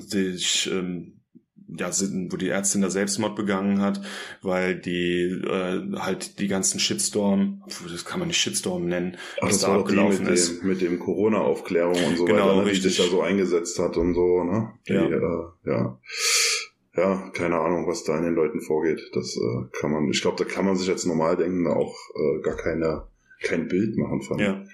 sich 0.01 0.69
ähm, 0.71 1.17
ja, 1.67 1.89
wo 1.89 2.37
die 2.37 2.49
Ärztin 2.49 2.81
da 2.81 2.89
Selbstmord 2.89 3.35
begangen 3.35 3.81
hat, 3.81 4.01
weil 4.41 4.75
die 4.75 5.23
äh, 5.23 5.97
halt 5.97 6.39
die 6.39 6.47
ganzen 6.47 6.79
Shitstorm, 6.79 7.63
das 7.91 8.05
kann 8.05 8.19
man 8.19 8.29
nicht 8.29 8.37
Shitstorm 8.37 8.85
nennen, 8.85 9.17
Ach, 9.41 9.49
was 9.49 9.59
da 9.59 9.75
abgelaufen 9.75 10.25
mit 10.25 10.33
ist. 10.33 10.61
Dem, 10.61 10.67
mit 10.67 10.81
dem 10.81 10.99
Corona-Aufklärung 10.99 12.01
und 12.05 12.17
so 12.17 12.25
genau, 12.25 12.57
weiter, 12.57 12.65
ne, 12.65 12.71
die 12.71 12.79
sich 12.79 12.97
da 12.97 13.03
so 13.03 13.21
eingesetzt 13.21 13.79
hat 13.79 13.97
und 13.97 14.13
so, 14.13 14.43
ne? 14.43 14.71
Die, 14.87 14.93
ja. 14.93 15.07
Äh, 15.07 15.45
ja. 15.65 15.99
Ja, 16.95 17.29
keine 17.31 17.59
Ahnung, 17.59 17.87
was 17.87 18.03
da 18.05 18.17
in 18.17 18.23
den 18.23 18.33
Leuten 18.33 18.59
vorgeht. 18.59 18.99
Das 19.13 19.37
äh, 19.37 19.79
kann 19.79 19.91
man, 19.91 20.09
ich 20.09 20.21
glaube, 20.21 20.43
da 20.43 20.49
kann 20.49 20.65
man 20.65 20.75
sich 20.75 20.89
als 20.89 21.05
Normaldenkender 21.05 21.75
auch 21.75 21.95
äh, 22.15 22.41
gar 22.41 22.55
keine, 22.55 23.07
kein 23.43 23.67
Bild 23.67 23.97
machen 23.97 24.23
von. 24.23 24.39
Ja. 24.39 24.65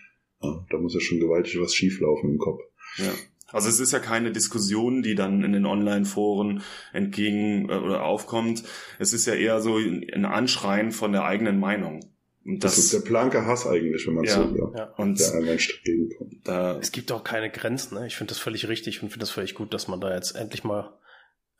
ja. 0.41 0.65
Da 0.69 0.77
muss 0.77 0.93
ja 0.93 1.01
schon 1.01 1.19
gewaltig 1.19 1.59
was 1.59 1.75
schieflaufen 1.75 2.31
im 2.31 2.37
Kopf. 2.37 2.61
Ja. 2.95 3.11
Also 3.53 3.69
es 3.69 3.79
ist 3.79 3.93
ja 3.93 3.99
keine 3.99 4.31
Diskussion, 4.31 5.03
die 5.03 5.15
dann 5.15 5.43
in 5.43 5.53
den 5.53 5.65
Online-Foren 5.65 6.63
entgegen 6.91 7.69
äh, 7.69 7.73
oder 7.73 8.03
aufkommt. 8.03 8.63
Es 8.99 9.13
ist 9.13 9.25
ja 9.25 9.35
eher 9.35 9.61
so 9.61 9.77
ein 9.77 10.25
Anschreien 10.25 10.91
von 10.91 11.13
der 11.13 11.23
eigenen 11.23 11.59
Meinung. 11.59 12.01
Und 12.45 12.63
das, 12.63 12.75
das 12.75 12.85
ist 12.85 12.93
der 12.93 12.99
blanke 12.99 13.45
Hass 13.45 13.65
eigentlich, 13.65 14.05
wenn 14.05 14.15
man 14.15 14.25
ja, 14.25 14.33
so 14.33 14.73
ja. 14.75 14.93
Und 14.97 15.19
der 15.19 15.33
ein 15.33 15.45
Mensch 15.45 15.77
entgegenkommt. 15.77 16.33
Da 16.43 16.77
es 16.77 16.91
gibt 16.91 17.11
auch 17.13 17.23
keine 17.23 17.49
Grenzen. 17.49 17.95
Ne? 17.95 18.07
Ich 18.07 18.17
finde 18.17 18.31
das 18.31 18.39
völlig 18.39 18.67
richtig 18.67 19.01
und 19.01 19.09
finde 19.09 19.21
das 19.21 19.31
völlig 19.31 19.55
gut, 19.55 19.73
dass 19.73 19.87
man 19.87 20.01
da 20.01 20.13
jetzt 20.13 20.35
endlich 20.35 20.65
mal 20.65 20.97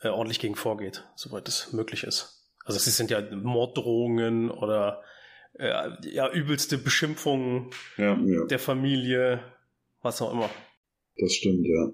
äh, 0.01 0.09
ordentlich 0.09 0.39
gegen 0.39 0.55
vorgeht, 0.55 1.05
soweit 1.15 1.47
es 1.47 1.71
möglich 1.71 2.03
ist. 2.03 2.51
Also 2.65 2.77
es 2.77 2.97
sind 2.97 3.11
ja 3.11 3.21
Morddrohungen 3.21 4.51
oder 4.51 5.03
äh, 5.53 5.89
ja 6.09 6.29
übelste 6.31 6.77
Beschimpfungen 6.77 7.69
ja. 7.97 8.17
der 8.49 8.59
Familie, 8.59 9.41
was 10.01 10.21
auch 10.21 10.33
immer. 10.33 10.49
Das 11.17 11.33
stimmt, 11.33 11.65
ja. 11.65 11.91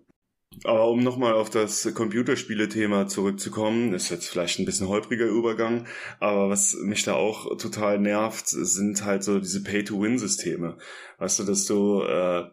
Aber 0.63 0.89
um 0.89 1.03
nochmal 1.03 1.33
auf 1.33 1.49
das 1.49 1.93
Computerspiele-Thema 1.93 3.07
zurückzukommen, 3.07 3.93
ist 3.93 4.09
jetzt 4.09 4.27
vielleicht 4.27 4.59
ein 4.59 4.65
bisschen 4.65 4.87
holpriger 4.87 5.27
Übergang, 5.27 5.87
aber 6.19 6.49
was 6.49 6.73
mich 6.75 7.03
da 7.03 7.13
auch 7.13 7.57
total 7.57 7.99
nervt, 7.99 8.47
sind 8.47 9.05
halt 9.05 9.23
so 9.23 9.39
diese 9.39 9.63
Pay-to-Win-Systeme. 9.63 10.77
Weißt 11.19 11.39
du, 11.39 11.43
dass 11.43 11.65
du 11.65 12.01
äh, 12.01 12.49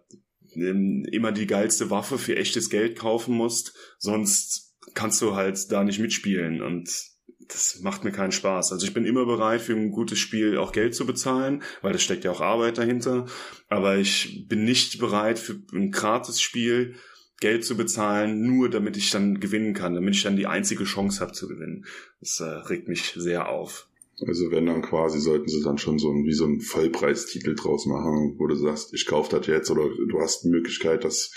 immer 0.54 1.32
die 1.32 1.46
geilste 1.46 1.90
Waffe 1.90 2.18
für 2.18 2.36
echtes 2.36 2.70
Geld 2.70 2.98
kaufen 2.98 3.34
musst, 3.34 3.74
sonst 3.98 4.76
kannst 4.94 5.20
du 5.22 5.34
halt 5.34 5.72
da 5.72 5.82
nicht 5.82 5.98
mitspielen 5.98 6.62
und 6.62 7.15
das 7.48 7.80
macht 7.80 8.04
mir 8.04 8.12
keinen 8.12 8.32
Spaß. 8.32 8.72
Also 8.72 8.86
ich 8.86 8.94
bin 8.94 9.04
immer 9.04 9.26
bereit, 9.26 9.60
für 9.60 9.74
ein 9.74 9.90
gutes 9.90 10.18
Spiel 10.18 10.58
auch 10.58 10.72
Geld 10.72 10.94
zu 10.94 11.06
bezahlen, 11.06 11.62
weil 11.82 11.92
das 11.92 12.02
steckt 12.02 12.24
ja 12.24 12.30
auch 12.30 12.40
Arbeit 12.40 12.78
dahinter. 12.78 13.26
Aber 13.68 13.96
ich 13.96 14.46
bin 14.48 14.64
nicht 14.64 14.98
bereit, 14.98 15.38
für 15.38 15.60
ein 15.72 15.90
gratis 15.90 16.40
Spiel 16.40 16.96
Geld 17.40 17.64
zu 17.64 17.76
bezahlen, 17.76 18.42
nur 18.46 18.70
damit 18.70 18.96
ich 18.96 19.10
dann 19.10 19.40
gewinnen 19.40 19.74
kann, 19.74 19.94
damit 19.94 20.14
ich 20.14 20.22
dann 20.22 20.36
die 20.36 20.46
einzige 20.46 20.84
Chance 20.84 21.20
habe 21.20 21.32
zu 21.32 21.48
gewinnen. 21.48 21.84
Das 22.20 22.40
äh, 22.40 22.44
regt 22.44 22.88
mich 22.88 23.12
sehr 23.16 23.48
auf. 23.48 23.88
Also 24.26 24.50
wenn 24.50 24.64
dann 24.64 24.80
quasi, 24.80 25.20
sollten 25.20 25.48
sie 25.48 25.62
dann 25.62 25.76
schon 25.76 25.98
so 25.98 26.10
ein, 26.10 26.24
wie 26.24 26.32
so 26.32 26.46
ein 26.46 26.60
Vollpreistitel 26.60 27.54
draus 27.54 27.84
machen, 27.84 28.36
wo 28.38 28.46
du 28.46 28.54
sagst, 28.54 28.94
ich 28.94 29.04
kaufe 29.04 29.36
das 29.36 29.46
jetzt 29.46 29.70
oder 29.70 29.82
du 29.82 30.20
hast 30.20 30.44
die 30.44 30.48
Möglichkeit, 30.48 31.04
das 31.04 31.32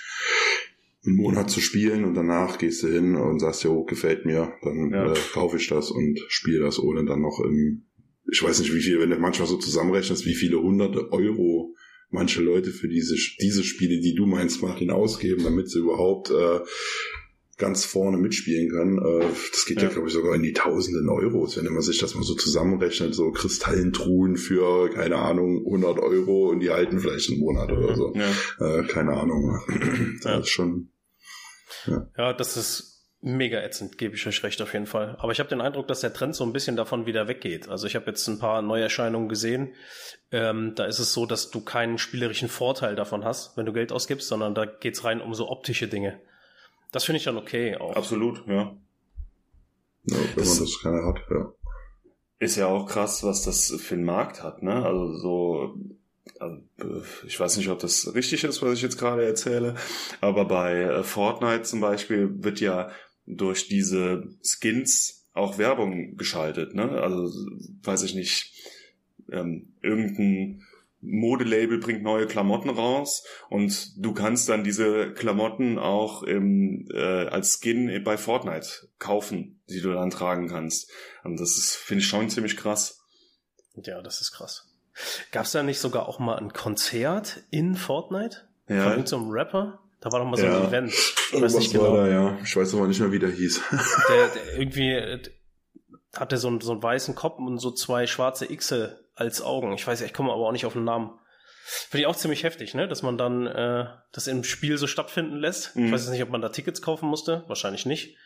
einen 1.06 1.16
Monat 1.16 1.50
zu 1.50 1.62
spielen 1.62 2.04
und 2.04 2.14
danach 2.14 2.58
gehst 2.58 2.84
du 2.84 2.88
hin 2.88 3.16
und 3.16 3.40
sagst, 3.40 3.64
jo, 3.64 3.84
gefällt 3.86 4.26
mir, 4.26 4.54
dann 4.62 4.92
ja. 4.92 5.12
äh, 5.12 5.18
kaufe 5.34 5.58
ich 5.58 5.68
das 5.68 5.92
und 5.92 6.20
spiele 6.28 6.60
das 6.60 6.80
ohne 6.80 7.06
dann 7.06 7.22
noch 7.22 7.40
im, 7.40 7.86
ich 8.32 8.44
weiß 8.44 8.60
nicht 8.60 8.74
wie 8.74 8.82
viel, 8.82 9.00
wenn 9.00 9.10
du 9.10 9.18
manchmal 9.18 9.48
so 9.48 9.58
zusammenrechnest, 9.58 10.26
wie 10.26 10.36
viele 10.36 10.62
hunderte 10.62 11.12
Euro 11.12 11.76
manche 12.10 12.42
Leute 12.42 12.72
für 12.72 12.88
diese, 12.88 13.16
diese 13.40 13.64
Spiele, 13.64 14.02
die 14.02 14.16
du 14.16 14.26
meinst, 14.26 14.62
Martin, 14.62 14.92
ausgeben, 14.92 15.44
damit 15.44 15.70
sie 15.70 15.80
überhaupt 15.80 16.32
äh, 16.32 16.60
ganz 17.60 17.86
vorne 17.86 18.18
mitspielen 18.18 18.70
können. 18.70 18.98
Äh, 18.98 19.26
das 19.52 19.66
geht 19.66 19.78
ja, 19.82 19.88
ja 19.88 19.94
glaube 19.94 20.08
ich, 20.08 20.14
sogar 20.14 20.34
in 20.34 20.42
die 20.42 20.54
tausenden 20.54 21.08
Euros, 21.10 21.58
wenn 21.58 21.72
man 21.72 21.82
sich 21.82 22.00
das 22.00 22.16
mal 22.16 22.24
so 22.24 22.34
zusammenrechnet. 22.34 23.14
So 23.14 23.32
Kristallentruhen 23.32 24.38
für, 24.38 24.90
keine 24.90 25.18
Ahnung, 25.18 25.66
100 25.66 26.00
Euro 26.00 26.50
und 26.50 26.62
die 26.62 26.72
halten 26.72 27.00
vielleicht 27.00 27.30
einen 27.30 27.40
Monat 27.40 27.72
oder 27.72 27.96
so. 27.96 28.14
Ja. 28.16 28.80
Äh, 28.80 28.84
keine 28.88 29.14
Ahnung. 29.14 29.60
das 30.24 30.32
ja. 30.32 30.40
ist 30.40 30.50
schon... 30.50 30.90
Ja. 31.86 32.08
ja, 32.18 32.34
das 32.34 32.58
ist 32.58 32.90
mega 33.22 33.62
ätzend, 33.62 33.98
gebe 33.98 34.16
ich 34.16 34.26
euch 34.28 34.44
recht 34.44 34.62
auf 34.62 34.74
jeden 34.74 34.86
Fall. 34.86 35.18
Aber 35.20 35.32
ich 35.32 35.40
habe 35.40 35.50
den 35.50 35.62
Eindruck, 35.62 35.88
dass 35.88 36.00
der 36.00 36.14
Trend 36.14 36.36
so 36.36 36.46
ein 36.46 36.54
bisschen 36.54 36.76
davon 36.76 37.06
wieder 37.06 37.28
weggeht. 37.28 37.68
Also 37.68 37.86
ich 37.88 37.96
habe 37.96 38.06
jetzt 38.08 38.28
ein 38.28 38.40
paar 38.40 38.62
Neuerscheinungen 38.62 39.28
gesehen. 39.28 39.74
Ähm, 40.32 40.74
da 40.76 40.86
ist 40.86 41.00
es 41.00 41.14
so, 41.14 41.26
dass 41.26 41.52
du 41.52 41.62
keinen 41.62 41.98
spielerischen 41.98 42.48
Vorteil 42.48 42.96
davon 42.96 43.26
hast, 43.26 43.58
wenn 43.58 43.66
du 43.66 43.74
Geld 43.74 43.92
ausgibst, 43.92 44.28
sondern 44.28 44.56
da 44.56 44.66
geht's 44.66 45.04
rein 45.04 45.22
um 45.22 45.34
so 45.34 45.50
optische 45.50 45.88
Dinge. 45.88 46.20
Das 46.92 47.06
finde 47.06 47.18
ich 47.18 47.24
dann 47.24 47.38
okay 47.38 47.76
auch. 47.78 47.96
Absolut, 47.96 48.46
ja. 48.48 48.76
ja 50.06 50.18
wenn 50.18 50.36
das 50.36 50.48
man 50.48 50.60
das 50.60 50.82
keine 50.82 51.06
hat, 51.06 51.20
ja. 51.30 51.54
Ist 52.40 52.56
ja 52.56 52.68
auch 52.68 52.88
krass, 52.88 53.24
was 53.24 53.44
das 53.44 53.70
für 53.80 53.96
einen 53.96 54.06
Markt 54.06 54.44
hat, 54.44 54.64
ne? 54.64 54.86
Also 54.86 55.18
so 55.18 55.76
also, 56.40 56.62
ich 57.26 57.40
weiß 57.40 57.58
nicht, 57.58 57.70
ob 57.70 57.80
das 57.80 58.14
richtig 58.14 58.44
ist, 58.44 58.62
was 58.62 58.74
ich 58.74 58.82
jetzt 58.82 58.98
gerade 58.98 59.26
erzähle, 59.26 59.76
aber 60.22 60.46
bei 60.46 60.82
äh, 60.82 61.04
Fortnite 61.04 61.64
zum 61.64 61.82
Beispiel 61.82 62.44
wird 62.44 62.60
ja 62.60 62.92
durch 63.26 63.68
diese 63.68 64.24
Skins 64.42 65.28
auch 65.34 65.58
Werbung 65.58 66.18
geschaltet, 66.18 66.76
ne? 66.76 66.90
Also 67.02 67.32
weiß 67.84 68.04
ich 68.04 68.16
nicht, 68.16 68.54
ähm, 69.32 69.74
irgendein 69.82 70.64
Modelabel 71.02 71.80
bringt 71.80 72.04
neue 72.04 72.28
Klamotten 72.28 72.70
raus 72.70 73.24
und 73.50 73.94
du 73.98 74.14
kannst 74.14 74.50
dann 74.50 74.64
diese 74.64 75.14
Klamotten 75.14 75.80
auch 75.80 76.24
im, 76.24 76.88
äh, 76.94 77.28
als 77.28 77.60
Skin 77.62 78.04
bei 78.04 78.18
Fortnite 78.18 78.90
kaufen, 79.00 79.62
die 79.70 79.82
du 79.82 79.94
dann 79.94 80.10
tragen 80.10 80.48
kannst. 80.48 80.92
Und 81.24 81.40
das 81.40 81.58
ist, 81.58 81.76
finde 81.76 82.02
ich 82.04 82.08
schon 82.08 82.30
ziemlich 82.30 82.58
krass. 82.58 83.00
Ja, 83.76 84.02
das 84.02 84.20
ist 84.22 84.32
krass. 84.32 84.68
Gab 85.32 85.46
es 85.46 85.54
da 85.54 85.64
nicht 85.64 85.80
sogar 85.80 86.08
auch 86.08 86.20
mal 86.20 86.38
ein 86.38 86.52
Konzert 86.52 87.44
in 87.50 87.76
Fortnite? 87.76 88.50
Ja. 88.68 88.84
Von 88.84 88.92
irgendeinem 88.94 89.30
Rapper? 89.30 89.80
Da 90.02 90.12
war 90.12 90.20
doch 90.20 90.28
mal 90.28 90.38
so 90.38 90.46
ja. 90.46 90.58
ein 90.58 90.68
Event. 90.68 90.94
Ich 91.32 91.42
weiß 91.42 91.56
nicht 91.56 91.72
genau. 91.72 91.96
Da, 91.96 92.08
ja. 92.08 92.38
Ich 92.44 92.56
weiß 92.56 92.74
aber 92.74 92.88
nicht 92.88 93.00
mehr, 93.00 93.12
wie 93.12 93.20
der 93.20 93.32
hieß. 93.32 93.62
Der, 94.10 94.28
der 94.30 94.60
irgendwie 94.60 94.92
äh, 94.92 95.22
hat 96.16 96.32
er 96.32 96.38
so, 96.38 96.48
einen, 96.48 96.62
so 96.62 96.72
einen 96.72 96.84
weißen 96.84 97.16
Kopf 97.16 97.40
und 97.40 97.58
so 97.60 97.72
zwei 97.72 98.08
schwarze 98.08 98.48
Xe 98.48 99.00
als 99.20 99.42
Augen. 99.42 99.74
Ich 99.74 99.86
weiß, 99.86 100.02
ich 100.02 100.14
komme 100.14 100.32
aber 100.32 100.48
auch 100.48 100.52
nicht 100.52 100.66
auf 100.66 100.74
den 100.74 100.84
Namen. 100.84 101.12
Finde 101.90 102.02
ich 102.02 102.08
auch 102.08 102.16
ziemlich 102.16 102.44
heftig, 102.44 102.74
ne? 102.74 102.88
Dass 102.88 103.04
man 103.04 103.18
dann 103.18 103.46
äh, 103.46 103.86
das 104.12 104.28
im 104.28 104.44
Spiel 104.44 104.78
so 104.78 104.88
stattfinden 104.88 105.38
lässt. 105.38 105.76
Mhm. 105.76 105.86
Ich 105.86 105.92
weiß 105.92 106.02
jetzt 106.02 106.12
nicht, 106.12 106.24
ob 106.24 106.30
man 106.30 106.42
da 106.42 106.50
Tickets 106.50 106.82
kaufen 106.82 107.08
musste. 107.08 107.44
Wahrscheinlich 107.48 107.86
nicht. 107.86 108.18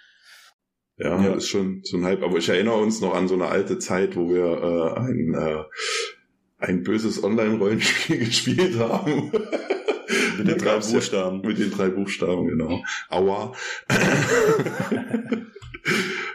Ja, 0.97 1.21
ja, 1.21 1.33
ist 1.33 1.49
schon 1.49 1.81
so 1.83 1.97
ein 1.97 2.05
Hype. 2.05 2.23
Aber 2.23 2.37
ich 2.37 2.47
erinnere 2.47 2.77
uns 2.77 3.01
noch 3.01 3.13
an 3.13 3.27
so 3.27 3.33
eine 3.33 3.47
alte 3.47 3.79
Zeit, 3.79 4.15
wo 4.15 4.29
wir 4.29 4.45
äh, 4.45 4.99
ein, 4.99 5.33
äh, 5.33 5.63
ein 6.59 6.83
böses 6.83 7.23
Online-Rollenspiel 7.23 8.19
gespielt 8.25 8.77
haben. 8.79 9.31
Mit 10.37 10.47
den 10.47 10.57
drei 10.57 10.77
Buchstaben. 10.77 11.41
Mit 11.41 11.57
den 11.57 11.71
drei 11.71 11.89
Buchstaben, 11.89 12.47
genau. 12.47 12.83
Aua. 13.09 13.53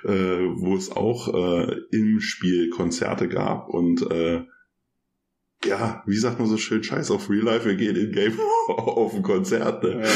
äh, 0.04 0.10
wo 0.10 0.76
es 0.76 0.90
auch 0.90 1.34
äh, 1.34 1.76
im 1.90 2.20
Spiel 2.20 2.70
Konzerte 2.70 3.28
gab 3.28 3.68
und 3.68 4.02
äh, 4.10 4.44
ja, 5.64 6.02
wie 6.06 6.16
sagt 6.16 6.38
man 6.38 6.48
so 6.48 6.56
schön, 6.56 6.84
scheiß 6.84 7.10
auf 7.10 7.28
Real 7.30 7.44
Life, 7.44 7.66
wir 7.66 7.74
gehen 7.74 7.96
in 7.96 8.12
Game 8.12 8.38
auf 8.68 9.14
ein 9.14 9.22
Konzert. 9.22 9.82
Ne? 9.82 10.06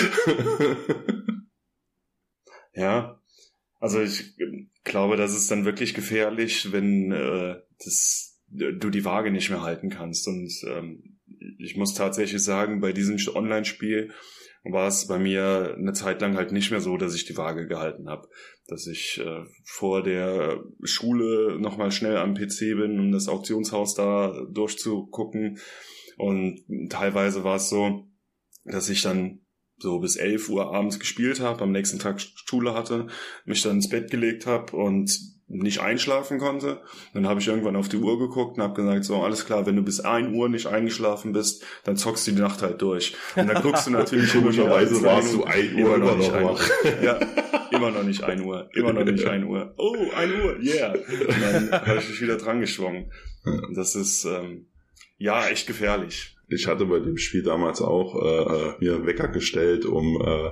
Ja. 2.74 2.74
ja, 2.82 3.22
also 3.80 4.00
ich 4.00 4.36
glaube, 4.84 5.16
das 5.16 5.34
ist 5.34 5.50
dann 5.50 5.64
wirklich 5.64 5.94
gefährlich, 5.94 6.70
wenn 6.72 7.10
äh, 7.10 7.56
das, 7.84 8.40
du 8.46 8.90
die 8.90 9.04
Waage 9.04 9.32
nicht 9.32 9.50
mehr 9.50 9.62
halten 9.62 9.90
kannst. 9.90 10.28
Und 10.28 10.52
ähm, 10.68 11.18
ich 11.58 11.76
muss 11.76 11.94
tatsächlich 11.94 12.42
sagen, 12.42 12.80
bei 12.80 12.92
diesem 12.92 13.16
Online-Spiel 13.34 14.12
war 14.64 14.86
es 14.86 15.06
bei 15.06 15.18
mir 15.18 15.74
eine 15.76 15.92
Zeit 15.92 16.20
lang 16.20 16.36
halt 16.36 16.52
nicht 16.52 16.70
mehr 16.70 16.80
so, 16.80 16.96
dass 16.96 17.14
ich 17.14 17.24
die 17.24 17.36
Waage 17.36 17.66
gehalten 17.66 18.08
habe. 18.08 18.28
Dass 18.68 18.86
ich 18.86 19.20
äh, 19.24 19.44
vor 19.64 20.02
der 20.02 20.62
Schule 20.84 21.58
nochmal 21.58 21.90
schnell 21.90 22.16
am 22.16 22.34
PC 22.34 22.76
bin, 22.76 23.00
um 23.00 23.12
das 23.12 23.28
Auktionshaus 23.28 23.94
da 23.94 24.46
durchzugucken. 24.52 25.58
Und 26.16 26.60
teilweise 26.90 27.42
war 27.42 27.56
es 27.56 27.68
so, 27.68 28.06
dass 28.64 28.88
ich 28.88 29.02
dann 29.02 29.40
so 29.78 29.98
bis 29.98 30.14
11 30.14 30.48
Uhr 30.48 30.72
abends 30.72 31.00
gespielt 31.00 31.40
habe, 31.40 31.62
am 31.62 31.72
nächsten 31.72 31.98
Tag 31.98 32.20
Schule 32.20 32.74
hatte, 32.74 33.08
mich 33.44 33.62
dann 33.62 33.76
ins 33.76 33.88
Bett 33.88 34.10
gelegt 34.10 34.46
habe 34.46 34.76
und 34.76 35.10
nicht 35.52 35.80
einschlafen 35.80 36.38
konnte. 36.38 36.80
Dann 37.14 37.26
habe 37.26 37.40
ich 37.40 37.48
irgendwann 37.48 37.76
auf 37.76 37.88
die 37.88 37.98
Uhr 37.98 38.18
geguckt 38.18 38.56
und 38.56 38.62
habe 38.62 38.74
gesagt, 38.74 39.04
so 39.04 39.22
alles 39.22 39.44
klar, 39.44 39.66
wenn 39.66 39.76
du 39.76 39.82
bis 39.82 40.00
1 40.00 40.34
Uhr 40.34 40.48
nicht 40.48 40.66
eingeschlafen 40.66 41.32
bist, 41.32 41.64
dann 41.84 41.96
zockst 41.96 42.26
du 42.26 42.32
die 42.32 42.40
Nacht 42.40 42.62
halt 42.62 42.80
durch. 42.80 43.14
Und 43.36 43.48
dann 43.48 43.62
guckst 43.62 43.86
du 43.86 43.90
natürlich 43.90 44.32
komischerweise 44.32 45.02
warst 45.02 45.34
du 45.34 45.44
1 45.44 45.74
Uhr 45.74 45.96
immer 45.96 45.98
noch 45.98 46.16
nicht 46.16 46.32
1 46.32 46.50
Uhr. 46.50 46.58
Ja, 47.02 47.20
immer 47.70 47.90
noch 47.90 48.04
nicht 48.04 48.22
1 48.22 48.42
Uhr, 48.42 48.68
immer 48.74 48.92
noch 48.92 49.04
nicht 49.04 49.26
1 49.26 49.44
Uhr. 49.44 49.74
Oh, 49.76 49.96
1 50.16 50.32
Uhr, 50.32 50.58
yeah. 50.62 50.92
Und 50.92 51.42
dann 51.42 51.70
habe 51.72 51.98
ich 51.98 52.08
mich 52.08 52.20
wieder 52.20 52.36
dran 52.36 52.60
geschwungen. 52.60 53.10
Das 53.74 53.94
ist 53.94 54.24
ähm, 54.24 54.66
ja 55.18 55.46
echt 55.48 55.66
gefährlich. 55.66 56.36
Ich 56.48 56.66
hatte 56.66 56.84
bei 56.84 57.00
dem 57.00 57.16
Spiel 57.16 57.42
damals 57.42 57.80
auch 57.80 58.14
äh, 58.14 58.28
äh 58.28 58.74
mir 58.78 59.06
Wecker 59.06 59.28
gestellt, 59.28 59.86
um 59.86 60.20
äh, 60.20 60.50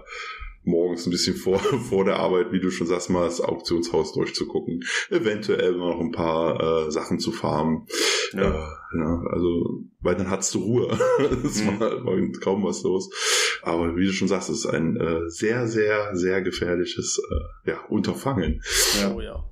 morgens 0.63 1.07
ein 1.07 1.11
bisschen 1.11 1.37
vor, 1.37 1.59
vor 1.89 2.05
der 2.05 2.17
Arbeit, 2.17 2.53
wie 2.53 2.61
du 2.61 2.71
schon 2.71 2.87
sagst, 2.87 3.11
mal 3.11 3.25
das 3.25 3.41
Auktionshaus 3.41 4.13
durchzugucken. 4.13 4.85
Eventuell 5.11 5.73
noch 5.73 6.01
ein 6.01 6.13
paar 6.13 6.87
äh, 6.87 6.91
Sachen 6.91 7.19
zu 7.19 7.33
farmen. 7.33 7.87
Ja. 8.33 8.43
Äh, 8.43 8.99
ja, 8.99 9.23
also, 9.31 9.85
weil 10.01 10.17
dann 10.17 10.31
hattest 10.31 10.55
du 10.55 10.61
Ruhe. 10.61 10.99
es 11.45 11.63
mhm. 11.63 11.81
war, 11.81 12.05
war, 12.05 12.41
kaum 12.41 12.65
was 12.65 12.83
los. 12.83 13.11
Aber 13.63 13.97
wie 13.97 14.07
du 14.07 14.13
schon 14.13 14.29
sagst, 14.29 14.51
es 14.51 14.65
ist 14.65 14.67
ein 14.67 14.97
äh, 14.97 15.29
sehr, 15.29 15.67
sehr, 15.67 16.17
sehr 16.17 16.43
gefährliches 16.43 17.21
äh, 17.31 17.71
ja, 17.71 17.81
Unterfangen. 17.89 18.63
Ja. 19.01 19.13
Oh, 19.15 19.21
ja. 19.21 19.45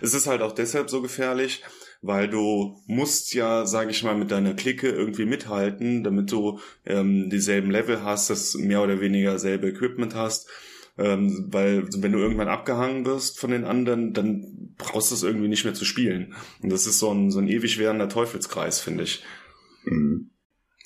Es 0.00 0.14
ist 0.14 0.26
halt 0.26 0.42
auch 0.42 0.52
deshalb 0.52 0.90
so 0.90 1.02
gefährlich, 1.02 1.62
weil 2.02 2.28
du 2.28 2.76
musst 2.86 3.32
ja, 3.32 3.64
sage 3.64 3.92
ich 3.92 4.02
mal, 4.02 4.16
mit 4.16 4.32
deiner 4.32 4.54
Clique 4.54 4.88
irgendwie 4.88 5.24
mithalten, 5.24 6.02
damit 6.02 6.32
du 6.32 6.58
ähm, 6.84 7.30
dieselben 7.30 7.70
Level 7.70 8.02
hast, 8.02 8.28
das 8.28 8.54
mehr 8.54 8.82
oder 8.82 9.00
weniger 9.00 9.38
selbe 9.38 9.68
Equipment 9.68 10.14
hast. 10.14 10.48
Ähm, 10.98 11.46
weil 11.48 11.88
wenn 11.96 12.12
du 12.12 12.18
irgendwann 12.18 12.48
abgehangen 12.48 13.06
wirst 13.06 13.38
von 13.38 13.50
den 13.50 13.64
anderen, 13.64 14.12
dann 14.12 14.74
brauchst 14.76 15.10
du 15.10 15.14
es 15.14 15.22
irgendwie 15.22 15.48
nicht 15.48 15.64
mehr 15.64 15.74
zu 15.74 15.84
spielen. 15.84 16.34
Und 16.60 16.70
das 16.70 16.86
ist 16.86 16.98
so 16.98 17.10
ein, 17.14 17.30
so 17.30 17.38
ein 17.38 17.48
ewig 17.48 17.78
währender 17.78 18.08
Teufelskreis, 18.08 18.80
finde 18.80 19.04
ich. 19.04 19.24
Mhm. 19.84 20.30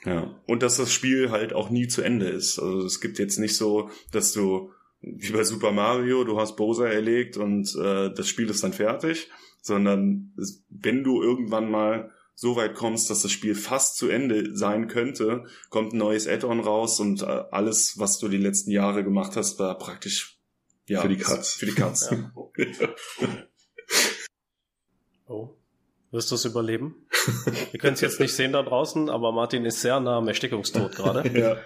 Ja. 0.04 0.38
Und 0.46 0.62
dass 0.62 0.76
das 0.76 0.92
Spiel 0.92 1.30
halt 1.30 1.52
auch 1.52 1.70
nie 1.70 1.88
zu 1.88 2.02
Ende 2.02 2.28
ist. 2.28 2.60
Also 2.60 2.84
es 2.84 3.00
gibt 3.00 3.18
jetzt 3.18 3.38
nicht 3.38 3.56
so, 3.56 3.90
dass 4.12 4.32
du 4.32 4.70
wie 5.00 5.32
bei 5.32 5.44
Super 5.44 5.72
Mario, 5.72 6.24
du 6.24 6.38
hast 6.38 6.56
Bowser 6.56 6.90
erlegt 6.90 7.36
und 7.36 7.74
äh, 7.76 8.12
das 8.14 8.28
Spiel 8.28 8.48
ist 8.48 8.62
dann 8.62 8.72
fertig, 8.72 9.28
sondern 9.62 10.34
wenn 10.68 11.04
du 11.04 11.22
irgendwann 11.22 11.70
mal 11.70 12.12
so 12.34 12.54
weit 12.54 12.74
kommst, 12.74 13.08
dass 13.08 13.22
das 13.22 13.32
Spiel 13.32 13.54
fast 13.54 13.96
zu 13.96 14.08
Ende 14.08 14.54
sein 14.54 14.88
könnte, 14.88 15.44
kommt 15.70 15.94
ein 15.94 15.98
neues 15.98 16.28
Add-on 16.28 16.60
raus 16.60 17.00
und 17.00 17.22
äh, 17.22 17.44
alles, 17.50 17.98
was 17.98 18.18
du 18.18 18.28
die 18.28 18.36
letzten 18.36 18.70
Jahre 18.70 19.02
gemacht 19.02 19.36
hast, 19.36 19.58
war 19.58 19.78
praktisch 19.78 20.38
ja, 20.86 21.00
für 21.00 21.08
die 21.08 21.16
Katz. 21.16 21.54
Für 21.54 21.66
die 21.66 21.72
Katz. 21.72 22.10
Ja. 22.10 22.32
oh. 25.26 25.55
Wirst 26.16 26.30
du 26.30 26.36
es 26.36 26.46
überleben? 26.46 26.94
Wir 27.72 27.78
können 27.78 27.92
es 27.92 28.00
jetzt 28.00 28.20
nicht 28.20 28.32
sehen 28.32 28.52
da 28.52 28.62
draußen, 28.62 29.10
aber 29.10 29.32
Martin 29.32 29.66
ist 29.66 29.82
sehr 29.82 30.00
nah 30.00 30.16
am 30.16 30.26
Erstickungstod 30.26 30.96
gerade. 30.96 31.28
ja. 31.38 31.58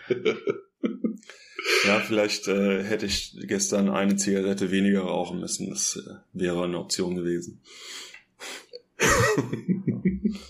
Ja, 1.87 2.01
vielleicht 2.01 2.49
äh, 2.49 2.83
hätte 2.83 3.07
ich 3.07 3.39
gestern 3.47 3.89
eine 3.89 4.17
Zigarette 4.17 4.73
weniger 4.73 5.03
rauchen 5.03 5.39
müssen. 5.39 5.71
Das 5.71 6.03
äh, 6.05 6.15
wäre 6.33 6.65
eine 6.65 6.81
Option 6.81 7.15
gewesen. 7.15 7.63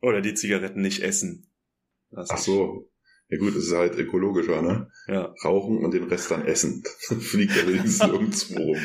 Oder 0.00 0.20
die 0.20 0.34
Zigaretten 0.34 0.82
nicht 0.82 1.02
essen. 1.02 1.48
Ach 2.14 2.38
so. 2.38 2.88
Ja 3.30 3.38
gut, 3.38 3.56
es 3.56 3.64
ist 3.64 3.74
halt 3.74 3.96
ökologischer, 3.96 4.62
ne? 4.62 4.92
Ja. 5.08 5.34
Rauchen 5.44 5.84
und 5.84 5.92
den 5.92 6.04
Rest 6.04 6.30
dann 6.30 6.46
essen. 6.46 6.84
Dann 7.08 7.20
fliegt 7.20 7.56
er 7.56 7.66
wenigstens 7.66 8.00
irgendwo 8.00 8.62
rum. 8.62 8.78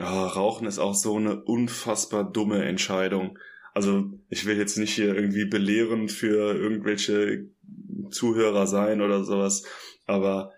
Oh, 0.00 0.04
Rauchen 0.04 0.66
ist 0.66 0.78
auch 0.78 0.94
so 0.94 1.16
eine 1.16 1.42
unfassbar 1.42 2.24
dumme 2.30 2.64
Entscheidung. 2.64 3.38
Also 3.74 4.10
ich 4.28 4.46
will 4.46 4.56
jetzt 4.56 4.78
nicht 4.78 4.94
hier 4.94 5.14
irgendwie 5.14 5.44
belehrend 5.44 6.10
für 6.12 6.54
irgendwelche 6.54 7.46
Zuhörer 8.10 8.66
sein 8.66 9.00
oder 9.00 9.24
sowas. 9.24 9.64
Aber 10.06 10.52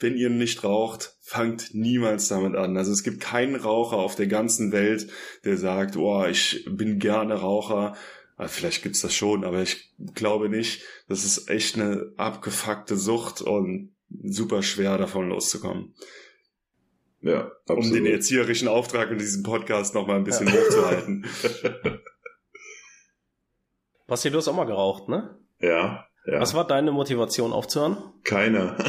wenn 0.00 0.16
ihr 0.16 0.30
nicht 0.30 0.64
raucht, 0.64 1.16
fangt 1.20 1.74
niemals 1.74 2.28
damit 2.28 2.56
an. 2.56 2.76
Also 2.76 2.92
es 2.92 3.02
gibt 3.02 3.20
keinen 3.20 3.56
Raucher 3.56 3.96
auf 3.96 4.16
der 4.16 4.26
ganzen 4.26 4.72
Welt, 4.72 5.08
der 5.44 5.56
sagt, 5.56 5.96
oh, 5.96 6.24
ich 6.26 6.66
bin 6.68 6.98
gerne 6.98 7.34
Raucher. 7.34 7.94
Vielleicht 8.38 8.82
gibt's 8.82 9.00
das 9.00 9.14
schon, 9.14 9.44
aber 9.44 9.62
ich 9.62 9.92
glaube 10.14 10.48
nicht. 10.48 10.82
Das 11.08 11.24
ist 11.24 11.48
echt 11.48 11.76
eine 11.76 12.12
abgefuckte 12.16 12.96
Sucht 12.96 13.40
und 13.40 13.94
super 14.24 14.62
schwer 14.62 14.98
davon 14.98 15.28
loszukommen. 15.28 15.94
Ja, 17.22 17.52
absolut. 17.66 17.84
Um 17.84 17.92
den 17.92 18.06
erzieherischen 18.06 18.68
Auftrag 18.68 19.10
in 19.10 19.18
diesem 19.18 19.42
Podcast 19.42 19.94
noch 19.94 20.06
mal 20.06 20.16
ein 20.16 20.24
bisschen 20.24 20.48
ja. 20.48 20.54
hochzuhalten. 20.54 21.26
Basti, 24.06 24.30
du 24.30 24.38
hast 24.38 24.48
auch 24.48 24.56
mal 24.56 24.64
geraucht, 24.64 25.08
ne? 25.08 25.38
Ja, 25.60 26.06
ja. 26.26 26.40
Was 26.40 26.54
war 26.54 26.66
deine 26.66 26.92
Motivation 26.92 27.52
aufzuhören? 27.52 28.12
Keine. 28.24 28.76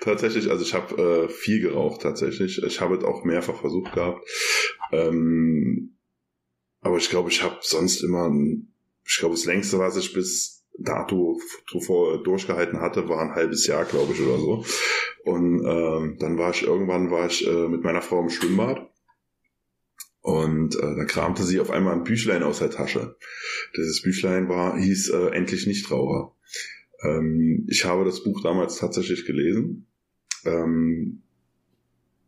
tatsächlich, 0.00 0.50
also 0.50 0.64
ich 0.64 0.74
habe 0.74 1.26
äh, 1.26 1.28
viel 1.28 1.60
geraucht 1.60 2.02
tatsächlich. 2.02 2.62
Ich 2.62 2.80
habe 2.80 2.96
es 2.96 3.04
auch 3.04 3.24
mehrfach 3.24 3.60
versucht 3.60 3.92
gehabt. 3.92 4.26
Ähm, 4.90 5.96
aber 6.80 6.98
ich 6.98 7.08
glaube, 7.08 7.30
ich 7.30 7.42
habe 7.42 7.58
sonst 7.62 8.02
immer, 8.02 8.30
ich 9.06 9.18
glaube, 9.18 9.34
das 9.34 9.46
längste, 9.46 9.78
was 9.78 9.96
ich 9.96 10.12
bis 10.12 10.61
dato 10.78 11.38
zuvor 11.68 12.22
durchgehalten 12.22 12.80
hatte, 12.80 13.08
war 13.08 13.20
ein 13.20 13.34
halbes 13.34 13.66
Jahr, 13.66 13.84
glaube 13.84 14.12
ich, 14.12 14.20
oder 14.20 14.38
so. 14.38 14.64
Und 15.24 15.64
ähm, 15.64 16.16
dann 16.18 16.38
war 16.38 16.50
ich 16.50 16.62
irgendwann 16.62 17.10
war 17.10 17.26
ich 17.26 17.46
äh, 17.46 17.68
mit 17.68 17.84
meiner 17.84 18.02
Frau 18.02 18.20
im 18.20 18.30
Schwimmbad 18.30 18.90
und 20.20 20.76
äh, 20.76 20.80
dann 20.80 21.06
kramte 21.06 21.42
sie 21.42 21.60
auf 21.60 21.70
einmal 21.70 21.94
ein 21.94 22.04
Büchlein 22.04 22.42
aus 22.42 22.60
der 22.60 22.70
Tasche. 22.70 23.16
Dieses 23.76 24.02
Büchlein 24.02 24.48
war 24.48 24.78
hieß 24.78 25.10
äh, 25.10 25.26
endlich 25.28 25.66
Nichtraucher. 25.66 26.34
Ähm, 27.02 27.66
ich 27.68 27.84
habe 27.84 28.04
das 28.04 28.22
Buch 28.22 28.40
damals 28.42 28.78
tatsächlich 28.78 29.26
gelesen. 29.26 29.86
Ähm, 30.44 31.22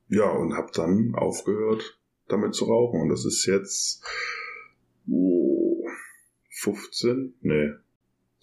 ja 0.08 0.30
und 0.30 0.54
habe 0.54 0.70
dann 0.72 1.14
aufgehört, 1.14 1.98
damit 2.28 2.54
zu 2.54 2.64
rauchen. 2.64 3.00
Und 3.00 3.08
das 3.08 3.24
ist 3.24 3.46
jetzt 3.46 4.04
oh, 5.08 5.84
15, 6.50 7.34
nee, 7.40 7.70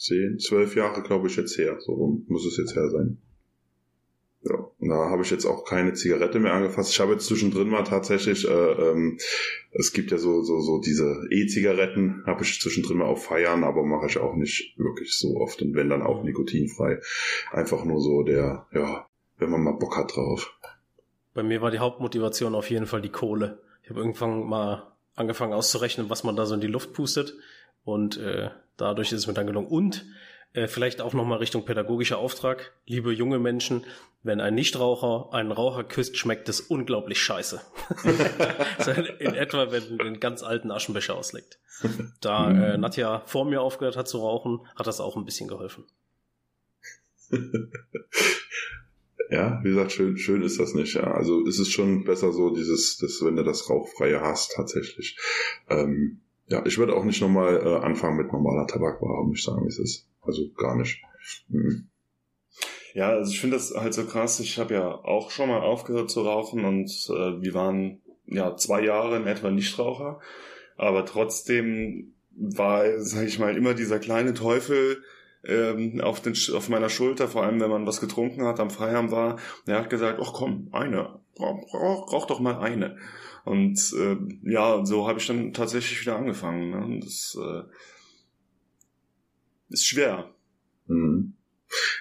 10, 0.01 0.39
12 0.39 0.75
Jahre, 0.75 1.03
glaube 1.03 1.27
ich, 1.27 1.35
jetzt 1.35 1.57
her. 1.57 1.77
So 1.79 2.23
muss 2.27 2.45
es 2.45 2.57
jetzt 2.57 2.75
her 2.75 2.89
sein. 2.89 3.17
Ja, 4.43 4.55
und 4.55 4.89
da 4.89 5.11
habe 5.11 5.21
ich 5.21 5.29
jetzt 5.29 5.45
auch 5.45 5.65
keine 5.65 5.93
Zigarette 5.93 6.39
mehr 6.39 6.53
angefasst. 6.53 6.91
Ich 6.91 6.99
habe 6.99 7.13
jetzt 7.13 7.27
zwischendrin 7.27 7.69
mal 7.69 7.83
tatsächlich, 7.83 8.47
äh, 8.47 8.51
ähm, 8.71 9.19
es 9.71 9.93
gibt 9.93 10.09
ja 10.09 10.17
so 10.17 10.41
so 10.41 10.59
so 10.61 10.79
diese 10.79 11.27
E-Zigaretten, 11.29 12.23
habe 12.25 12.43
ich 12.43 12.59
zwischendrin 12.59 12.97
mal 12.97 13.05
auf 13.05 13.25
Feiern, 13.25 13.63
aber 13.63 13.83
mache 13.83 14.07
ich 14.07 14.17
auch 14.17 14.33
nicht 14.35 14.73
wirklich 14.79 15.15
so 15.15 15.37
oft 15.37 15.61
und 15.61 15.75
wenn 15.75 15.89
dann 15.89 16.01
auch 16.01 16.23
nikotinfrei. 16.23 16.99
Einfach 17.51 17.85
nur 17.85 18.01
so 18.01 18.23
der, 18.23 18.65
ja, 18.73 19.05
wenn 19.37 19.51
man 19.51 19.61
mal 19.61 19.73
Bock 19.73 19.95
hat 19.95 20.15
drauf. 20.15 20.51
Bei 21.35 21.43
mir 21.43 21.61
war 21.61 21.69
die 21.69 21.79
Hauptmotivation 21.79 22.55
auf 22.55 22.71
jeden 22.71 22.87
Fall 22.87 23.03
die 23.03 23.09
Kohle. 23.09 23.59
Ich 23.83 23.91
habe 23.91 23.99
irgendwann 23.99 24.49
mal 24.49 24.91
angefangen 25.13 25.53
auszurechnen, 25.53 26.09
was 26.09 26.23
man 26.23 26.35
da 26.35 26.47
so 26.47 26.55
in 26.55 26.61
die 26.61 26.67
Luft 26.67 26.93
pustet 26.93 27.35
und 27.83 28.17
äh, 28.17 28.49
dadurch 28.77 29.11
ist 29.11 29.19
es 29.19 29.27
mir 29.27 29.33
dann 29.33 29.47
gelungen. 29.47 29.67
Und 29.67 30.05
äh, 30.53 30.67
vielleicht 30.67 31.01
auch 31.01 31.13
nochmal 31.13 31.39
Richtung 31.39 31.65
pädagogischer 31.65 32.17
Auftrag. 32.17 32.73
Liebe 32.85 33.13
junge 33.13 33.39
Menschen, 33.39 33.85
wenn 34.23 34.41
ein 34.41 34.53
Nichtraucher 34.53 35.33
einen 35.33 35.51
Raucher 35.51 35.83
küsst, 35.83 36.17
schmeckt 36.17 36.49
es 36.49 36.61
unglaublich 36.61 37.21
scheiße. 37.21 37.61
in 39.19 39.33
etwa, 39.33 39.71
wenn 39.71 39.97
den 39.97 40.19
ganz 40.19 40.43
alten 40.43 40.71
Aschenbecher 40.71 41.15
ausleckt. 41.15 41.59
Da 42.21 42.51
äh, 42.51 42.77
Nadja 42.77 43.23
vor 43.25 43.45
mir 43.45 43.61
aufgehört 43.61 43.97
hat 43.97 44.07
zu 44.07 44.19
rauchen, 44.19 44.59
hat 44.75 44.85
das 44.85 44.99
auch 44.99 45.17
ein 45.17 45.25
bisschen 45.25 45.47
geholfen. 45.47 45.85
Ja, 49.31 49.61
wie 49.63 49.69
gesagt, 49.69 49.93
schön, 49.93 50.17
schön 50.17 50.41
ist 50.43 50.59
das 50.59 50.73
nicht. 50.73 50.93
Ja. 50.93 51.13
Also 51.13 51.45
ist 51.45 51.57
es 51.57 51.69
schon 51.69 52.03
besser 52.03 52.33
so, 52.33 52.53
dieses, 52.53 52.97
das, 52.97 53.23
wenn 53.23 53.37
du 53.37 53.43
das 53.45 53.69
Rauchfreie 53.69 54.19
hast, 54.19 54.51
tatsächlich. 54.57 55.17
Ähm, 55.69 56.19
ja, 56.51 56.65
ich 56.65 56.77
würde 56.77 56.95
auch 56.95 57.05
nicht 57.05 57.21
nochmal 57.21 57.65
äh, 57.65 57.77
anfangen 57.77 58.17
mit 58.17 58.33
normaler 58.33 58.67
Tabakware, 58.67 59.25
muss 59.25 59.39
ich 59.39 59.45
sagen, 59.45 59.63
wie 59.63 59.69
es 59.69 59.79
ist. 59.79 60.07
Also 60.21 60.51
gar 60.57 60.75
nicht. 60.75 61.01
Mhm. 61.47 61.87
Ja, 62.93 63.09
also 63.11 63.31
ich 63.31 63.39
finde 63.39 63.55
das 63.55 63.73
halt 63.73 63.93
so 63.93 64.05
krass. 64.05 64.41
Ich 64.41 64.59
habe 64.59 64.73
ja 64.73 64.85
auch 64.89 65.31
schon 65.31 65.47
mal 65.47 65.61
aufgehört 65.61 66.11
zu 66.11 66.21
rauchen 66.21 66.65
und 66.65 66.89
äh, 67.09 67.41
wir 67.41 67.53
waren 67.53 68.01
ja 68.25 68.57
zwei 68.57 68.83
Jahre 68.83 69.15
in 69.15 69.27
etwa 69.27 69.49
Nichtraucher. 69.49 70.19
Aber 70.75 71.05
trotzdem 71.05 72.15
war, 72.31 72.99
sage 72.99 73.27
ich 73.27 73.39
mal, 73.39 73.55
immer 73.55 73.73
dieser 73.73 73.99
kleine 73.99 74.33
Teufel 74.33 75.03
ähm, 75.45 76.01
auf, 76.01 76.19
den, 76.19 76.35
auf 76.53 76.67
meiner 76.67 76.89
Schulter, 76.89 77.29
vor 77.29 77.43
allem 77.43 77.61
wenn 77.61 77.69
man 77.69 77.87
was 77.87 78.01
getrunken 78.01 78.43
hat, 78.43 78.59
am 78.59 78.71
Feierabend 78.71 79.11
war. 79.11 79.37
Der 79.67 79.79
hat 79.79 79.89
gesagt, 79.89 80.19
ach 80.21 80.33
komm, 80.33 80.67
eine, 80.73 81.19
rauch, 81.39 81.73
rauch, 81.73 82.11
rauch 82.11 82.25
doch 82.27 82.41
mal 82.41 82.59
eine. 82.59 82.97
Und 83.43 83.93
äh, 83.97 84.17
ja, 84.43 84.85
so 84.85 85.07
habe 85.07 85.19
ich 85.19 85.27
dann 85.27 85.53
tatsächlich 85.53 86.01
wieder 86.01 86.15
angefangen. 86.15 86.69
Ne? 86.69 86.99
Das 86.99 87.37
äh, 87.39 87.63
ist 89.69 89.85
schwer. 89.85 90.33
Mhm. 90.87 91.33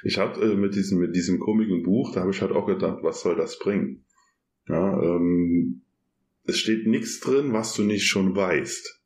Ich 0.03 0.19
habe 0.19 0.41
äh, 0.41 0.55
mit 0.55 0.75
diesem 0.75 0.99
mit 0.99 1.15
diesem 1.15 1.39
komischen 1.39 1.83
Buch, 1.83 2.13
da 2.13 2.21
habe 2.21 2.31
ich 2.33 2.41
halt 2.43 2.53
auch 2.53 2.67
gedacht, 2.67 2.99
was 3.03 3.23
soll 3.23 3.37
das 3.37 3.59
bringen? 3.59 4.05
Ja, 4.69 5.01
ähm, 5.03 5.83
es 6.45 6.59
steht 6.59 6.87
nichts 6.87 7.21
drin, 7.21 7.53
was 7.53 7.75
du 7.75 7.83
nicht 7.83 8.07
schon 8.07 8.35
weißt. 8.35 9.01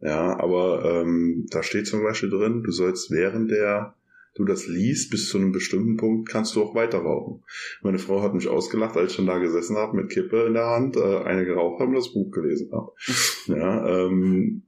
Ja, 0.00 0.38
aber 0.38 0.84
ähm, 0.84 1.46
da 1.50 1.62
steht 1.62 1.86
zum 1.86 2.02
Beispiel 2.02 2.30
drin, 2.30 2.62
du 2.62 2.72
sollst 2.72 3.10
während 3.10 3.50
der 3.50 3.94
du 4.34 4.44
das 4.44 4.66
liest, 4.66 5.10
bis 5.10 5.28
zu 5.28 5.38
einem 5.38 5.52
bestimmten 5.52 5.96
Punkt 5.96 6.28
kannst 6.28 6.56
du 6.56 6.62
auch 6.62 6.74
weiter 6.74 6.98
rauchen. 6.98 7.44
Meine 7.82 7.98
Frau 7.98 8.22
hat 8.22 8.34
mich 8.34 8.48
ausgelacht, 8.48 8.96
als 8.96 9.10
ich 9.10 9.16
schon 9.16 9.26
da 9.26 9.38
gesessen 9.38 9.76
habe 9.76 9.96
mit 9.96 10.10
Kippe 10.10 10.46
in 10.46 10.54
der 10.54 10.66
Hand, 10.66 10.96
äh, 10.96 11.18
eine 11.18 11.44
geraucht 11.44 11.80
haben, 11.80 11.94
das 11.94 12.12
Buch 12.12 12.30
gelesen 12.30 12.70
habe. 12.72 12.92
ja, 13.46 14.06
ähm, 14.06 14.62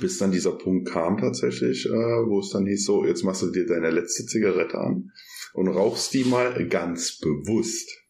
bis 0.00 0.18
dann 0.18 0.32
dieser 0.32 0.52
Punkt 0.52 0.88
kam 0.88 1.18
tatsächlich, 1.18 1.86
äh, 1.86 1.90
wo 1.90 2.40
es 2.40 2.50
dann 2.50 2.66
hieß, 2.66 2.84
so, 2.84 3.04
jetzt 3.04 3.22
machst 3.22 3.42
du 3.42 3.50
dir 3.50 3.66
deine 3.66 3.90
letzte 3.90 4.24
Zigarette 4.26 4.78
an 4.78 5.12
und 5.52 5.68
rauchst 5.68 6.14
die 6.14 6.24
mal 6.24 6.66
ganz 6.68 7.18
bewusst. 7.18 8.03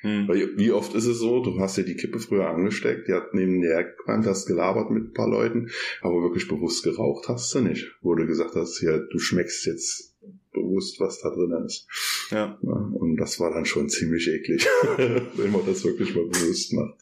Hm. 0.00 0.28
Weil 0.28 0.56
wie 0.56 0.70
oft 0.70 0.94
ist 0.94 1.06
es 1.06 1.18
so, 1.18 1.42
du 1.42 1.58
hast 1.58 1.76
dir 1.76 1.84
die 1.84 1.96
Kippe 1.96 2.20
früher 2.20 2.48
angesteckt, 2.48 3.08
die 3.08 3.12
hat 3.12 3.34
neben 3.34 3.60
dir 3.60 3.70
hergekannt, 3.70 4.26
hast 4.26 4.46
gelabert 4.46 4.90
mit 4.90 5.04
ein 5.04 5.12
paar 5.12 5.28
Leuten, 5.28 5.70
aber 6.02 6.22
wirklich 6.22 6.46
bewusst 6.46 6.84
geraucht 6.84 7.28
hast 7.28 7.52
du 7.54 7.60
nicht. 7.60 7.90
Wo 8.00 8.14
du 8.14 8.26
gesagt 8.26 8.54
hast, 8.54 8.80
ja, 8.80 8.96
du 8.98 9.18
schmeckst 9.18 9.66
jetzt 9.66 10.14
bewusst, 10.52 11.00
was 11.00 11.20
da 11.20 11.30
drin 11.30 11.64
ist. 11.66 11.86
Ja. 12.30 12.58
ja 12.62 12.72
und 12.72 13.16
das 13.16 13.40
war 13.40 13.52
dann 13.52 13.64
schon 13.64 13.88
ziemlich 13.88 14.28
eklig, 14.28 14.66
wenn 14.96 15.52
man 15.52 15.66
das 15.66 15.84
wirklich 15.84 16.14
mal 16.14 16.26
bewusst 16.26 16.72
macht. 16.72 16.94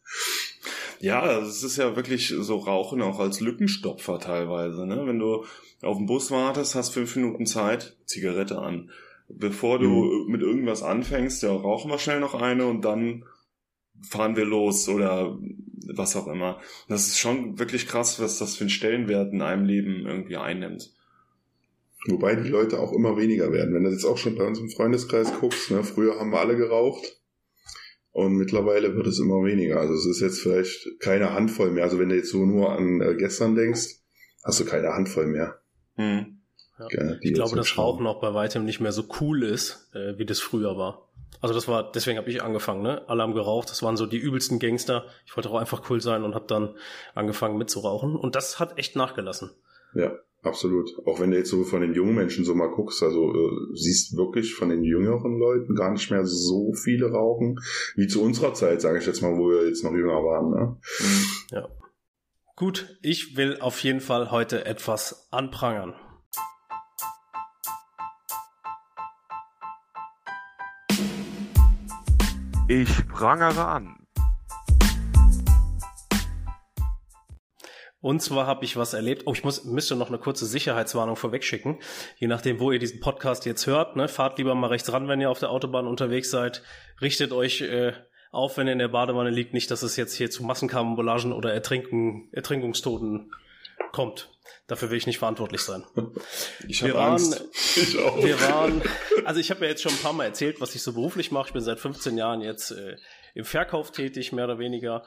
Ja, 0.99 1.41
es 1.41 1.63
ist 1.63 1.77
ja 1.77 1.95
wirklich 1.95 2.35
so 2.39 2.57
Rauchen 2.57 3.03
auch 3.03 3.21
als 3.21 3.41
Lückenstopfer 3.41 4.19
teilweise. 4.19 4.87
Ne? 4.87 5.03
Wenn 5.07 5.19
du 5.19 5.45
auf 5.83 5.99
den 5.99 6.07
Bus 6.07 6.31
wartest, 6.31 6.75
hast 6.75 6.95
fünf 6.95 7.15
Minuten 7.17 7.45
Zeit, 7.45 7.97
Zigarette 8.07 8.59
an. 8.59 8.91
Bevor 9.29 9.79
du 9.79 9.89
mhm. 9.89 10.31
mit 10.31 10.43
irgendwas 10.43 10.83
anfängst, 10.83 11.43
ja, 11.43 11.53
rauchen 11.53 11.91
wir 11.91 11.99
schnell 11.99 12.21
noch 12.21 12.35
eine 12.35 12.67
und 12.67 12.85
dann 12.85 13.25
fahren 14.03 14.37
wir 14.37 14.45
los 14.45 14.89
oder 14.89 15.39
was 15.95 16.17
auch 16.17 16.27
immer. 16.27 16.61
Das 16.89 17.07
ist 17.07 17.19
schon 17.19 17.59
wirklich 17.59 17.87
krass, 17.87 18.21
was 18.21 18.39
das 18.39 18.57
für 18.57 18.63
einen 18.63 18.71
Stellenwert 18.71 19.33
in 19.33 19.43
einem 19.43 19.65
Leben 19.65 20.07
irgendwie 20.07 20.37
einnimmt. 20.37 20.93
Wobei 22.07 22.37
die 22.37 22.49
Leute 22.49 22.79
auch 22.79 22.93
immer 22.93 23.17
weniger 23.17 23.53
werden. 23.53 23.75
Wenn 23.75 23.85
du 23.85 23.91
jetzt 23.91 24.05
auch 24.05 24.19
schon 24.19 24.37
bei 24.37 24.45
uns 24.47 24.61
im 24.61 24.71
Freundeskreis 24.71 25.33
guckst, 25.41 25.71
ne, 25.71 25.83
früher 25.83 26.19
haben 26.19 26.31
wir 26.31 26.41
alle 26.41 26.57
geraucht. 26.57 27.21
Und 28.13 28.37
mittlerweile 28.37 28.95
wird 28.95 29.07
es 29.09 29.19
immer 29.19 29.45
weniger. 29.45 29.79
Also 29.79 29.93
es 29.95 30.07
ist 30.07 30.21
jetzt 30.21 30.41
vielleicht 30.41 31.01
keine 31.01 31.35
Handvoll 31.35 31.71
mehr. 31.71 31.85
Also 31.85 31.99
wenn 31.99 32.09
du 32.09 32.17
jetzt 32.17 32.31
so 32.31 32.47
nur 32.47 32.73
an 32.73 33.01
äh, 33.01 33.15
gestern 33.15 33.55
denkst, 33.55 34.01
hast 34.43 34.61
du 34.61 34.65
keine 34.65 34.95
Handvoll 34.95 35.27
mehr. 35.27 35.61
Hm. 35.97 36.36
Ja. 36.79 36.87
Ja, 36.91 37.17
ich 37.21 37.35
glaube, 37.35 37.57
dass 37.57 37.79
Rauchen 37.79 38.07
auch 38.07 38.21
bei 38.21 38.35
weitem 38.35 38.65
nicht 38.65 38.81
mehr 38.81 38.93
so 38.93 39.05
cool 39.21 39.43
ist, 39.43 39.89
äh, 39.95 40.19
wie 40.19 40.27
das 40.27 40.41
früher 40.41 40.77
war. 40.77 41.09
Also 41.41 41.55
das 41.55 41.69
war, 41.69 41.91
deswegen 41.93 42.19
habe 42.19 42.31
ich 42.31 42.43
angefangen, 42.43 42.83
ne? 42.83 43.03
Alle 43.09 43.23
haben 43.23 43.35
geraucht, 43.35 43.71
das 43.71 43.83
waren 43.83 43.97
so 43.97 44.07
die 44.07 44.19
übelsten 44.19 44.59
Gangster. 44.59 45.07
Ich 45.27 45.37
wollte 45.37 45.51
auch 45.51 45.59
einfach 45.59 45.91
cool 45.91 46.01
sein 46.01 46.25
und 46.25 46.35
habe 46.35 46.47
dann 46.47 46.75
angefangen 47.15 47.59
mitzurauchen. 47.59 48.17
Und 48.17 48.35
das 48.37 48.59
hat 48.59 48.79
echt 48.79 48.97
nachgelassen. 48.97 49.51
Ja. 49.95 50.13
Absolut. 50.47 50.91
Auch 51.07 51.19
wenn 51.19 51.33
du 51.33 51.39
jetzt 51.39 51.51
so 51.51 51.65
von 51.65 51.81
den 51.81 51.93
jungen 51.93 52.15
Menschen 52.15 52.45
so 52.45 52.55
mal 52.55 52.69
guckst, 52.69 53.03
also 53.03 53.35
äh, 53.35 53.51
siehst 53.75 54.17
wirklich 54.17 54.55
von 54.55 54.69
den 54.69 54.85
jüngeren 54.85 55.39
Leuten 55.39 55.75
gar 55.75 55.91
nicht 55.91 56.11
mehr 56.11 56.25
so 56.25 56.73
viele 56.73 57.11
rauchen, 57.11 57.59
wie 57.97 58.07
zu 58.07 58.23
unserer 58.23 58.55
Zeit, 58.55 58.81
sage 58.81 58.99
ich 58.99 59.07
jetzt 59.07 59.23
mal, 59.23 59.37
wo 59.37 59.51
wir 59.51 59.67
jetzt 59.67 59.83
noch 59.83 59.93
jünger 59.93 60.23
waren. 60.23 60.51
Ne? 60.51 60.77
Ja. 61.51 61.69
Gut, 62.55 62.97
ich 63.03 63.37
will 63.37 63.59
auf 63.61 63.81
jeden 63.81 64.01
Fall 64.01 64.31
heute 64.31 64.65
etwas 64.65 65.29
anprangern. 65.33 65.95
Ich 72.69 73.07
prangere 73.07 73.65
an. 73.65 73.95
Und 78.01 78.21
zwar 78.23 78.49
habe 78.49 78.65
ich 78.65 78.77
was 78.77 78.93
erlebt. 78.93 79.23
Oh, 79.27 79.33
ich 79.33 79.45
muss, 79.45 79.65
müsste 79.65 79.95
noch 79.95 80.09
eine 80.09 80.19
kurze 80.19 80.47
Sicherheitswarnung 80.47 81.15
vorwegschicken. 81.15 81.79
Je 82.17 82.27
nachdem, 82.27 82.59
wo 82.59 82.73
ihr 82.73 82.81
diesen 82.81 82.99
Podcast 82.99 83.47
jetzt 83.47 83.69
hört, 83.69 83.95
ne, 83.95 84.09
fahrt 84.09 84.39
lieber 84.39 84.57
mal 84.57 84.67
rechts 84.67 84.93
ran, 84.93 85.07
wenn 85.07 85.21
ihr 85.21 85.31
auf 85.31 85.39
der 85.39 85.51
Autobahn 85.51 85.87
unterwegs 85.87 86.29
seid. 86.29 86.65
Richtet 87.01 87.31
euch 87.31 87.61
äh, 87.61 87.93
auf, 88.33 88.57
wenn 88.57 88.67
ihr 88.67 88.73
in 88.73 88.81
der 88.81 88.89
Badewanne 88.89 89.31
liegt. 89.31 89.55
Nicht, 89.55 89.71
dass 89.71 89.85
es 89.85 89.95
jetzt 89.97 90.15
hier 90.15 90.33
zu 90.33 90.43
Massenkarbolagen 90.43 91.33
oder 91.33 91.53
Ertrinken, 91.53 92.31
Ertrinkungstoten 92.33 93.31
Kommt. 93.93 94.31
Dafür 94.67 94.91
will 94.91 94.99
ich 94.99 95.07
nicht 95.07 95.19
verantwortlich 95.19 95.61
sein. 95.61 95.85
Ich 96.69 96.83
Wir 96.83 96.95
waren, 96.95 97.13
Angst. 97.13 97.45
Ich 97.77 97.99
auch. 97.99 98.23
wir 98.23 98.41
waren, 98.41 98.83
also 99.25 99.41
ich 99.41 99.51
habe 99.51 99.65
ja 99.65 99.71
jetzt 99.71 99.83
schon 99.83 99.93
ein 99.93 99.99
paar 99.99 100.13
Mal 100.13 100.25
erzählt, 100.25 100.61
was 100.61 100.75
ich 100.75 100.83
so 100.83 100.93
beruflich 100.93 101.31
mache. 101.31 101.49
Ich 101.49 101.53
bin 101.53 101.63
seit 101.63 101.79
15 101.79 102.17
Jahren 102.19 102.41
jetzt 102.41 102.71
äh, 102.73 102.97
im 103.35 103.45
Verkauf 103.45 103.93
tätig, 103.93 104.33
mehr 104.33 104.45
oder 104.45 104.59
weniger. 104.59 105.05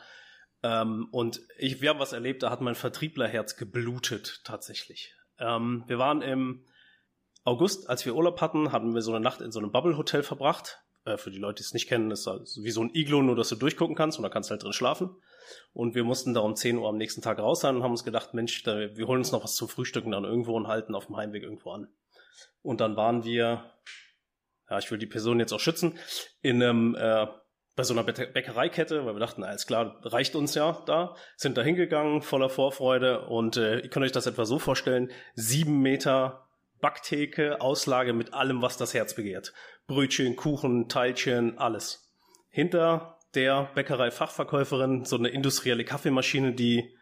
Ähm, 0.63 1.07
und 1.11 1.41
ich, 1.57 1.81
wir 1.81 1.89
haben 1.89 1.99
was 1.99 2.13
erlebt, 2.13 2.43
da 2.43 2.49
hat 2.49 2.61
mein 2.61 2.75
Vertrieblerherz 2.75 3.55
geblutet, 3.55 4.41
tatsächlich. 4.43 5.13
Ähm, 5.39 5.83
wir 5.87 5.99
waren 5.99 6.21
im 6.21 6.65
August, 7.43 7.89
als 7.89 8.05
wir 8.05 8.15
Urlaub 8.15 8.41
hatten, 8.41 8.71
hatten 8.71 8.93
wir 8.93 9.01
so 9.01 9.11
eine 9.11 9.23
Nacht 9.23 9.41
in 9.41 9.51
so 9.51 9.59
einem 9.59 9.71
Bubble-Hotel 9.71 10.23
verbracht. 10.23 10.79
Äh, 11.09 11.17
für 11.17 11.31
die 11.31 11.39
Leute, 11.39 11.55
die 11.57 11.65
es 11.65 11.73
nicht 11.73 11.87
kennen, 11.87 12.11
ist 12.11 12.27
das 12.27 12.59
wie 12.61 12.71
so 12.71 12.81
ein 12.81 12.91
Iglo, 12.93 13.21
nur 13.21 13.35
dass 13.35 13.49
du 13.49 13.55
durchgucken 13.55 13.95
kannst 13.95 14.17
und 14.17 14.23
da 14.23 14.29
kannst 14.29 14.49
du 14.49 14.51
halt 14.51 14.63
drin 14.63 14.73
schlafen. 14.73 15.15
Und 15.73 15.95
wir 15.95 16.03
mussten 16.03 16.33
da 16.33 16.41
um 16.41 16.55
10 16.55 16.77
Uhr 16.77 16.87
am 16.87 16.97
nächsten 16.97 17.21
Tag 17.21 17.39
raus 17.39 17.61
sein 17.61 17.75
und 17.75 17.83
haben 17.83 17.91
uns 17.91 18.03
gedacht, 18.03 18.33
Mensch, 18.33 18.63
da, 18.63 18.77
wir 18.95 19.07
holen 19.07 19.19
uns 19.19 19.31
noch 19.31 19.43
was 19.43 19.55
zum 19.55 19.67
Frühstücken 19.67 20.11
dann 20.11 20.23
irgendwo 20.23 20.55
und 20.55 20.67
halten 20.67 20.93
auf 20.95 21.07
dem 21.07 21.17
Heimweg 21.17 21.43
irgendwo 21.43 21.71
an. 21.71 21.87
Und 22.61 22.81
dann 22.81 22.95
waren 22.95 23.23
wir, 23.23 23.63
ja, 24.69 24.77
ich 24.77 24.91
will 24.91 24.99
die 24.99 25.07
Person 25.07 25.39
jetzt 25.39 25.53
auch 25.53 25.59
schützen, 25.59 25.97
in 26.41 26.61
einem, 26.61 26.95
äh, 26.95 27.25
bei 27.75 27.83
so 27.83 27.93
einer 27.93 28.03
Bä- 28.03 28.31
Bäckereikette, 28.31 29.05
weil 29.05 29.15
wir 29.15 29.19
dachten, 29.19 29.43
alles 29.43 29.65
klar, 29.65 29.99
reicht 30.03 30.35
uns 30.35 30.53
ja 30.53 30.83
da, 30.85 31.15
sind 31.37 31.57
da 31.57 31.61
hingegangen, 31.61 32.21
voller 32.21 32.49
Vorfreude 32.49 33.25
und 33.27 33.55
äh, 33.57 33.79
ihr 33.79 33.89
könnt 33.89 34.05
euch 34.05 34.11
das 34.11 34.27
etwa 34.27 34.45
so 34.45 34.59
vorstellen, 34.59 35.11
sieben 35.33 35.79
Meter 35.79 36.48
Backtheke, 36.81 37.61
Auslage 37.61 38.13
mit 38.13 38.33
allem, 38.33 38.61
was 38.61 38.77
das 38.77 38.93
Herz 38.93 39.15
begehrt. 39.15 39.53
Brötchen, 39.87 40.35
Kuchen, 40.35 40.87
Teilchen, 40.87 41.57
alles. 41.57 42.11
Hinter 42.49 43.17
der 43.35 43.69
Bäckerei-Fachverkäuferin 43.75 45.05
so 45.05 45.17
eine 45.17 45.29
industrielle 45.29 45.85
Kaffeemaschine, 45.85 46.53
die 46.53 46.95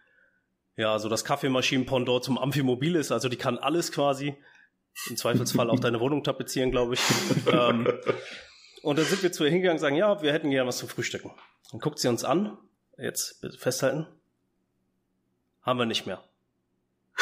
ja 0.75 0.99
so 0.99 1.09
das 1.09 1.25
Kaffeemaschinen-Pendant 1.25 2.23
zum 2.23 2.37
Amphimobil 2.37 2.95
ist, 2.95 3.11
also 3.11 3.29
die 3.29 3.37
kann 3.37 3.57
alles 3.57 3.91
quasi. 3.91 4.35
Im 5.09 5.17
Zweifelsfall 5.17 5.69
auch 5.69 5.79
deine 5.81 5.99
Wohnung 5.99 6.23
tapezieren, 6.23 6.71
glaube 6.71 6.95
ich. 6.95 7.01
ähm, 7.51 7.87
und 8.83 8.97
dann 8.97 9.05
sind 9.05 9.23
wir 9.23 9.31
zu 9.31 9.43
ihr 9.43 9.51
hingegangen 9.51 9.77
und 9.77 9.81
sagen, 9.81 9.95
ja, 9.95 10.21
wir 10.21 10.33
hätten 10.33 10.49
gerne 10.49 10.67
was 10.67 10.77
zum 10.77 10.89
Frühstücken. 10.89 11.31
Dann 11.71 11.79
guckt 11.79 11.99
sie 11.99 12.07
uns 12.07 12.23
an. 12.23 12.57
Jetzt 12.97 13.41
bitte 13.41 13.57
festhalten. 13.57 14.07
Haben 15.61 15.79
wir 15.79 15.85
nicht 15.85 16.07
mehr. 16.07 16.23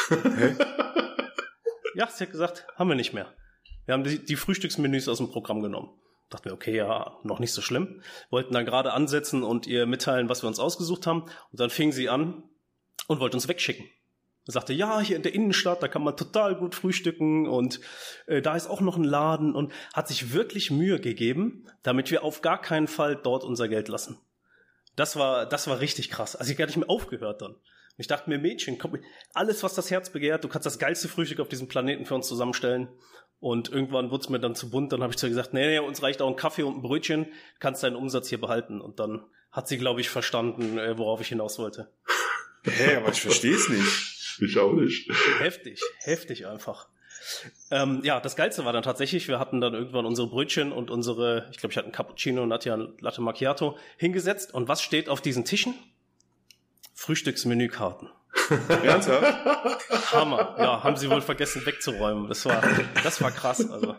Ja, 1.96 2.06
sie 2.08 2.24
hat 2.24 2.30
gesagt, 2.30 2.66
haben 2.76 2.90
wir 2.90 2.94
nicht 2.94 3.14
mehr. 3.14 3.32
Wir 3.86 3.94
haben 3.94 4.04
die, 4.04 4.22
die 4.22 4.36
Frühstücksmenüs 4.36 5.08
aus 5.08 5.16
dem 5.16 5.30
Programm 5.30 5.62
genommen. 5.62 5.88
Dachten 6.28 6.44
wir, 6.44 6.52
okay, 6.52 6.76
ja, 6.76 7.16
noch 7.22 7.38
nicht 7.38 7.54
so 7.54 7.62
schlimm. 7.62 8.02
Wollten 8.28 8.52
dann 8.52 8.66
gerade 8.66 8.92
ansetzen 8.92 9.42
und 9.42 9.66
ihr 9.66 9.86
mitteilen, 9.86 10.28
was 10.28 10.42
wir 10.42 10.48
uns 10.48 10.58
ausgesucht 10.58 11.06
haben. 11.06 11.22
Und 11.22 11.58
dann 11.58 11.70
fing 11.70 11.92
sie 11.92 12.10
an 12.10 12.42
und 13.06 13.18
wollte 13.18 13.38
uns 13.38 13.48
wegschicken. 13.48 13.86
Er 14.46 14.52
sagte, 14.52 14.74
ja, 14.74 15.00
hier 15.00 15.16
in 15.16 15.22
der 15.22 15.32
Innenstadt, 15.32 15.82
da 15.82 15.88
kann 15.88 16.04
man 16.04 16.18
total 16.18 16.54
gut 16.56 16.74
frühstücken 16.74 17.48
und 17.48 17.80
äh, 18.26 18.42
da 18.42 18.56
ist 18.56 18.68
auch 18.68 18.82
noch 18.82 18.98
ein 18.98 19.04
Laden 19.04 19.54
und 19.54 19.72
hat 19.94 20.06
sich 20.06 20.34
wirklich 20.34 20.70
Mühe 20.70 21.00
gegeben, 21.00 21.64
damit 21.82 22.10
wir 22.10 22.24
auf 22.24 22.42
gar 22.42 22.60
keinen 22.60 22.88
Fall 22.88 23.16
dort 23.16 23.42
unser 23.42 23.68
Geld 23.68 23.88
lassen. 23.88 24.18
Das 24.96 25.16
war, 25.16 25.46
das 25.46 25.66
war 25.66 25.80
richtig 25.80 26.10
krass. 26.10 26.36
Also 26.36 26.52
ich 26.52 26.58
gar 26.58 26.66
nicht 26.66 26.76
mehr 26.76 26.90
aufgehört 26.90 27.40
dann. 27.40 27.56
Ich 27.98 28.06
dachte 28.06 28.28
mir, 28.28 28.38
Mädchen, 28.38 28.78
komm, 28.78 28.98
alles, 29.32 29.62
was 29.62 29.74
das 29.74 29.90
Herz 29.90 30.10
begehrt, 30.10 30.44
du 30.44 30.48
kannst 30.48 30.66
das 30.66 30.78
geilste 30.78 31.08
Frühstück 31.08 31.40
auf 31.40 31.48
diesem 31.48 31.68
Planeten 31.68 32.04
für 32.04 32.14
uns 32.14 32.28
zusammenstellen. 32.28 32.88
Und 33.38 33.70
irgendwann 33.70 34.10
wurde 34.10 34.22
es 34.22 34.28
mir 34.28 34.40
dann 34.40 34.54
zu 34.54 34.70
bunt, 34.70 34.92
dann 34.92 35.02
habe 35.02 35.12
ich 35.12 35.18
zu 35.18 35.26
ihr 35.26 35.30
gesagt, 35.30 35.54
nee, 35.54 35.66
nee, 35.66 35.78
uns 35.78 36.02
reicht 36.02 36.22
auch 36.22 36.28
ein 36.28 36.36
Kaffee 36.36 36.62
und 36.62 36.76
ein 36.76 36.82
Brötchen, 36.82 37.26
kannst 37.58 37.82
deinen 37.82 37.96
Umsatz 37.96 38.28
hier 38.28 38.40
behalten. 38.40 38.80
Und 38.80 38.98
dann 38.98 39.24
hat 39.50 39.68
sie, 39.68 39.78
glaube 39.78 40.00
ich, 40.00 40.10
verstanden, 40.10 40.78
äh, 40.78 40.98
worauf 40.98 41.20
ich 41.20 41.28
hinaus 41.28 41.58
wollte. 41.58 41.90
Hä, 42.64 42.96
aber 42.96 43.10
ich 43.10 43.20
verstehe 43.20 43.54
es 43.54 43.68
nicht. 43.68 44.40
Ich 44.40 44.58
auch 44.58 44.72
nicht. 44.72 45.10
Heftig, 45.38 45.80
heftig 46.00 46.46
einfach. 46.46 46.88
Ähm, 47.70 48.00
ja, 48.04 48.20
das 48.20 48.36
Geilste 48.36 48.64
war 48.64 48.72
dann 48.72 48.82
tatsächlich, 48.82 49.28
wir 49.28 49.38
hatten 49.38 49.60
dann 49.60 49.74
irgendwann 49.74 50.06
unsere 50.06 50.28
Brötchen 50.28 50.72
und 50.72 50.90
unsere, 50.90 51.48
ich 51.50 51.58
glaube, 51.58 51.72
ich 51.72 51.76
hatte 51.76 51.86
einen 51.86 51.92
Cappuccino 51.92 52.42
und 52.42 52.50
Nadja 52.50 52.74
ein 52.74 52.94
Latte 53.00 53.20
Macchiato 53.20 53.78
hingesetzt. 53.96 54.52
Und 54.52 54.68
was 54.68 54.82
steht 54.82 55.08
auf 55.08 55.20
diesen 55.20 55.44
Tischen? 55.44 55.74
Frühstücksmenükarten. 57.06 58.08
Ernsthaft? 58.82 60.12
Hammer. 60.12 60.56
Ja, 60.58 60.82
haben 60.82 60.96
sie 60.96 61.08
wohl 61.08 61.20
vergessen 61.20 61.64
wegzuräumen. 61.64 62.28
Das 62.28 62.44
war, 62.44 62.60
das 63.04 63.22
war 63.22 63.30
krass. 63.30 63.70
Also 63.70 63.94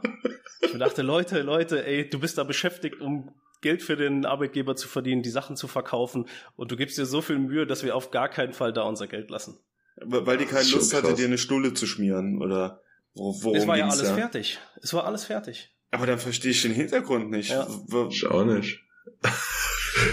ich 0.62 0.74
mir 0.74 0.80
dachte, 0.80 1.04
Leute, 1.04 1.42
Leute, 1.42 1.86
ey, 1.86 2.10
du 2.10 2.20
bist 2.20 2.38
da 2.38 2.44
beschäftigt, 2.44 3.00
um 3.00 3.34
Geld 3.62 3.82
für 3.82 3.96
den 3.96 4.26
Arbeitgeber 4.26 4.76
zu 4.76 4.90
verdienen, 4.90 5.24
die 5.24 5.30
Sachen 5.30 5.56
zu 5.56 5.70
verkaufen 5.70 6.28
und 6.58 6.70
du 6.70 6.76
gibst 6.76 6.98
dir 6.98 7.06
so 7.06 7.22
viel 7.22 7.40
Mühe, 7.40 7.66
dass 7.66 7.84
wir 7.84 7.96
auf 7.96 8.12
gar 8.12 8.28
keinen 8.28 8.52
Fall 8.52 8.74
da 8.74 8.84
unser 8.84 9.08
Geld 9.08 9.30
lassen. 9.30 9.58
Weil 10.04 10.38
die 10.38 10.46
keine 10.46 10.68
Lust 10.70 10.94
hatte, 10.94 11.14
dir 11.14 11.26
eine 11.28 11.38
Stulle 11.38 11.74
zu 11.74 11.88
schmieren 11.88 12.42
oder 12.42 12.82
wo, 13.16 13.34
worum 13.42 13.58
es 13.58 13.68
war 13.68 13.78
ja 13.78 13.88
alles 13.88 14.04
da? 14.04 14.16
fertig. 14.16 14.60
Es 14.82 14.94
war 14.94 15.06
alles 15.06 15.24
fertig. 15.24 15.74
Aber 15.92 16.06
dann 16.06 16.20
verstehe 16.20 16.52
ich 16.52 16.62
den 16.62 16.74
Hintergrund 16.74 17.32
nicht. 17.32 17.52
Ja. 17.52 17.68
Ich 18.10 18.28
auch 18.28 18.44
nicht. 18.44 18.82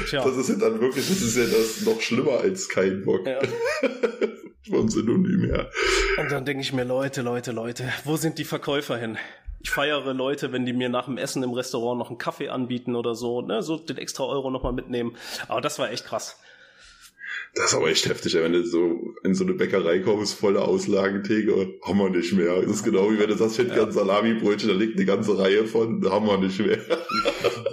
Tja. 0.07 0.25
Das 0.25 0.37
ist 0.37 0.49
ja 0.49 0.57
dann 0.57 0.81
wirklich, 0.81 1.07
das 1.07 1.21
ist 1.21 1.37
ja 1.37 1.45
das 1.45 1.83
noch 1.83 2.01
schlimmer 2.01 2.41
als 2.41 2.69
kein 2.69 3.05
Bock. 3.05 3.27
Ja. 3.27 3.41
Vom 4.69 4.89
Synonym 4.89 5.45
her. 5.45 5.71
Und 6.19 6.33
dann 6.33 6.47
denke 6.47 6.63
ich 6.63 6.73
mir, 6.73 6.85
Leute, 6.85 7.21
Leute, 7.21 7.53
Leute, 7.53 7.93
wo 8.05 8.17
sind 8.17 8.39
die 8.39 8.45
Verkäufer 8.45 8.97
hin? 8.97 9.19
Ich 9.61 9.71
feiere 9.71 10.15
Leute, 10.15 10.53
wenn 10.53 10.65
die 10.65 10.73
mir 10.73 10.89
nach 10.89 11.05
dem 11.05 11.19
Essen 11.19 11.43
im 11.43 11.53
Restaurant 11.53 11.99
noch 11.99 12.09
einen 12.09 12.19
Kaffee 12.19 12.49
anbieten 12.49 12.97
oder 12.97 13.15
so, 13.15 13.43
ne, 13.43 13.63
so 13.63 13.77
den 13.77 13.99
extra 13.99 14.25
Euro 14.25 14.51
nochmal 14.51 14.73
mitnehmen. 14.73 15.17
Aber 15.49 15.61
das 15.61 15.79
war 15.79 15.91
echt 15.91 16.07
krass. 16.07 16.39
Das 17.57 17.67
ist 17.67 17.75
aber 17.75 17.89
echt 17.89 18.09
heftig, 18.09 18.35
wenn 18.35 18.53
du 18.53 18.65
so 18.67 19.15
in 19.23 19.35
so 19.35 19.45
eine 19.45 19.55
Bäckerei 19.55 20.01
kommst, 20.01 20.35
volle 20.35 20.63
Auslagentheke, 20.63 21.79
haben 21.83 21.99
wir 21.99 22.11
nicht 22.11 22.33
mehr. 22.33 22.61
Das 22.63 22.71
ist 22.71 22.83
genau 22.85 23.11
wie 23.13 23.19
wenn 23.19 23.29
du 23.29 23.37
sagst, 23.37 23.59
ich 23.59 23.65
hätte 23.67 23.75
gern 23.77 23.93
Salami-Brötchen, 23.93 24.69
da 24.69 24.75
liegt 24.75 24.97
eine 24.97 25.07
ganze 25.07 25.39
Reihe 25.39 25.65
von, 25.65 26.05
haben 26.11 26.27
wir 26.27 26.39
nicht 26.39 26.59
mehr. 26.59 26.79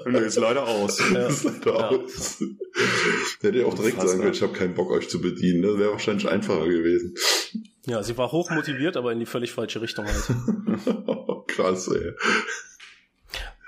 Und 0.06 0.14
der 0.14 0.24
ist 0.24 0.38
leider 0.38 0.68
aus. 0.68 1.00
Ja. 1.14 1.28
Ist 1.28 1.44
leider 1.44 1.74
Ja. 1.80 1.88
aus. 1.90 2.44
Da 3.42 3.48
hätte 3.48 3.58
ich 3.60 3.66
auch 3.66 3.74
direkt 3.74 4.00
sagen 4.02 4.20
können, 4.22 4.34
ich 4.34 4.42
habe 4.44 4.54
keinen 4.54 4.76
Bock, 4.76 4.92
euch 4.92 5.10
zu 5.10 5.20
bedienen. 5.20 5.64
Das 5.64 5.78
wäre 5.80 5.92
wahrscheinlich 5.92 6.28
einfacher 6.30 6.68
gewesen. 6.68 7.16
Ja, 7.88 8.04
sie 8.04 8.16
war 8.18 8.32
hoch 8.32 8.52
motiviert, 8.52 8.96
aber 8.98 9.12
in 9.12 9.20
die 9.20 9.26
völlig 9.26 9.52
falsche 9.52 9.82
Richtung 9.82 10.06
halt. 10.06 11.48
Krass, 11.48 11.88
ey. 11.88 12.12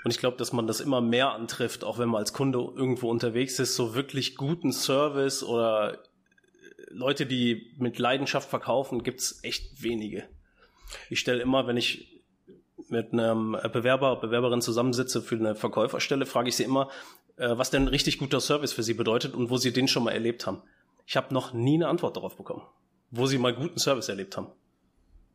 Und 0.03 0.11
ich 0.11 0.17
glaube, 0.17 0.37
dass 0.37 0.51
man 0.51 0.67
das 0.67 0.81
immer 0.81 1.01
mehr 1.01 1.31
antrifft, 1.31 1.83
auch 1.83 1.97
wenn 1.97 2.09
man 2.09 2.19
als 2.19 2.33
Kunde 2.33 2.59
irgendwo 2.59 3.09
unterwegs 3.09 3.59
ist, 3.59 3.75
so 3.75 3.95
wirklich 3.95 4.35
guten 4.35 4.71
Service 4.71 5.43
oder 5.43 5.93
äh, 5.93 5.97
Leute, 6.89 7.25
die 7.25 7.73
mit 7.77 7.99
Leidenschaft 7.99 8.49
verkaufen, 8.49 9.03
gibt's 9.03 9.39
echt 9.43 9.81
wenige. 9.81 10.27
Ich 11.09 11.19
stelle 11.19 11.41
immer, 11.41 11.67
wenn 11.67 11.77
ich 11.77 12.21
mit 12.89 13.13
einem 13.13 13.57
Bewerber, 13.71 14.17
Bewerberin 14.17 14.61
zusammensitze 14.61 15.21
für 15.21 15.35
eine 15.35 15.55
Verkäuferstelle, 15.55 16.25
frage 16.25 16.49
ich 16.49 16.55
sie 16.55 16.63
immer, 16.63 16.89
äh, 17.37 17.57
was 17.57 17.69
denn 17.69 17.87
richtig 17.87 18.19
guter 18.19 18.41
Service 18.41 18.73
für 18.73 18.83
sie 18.83 18.93
bedeutet 18.93 19.33
und 19.33 19.49
wo 19.49 19.57
sie 19.57 19.71
den 19.71 19.87
schon 19.87 20.03
mal 20.03 20.11
erlebt 20.11 20.45
haben. 20.45 20.61
Ich 21.05 21.15
habe 21.15 21.33
noch 21.33 21.53
nie 21.53 21.75
eine 21.75 21.87
Antwort 21.87 22.17
darauf 22.17 22.35
bekommen, 22.35 22.61
wo 23.09 23.25
sie 23.25 23.37
mal 23.37 23.53
guten 23.53 23.79
Service 23.79 24.09
erlebt 24.09 24.37
haben. 24.37 24.47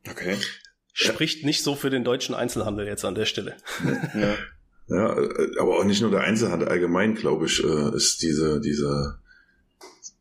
Okay. 0.09 0.39
Spricht 0.93 1.45
nicht 1.45 1.63
so 1.63 1.75
für 1.75 1.91
den 1.91 2.05
deutschen 2.05 2.35
Einzelhandel 2.35 2.87
jetzt 2.87 3.05
an 3.05 3.15
der 3.15 3.25
Stelle. 3.25 3.57
Ja. 4.15 4.35
Ja, 4.89 5.19
äh, 5.19 5.51
aber 5.59 5.79
auch 5.79 5.85
nicht 5.85 6.01
nur 6.01 6.11
der 6.11 6.23
Einzelhandel, 6.23 6.69
allgemein, 6.69 7.15
glaube 7.15 7.47
ich, 7.47 7.63
äh, 7.63 7.95
ist 7.95 8.23
diese, 8.23 8.61
diese, 8.61 9.19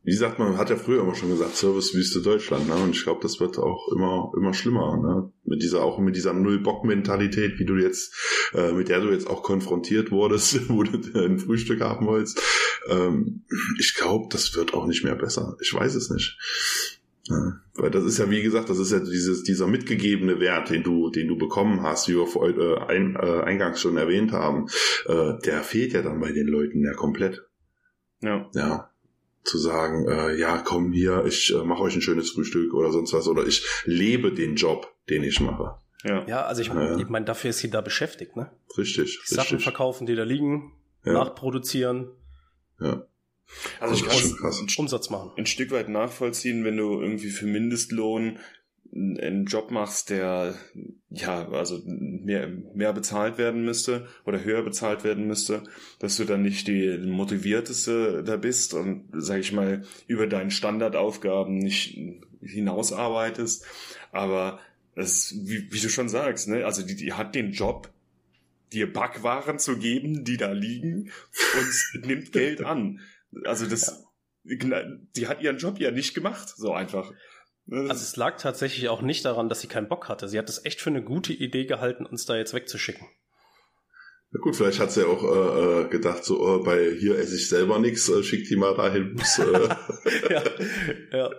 wie 0.03 0.13
sagt 0.13 0.39
man, 0.39 0.57
hat 0.57 0.69
ja 0.69 0.75
früher 0.75 1.01
immer 1.01 1.15
schon 1.15 1.29
gesagt, 1.29 1.55
Servicewüste 1.55 2.21
Deutschland, 2.21 2.67
ne? 2.67 2.75
Und 2.75 2.95
ich 2.95 3.03
glaube, 3.03 3.21
das 3.21 3.39
wird 3.39 3.57
auch 3.57 3.89
immer, 3.93 4.31
immer 4.37 4.53
schlimmer, 4.53 4.97
ne? 4.97 5.31
Mit 5.45 5.63
dieser, 5.63 5.83
auch 5.83 5.99
mit 5.99 6.15
dieser 6.15 6.33
Null-Bock-Mentalität, 6.33 7.59
wie 7.59 7.65
du 7.65 7.75
jetzt, 7.75 8.13
äh, 8.53 8.73
mit 8.73 8.89
der 8.89 8.99
du 8.99 9.09
jetzt 9.09 9.29
auch 9.29 9.41
konfrontiert 9.41 10.11
wurdest, 10.11 10.69
wo 10.69 10.83
du 10.83 10.97
ein 11.17 11.39
Frühstück 11.39 11.81
haben 11.81 12.05
wolltest. 12.05 12.41
Ähm, 12.87 13.45
ich 13.79 13.95
glaube, 13.95 14.27
das 14.29 14.55
wird 14.55 14.73
auch 14.73 14.85
nicht 14.85 15.03
mehr 15.03 15.15
besser. 15.15 15.55
Ich 15.61 15.73
weiß 15.73 15.95
es 15.95 16.09
nicht. 16.09 16.37
Ja, 17.29 17.59
weil 17.75 17.91
das 17.91 18.05
ist 18.05 18.17
ja, 18.19 18.29
wie 18.29 18.41
gesagt, 18.41 18.69
das 18.69 18.79
ist 18.79 18.91
ja 18.91 18.99
dieses, 18.99 19.43
dieser 19.43 19.67
mitgegebene 19.67 20.39
Wert, 20.39 20.69
den 20.69 20.83
du, 20.83 21.09
den 21.09 21.27
du 21.27 21.37
bekommen 21.37 21.81
hast, 21.81 22.07
wie 22.07 22.15
wir 22.15 22.25
vor, 22.27 22.47
äh, 22.47 22.77
ein, 22.87 23.15
äh, 23.15 23.41
eingangs 23.41 23.81
schon 23.81 23.97
erwähnt 23.97 24.31
haben, 24.31 24.67
äh, 25.07 25.33
der 25.45 25.61
fehlt 25.63 25.91
ja 25.93 26.01
dann 26.01 26.19
bei 26.21 26.31
den 26.31 26.47
Leuten 26.47 26.83
ja 26.83 26.93
komplett. 26.93 27.43
Ja. 28.21 28.49
Ja. 28.53 28.91
Zu 29.43 29.57
sagen, 29.57 30.07
äh, 30.07 30.35
ja, 30.37 30.57
komm 30.59 30.91
hier, 30.93 31.25
ich 31.25 31.53
äh, 31.53 31.63
mache 31.63 31.81
euch 31.83 31.95
ein 31.95 32.01
schönes 32.01 32.31
Frühstück 32.31 32.73
oder 32.73 32.91
sonst 32.91 33.13
was, 33.13 33.27
oder 33.27 33.45
ich 33.45 33.65
lebe 33.85 34.33
den 34.33 34.55
Job, 34.55 34.93
den 35.09 35.23
ich 35.23 35.39
mache. 35.41 35.75
Ja. 36.03 36.25
Ja, 36.27 36.45
also 36.45 36.61
ich, 36.61 36.67
Ja. 36.67 36.97
ich 36.97 37.09
meine, 37.09 37.25
dafür 37.25 37.49
ist 37.49 37.59
sie 37.59 37.69
da 37.69 37.81
beschäftigt, 37.81 38.35
ne? 38.37 38.51
Richtig, 38.77 39.19
Die 39.29 39.33
Sachen 39.33 39.55
richtig. 39.57 39.63
verkaufen, 39.63 40.05
die 40.05 40.15
da 40.15 40.23
liegen, 40.23 40.73
Ja. 41.03 41.13
nachproduzieren, 41.13 42.09
Ja. 42.79 43.05
Also 43.79 43.95
ich 43.95 44.01
kann 44.01 44.11
ist 44.11 44.23
es 44.23 44.29
schon 44.29 44.37
krass. 44.37 44.61
ein, 44.61 44.67
Umsatz 44.77 45.09
machen. 45.09 45.31
ein 45.37 45.45
Stück 45.45 45.71
weit 45.71 45.89
nachvollziehen, 45.89 46.63
wenn 46.63 46.77
du 46.77 47.01
irgendwie 47.01 47.29
für 47.29 47.45
Mindestlohn 47.45 48.39
einen 48.93 49.45
Job 49.45 49.71
machst, 49.71 50.09
der 50.09 50.55
ja 51.09 51.47
also 51.49 51.81
mehr, 51.85 52.47
mehr 52.73 52.93
bezahlt 52.93 53.37
werden 53.37 53.63
müsste 53.63 54.07
oder 54.25 54.43
höher 54.43 54.63
bezahlt 54.63 55.03
werden 55.03 55.27
müsste, 55.27 55.63
dass 55.99 56.17
du 56.17 56.25
dann 56.25 56.41
nicht 56.41 56.67
die 56.67 56.97
motivierteste 56.97 58.23
da 58.23 58.37
bist 58.37 58.73
und 58.73 59.05
sag 59.13 59.39
ich 59.39 59.51
mal 59.51 59.83
über 60.07 60.27
deinen 60.27 60.51
Standardaufgaben 60.51 61.57
nicht 61.57 61.97
hinausarbeitest. 62.41 63.65
Aber 64.11 64.59
das, 64.95 65.35
wie, 65.37 65.71
wie 65.71 65.79
du 65.79 65.89
schon 65.89 66.09
sagst, 66.09 66.47
ne, 66.47 66.65
also 66.65 66.81
die, 66.85 66.95
die 66.95 67.13
hat 67.13 67.35
den 67.35 67.51
Job, 67.51 67.91
dir 68.73 68.91
Backwaren 68.91 69.59
zu 69.59 69.77
geben, 69.77 70.23
die 70.25 70.37
da 70.37 70.51
liegen 70.51 71.11
und 71.93 72.05
nimmt 72.05 72.31
Geld 72.31 72.61
an. 72.61 72.99
Also 73.43 73.67
das, 73.67 74.05
ja. 74.43 74.83
die 75.15 75.27
hat 75.27 75.41
ihren 75.41 75.57
Job 75.57 75.79
ja 75.79 75.91
nicht 75.91 76.13
gemacht, 76.13 76.53
so 76.55 76.73
einfach. 76.73 77.11
Also 77.69 77.91
es 77.91 78.15
lag 78.15 78.37
tatsächlich 78.37 78.87
auch 78.87 79.01
nicht 79.01 79.25
daran, 79.25 79.49
dass 79.49 79.59
sie 79.59 79.67
keinen 79.67 79.89
Bock 79.89 80.07
hatte. 80.07 80.29
Sie 80.29 80.37
hat 80.39 80.47
es 80.47 80.63
echt 80.63 80.79
für 80.79 80.89
eine 80.89 81.03
gute 81.03 81.33
Idee 81.33 81.65
gehalten, 81.65 82.05
uns 82.05 82.25
da 82.25 82.37
jetzt 82.37 82.53
wegzuschicken. 82.53 83.05
Na 84.31 84.39
gut, 84.41 84.55
vielleicht 84.55 84.79
hat 84.79 84.91
sie 84.91 85.01
ja 85.01 85.07
auch 85.07 85.23
äh, 85.23 85.85
äh 85.85 85.89
gedacht, 85.89 86.23
so 86.23 86.59
äh, 86.59 86.63
bei 86.63 86.91
hier 86.97 87.17
esse 87.17 87.35
ich 87.35 87.47
selber 87.47 87.79
nichts, 87.79 88.09
äh, 88.09 88.23
schickt 88.23 88.49
die 88.49 88.55
mal 88.55 88.75
dahin. 88.75 89.17
Äh 89.17 89.69
ja, 90.33 90.43
ja. 91.11 91.29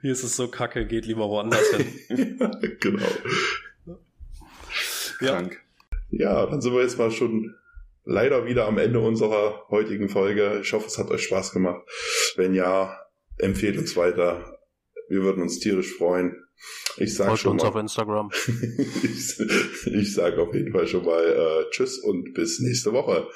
Hier 0.00 0.12
ist 0.12 0.22
es 0.22 0.36
so 0.36 0.48
kacke, 0.48 0.86
geht 0.86 1.06
lieber 1.06 1.28
woanders 1.28 1.68
hin. 1.70 2.38
genau. 2.80 3.06
Krank. 5.18 5.60
Ja, 6.10 6.46
dann 6.46 6.60
sind 6.60 6.72
wir 6.72 6.82
jetzt 6.82 6.98
mal 6.98 7.10
schon 7.10 7.54
leider 8.08 8.46
wieder 8.46 8.66
am 8.66 8.78
Ende 8.78 9.00
unserer 9.00 9.66
heutigen 9.68 10.08
Folge. 10.08 10.60
Ich 10.62 10.72
hoffe, 10.72 10.86
es 10.86 10.98
hat 10.98 11.10
euch 11.10 11.22
Spaß 11.24 11.52
gemacht. 11.52 11.86
Wenn 12.36 12.54
ja, 12.54 12.98
empfehlt 13.36 13.78
uns 13.78 13.96
weiter. 13.96 14.58
Wir 15.08 15.22
würden 15.22 15.42
uns 15.42 15.60
tierisch 15.60 15.94
freuen. 15.94 16.34
Ich 16.96 17.14
sage 17.14 17.36
schon 17.36 17.52
uns 17.52 17.62
mal, 17.62 17.68
auf 17.68 17.76
Instagram. 17.76 18.30
ich, 19.02 19.38
ich 19.86 20.14
sage 20.14 20.42
auf 20.42 20.54
jeden 20.54 20.72
Fall 20.72 20.88
schon 20.88 21.04
mal 21.04 21.22
äh, 21.22 21.70
Tschüss 21.70 21.98
und 21.98 22.32
bis 22.34 22.60
nächste 22.60 22.92
Woche. 22.92 23.28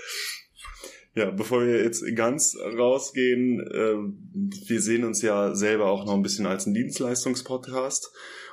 Ja, 1.15 1.31
bevor 1.31 1.65
wir 1.65 1.85
jetzt 1.85 2.05
ganz 2.17 2.57
rausgehen, 2.57 3.61
äh, 3.61 4.69
wir 4.69 4.81
sehen 4.81 5.05
uns 5.05 5.21
ja 5.21 5.55
selber 5.55 5.87
auch 5.87 6.07
noch 6.07 6.15
ein 6.15 6.23
bisschen 6.23 6.47
als 6.47 6.67
ein 6.67 6.73
Dienstleistungspodcast. 6.73 8.11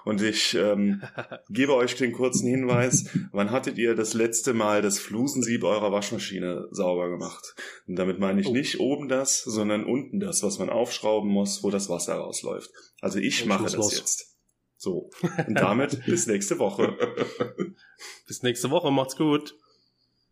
Und 0.09 0.23
ich 0.23 0.55
ähm, 0.55 1.03
gebe 1.49 1.75
euch 1.75 1.93
den 1.95 2.13
kurzen 2.13 2.47
Hinweis, 2.47 3.05
wann 3.31 3.51
hattet 3.51 3.77
ihr 3.77 3.93
das 3.93 4.15
letzte 4.15 4.55
Mal 4.55 4.81
das 4.81 4.97
Flusensieb 4.97 5.63
eurer 5.63 5.91
Waschmaschine 5.91 6.67
sauber 6.71 7.11
gemacht? 7.11 7.53
Und 7.85 7.95
damit 7.95 8.17
meine 8.17 8.41
ich 8.41 8.47
oh. 8.47 8.51
nicht 8.51 8.79
oben 8.79 9.07
das, 9.07 9.43
sondern 9.43 9.83
unten 9.85 10.19
das, 10.19 10.41
was 10.41 10.57
man 10.57 10.71
aufschrauben 10.71 11.29
muss, 11.29 11.61
wo 11.61 11.69
das 11.69 11.89
Wasser 11.89 12.15
rausläuft. 12.15 12.71
Also 13.01 13.19
ich 13.19 13.45
mache 13.45 13.65
das 13.65 13.75
los. 13.75 13.97
jetzt. 13.99 14.35
So. 14.77 15.11
Und 15.47 15.53
damit 15.53 16.03
bis 16.07 16.25
nächste 16.25 16.57
Woche. 16.57 16.97
bis 18.25 18.41
nächste 18.41 18.71
Woche. 18.71 18.89
Macht's 18.89 19.15
gut. 19.15 19.55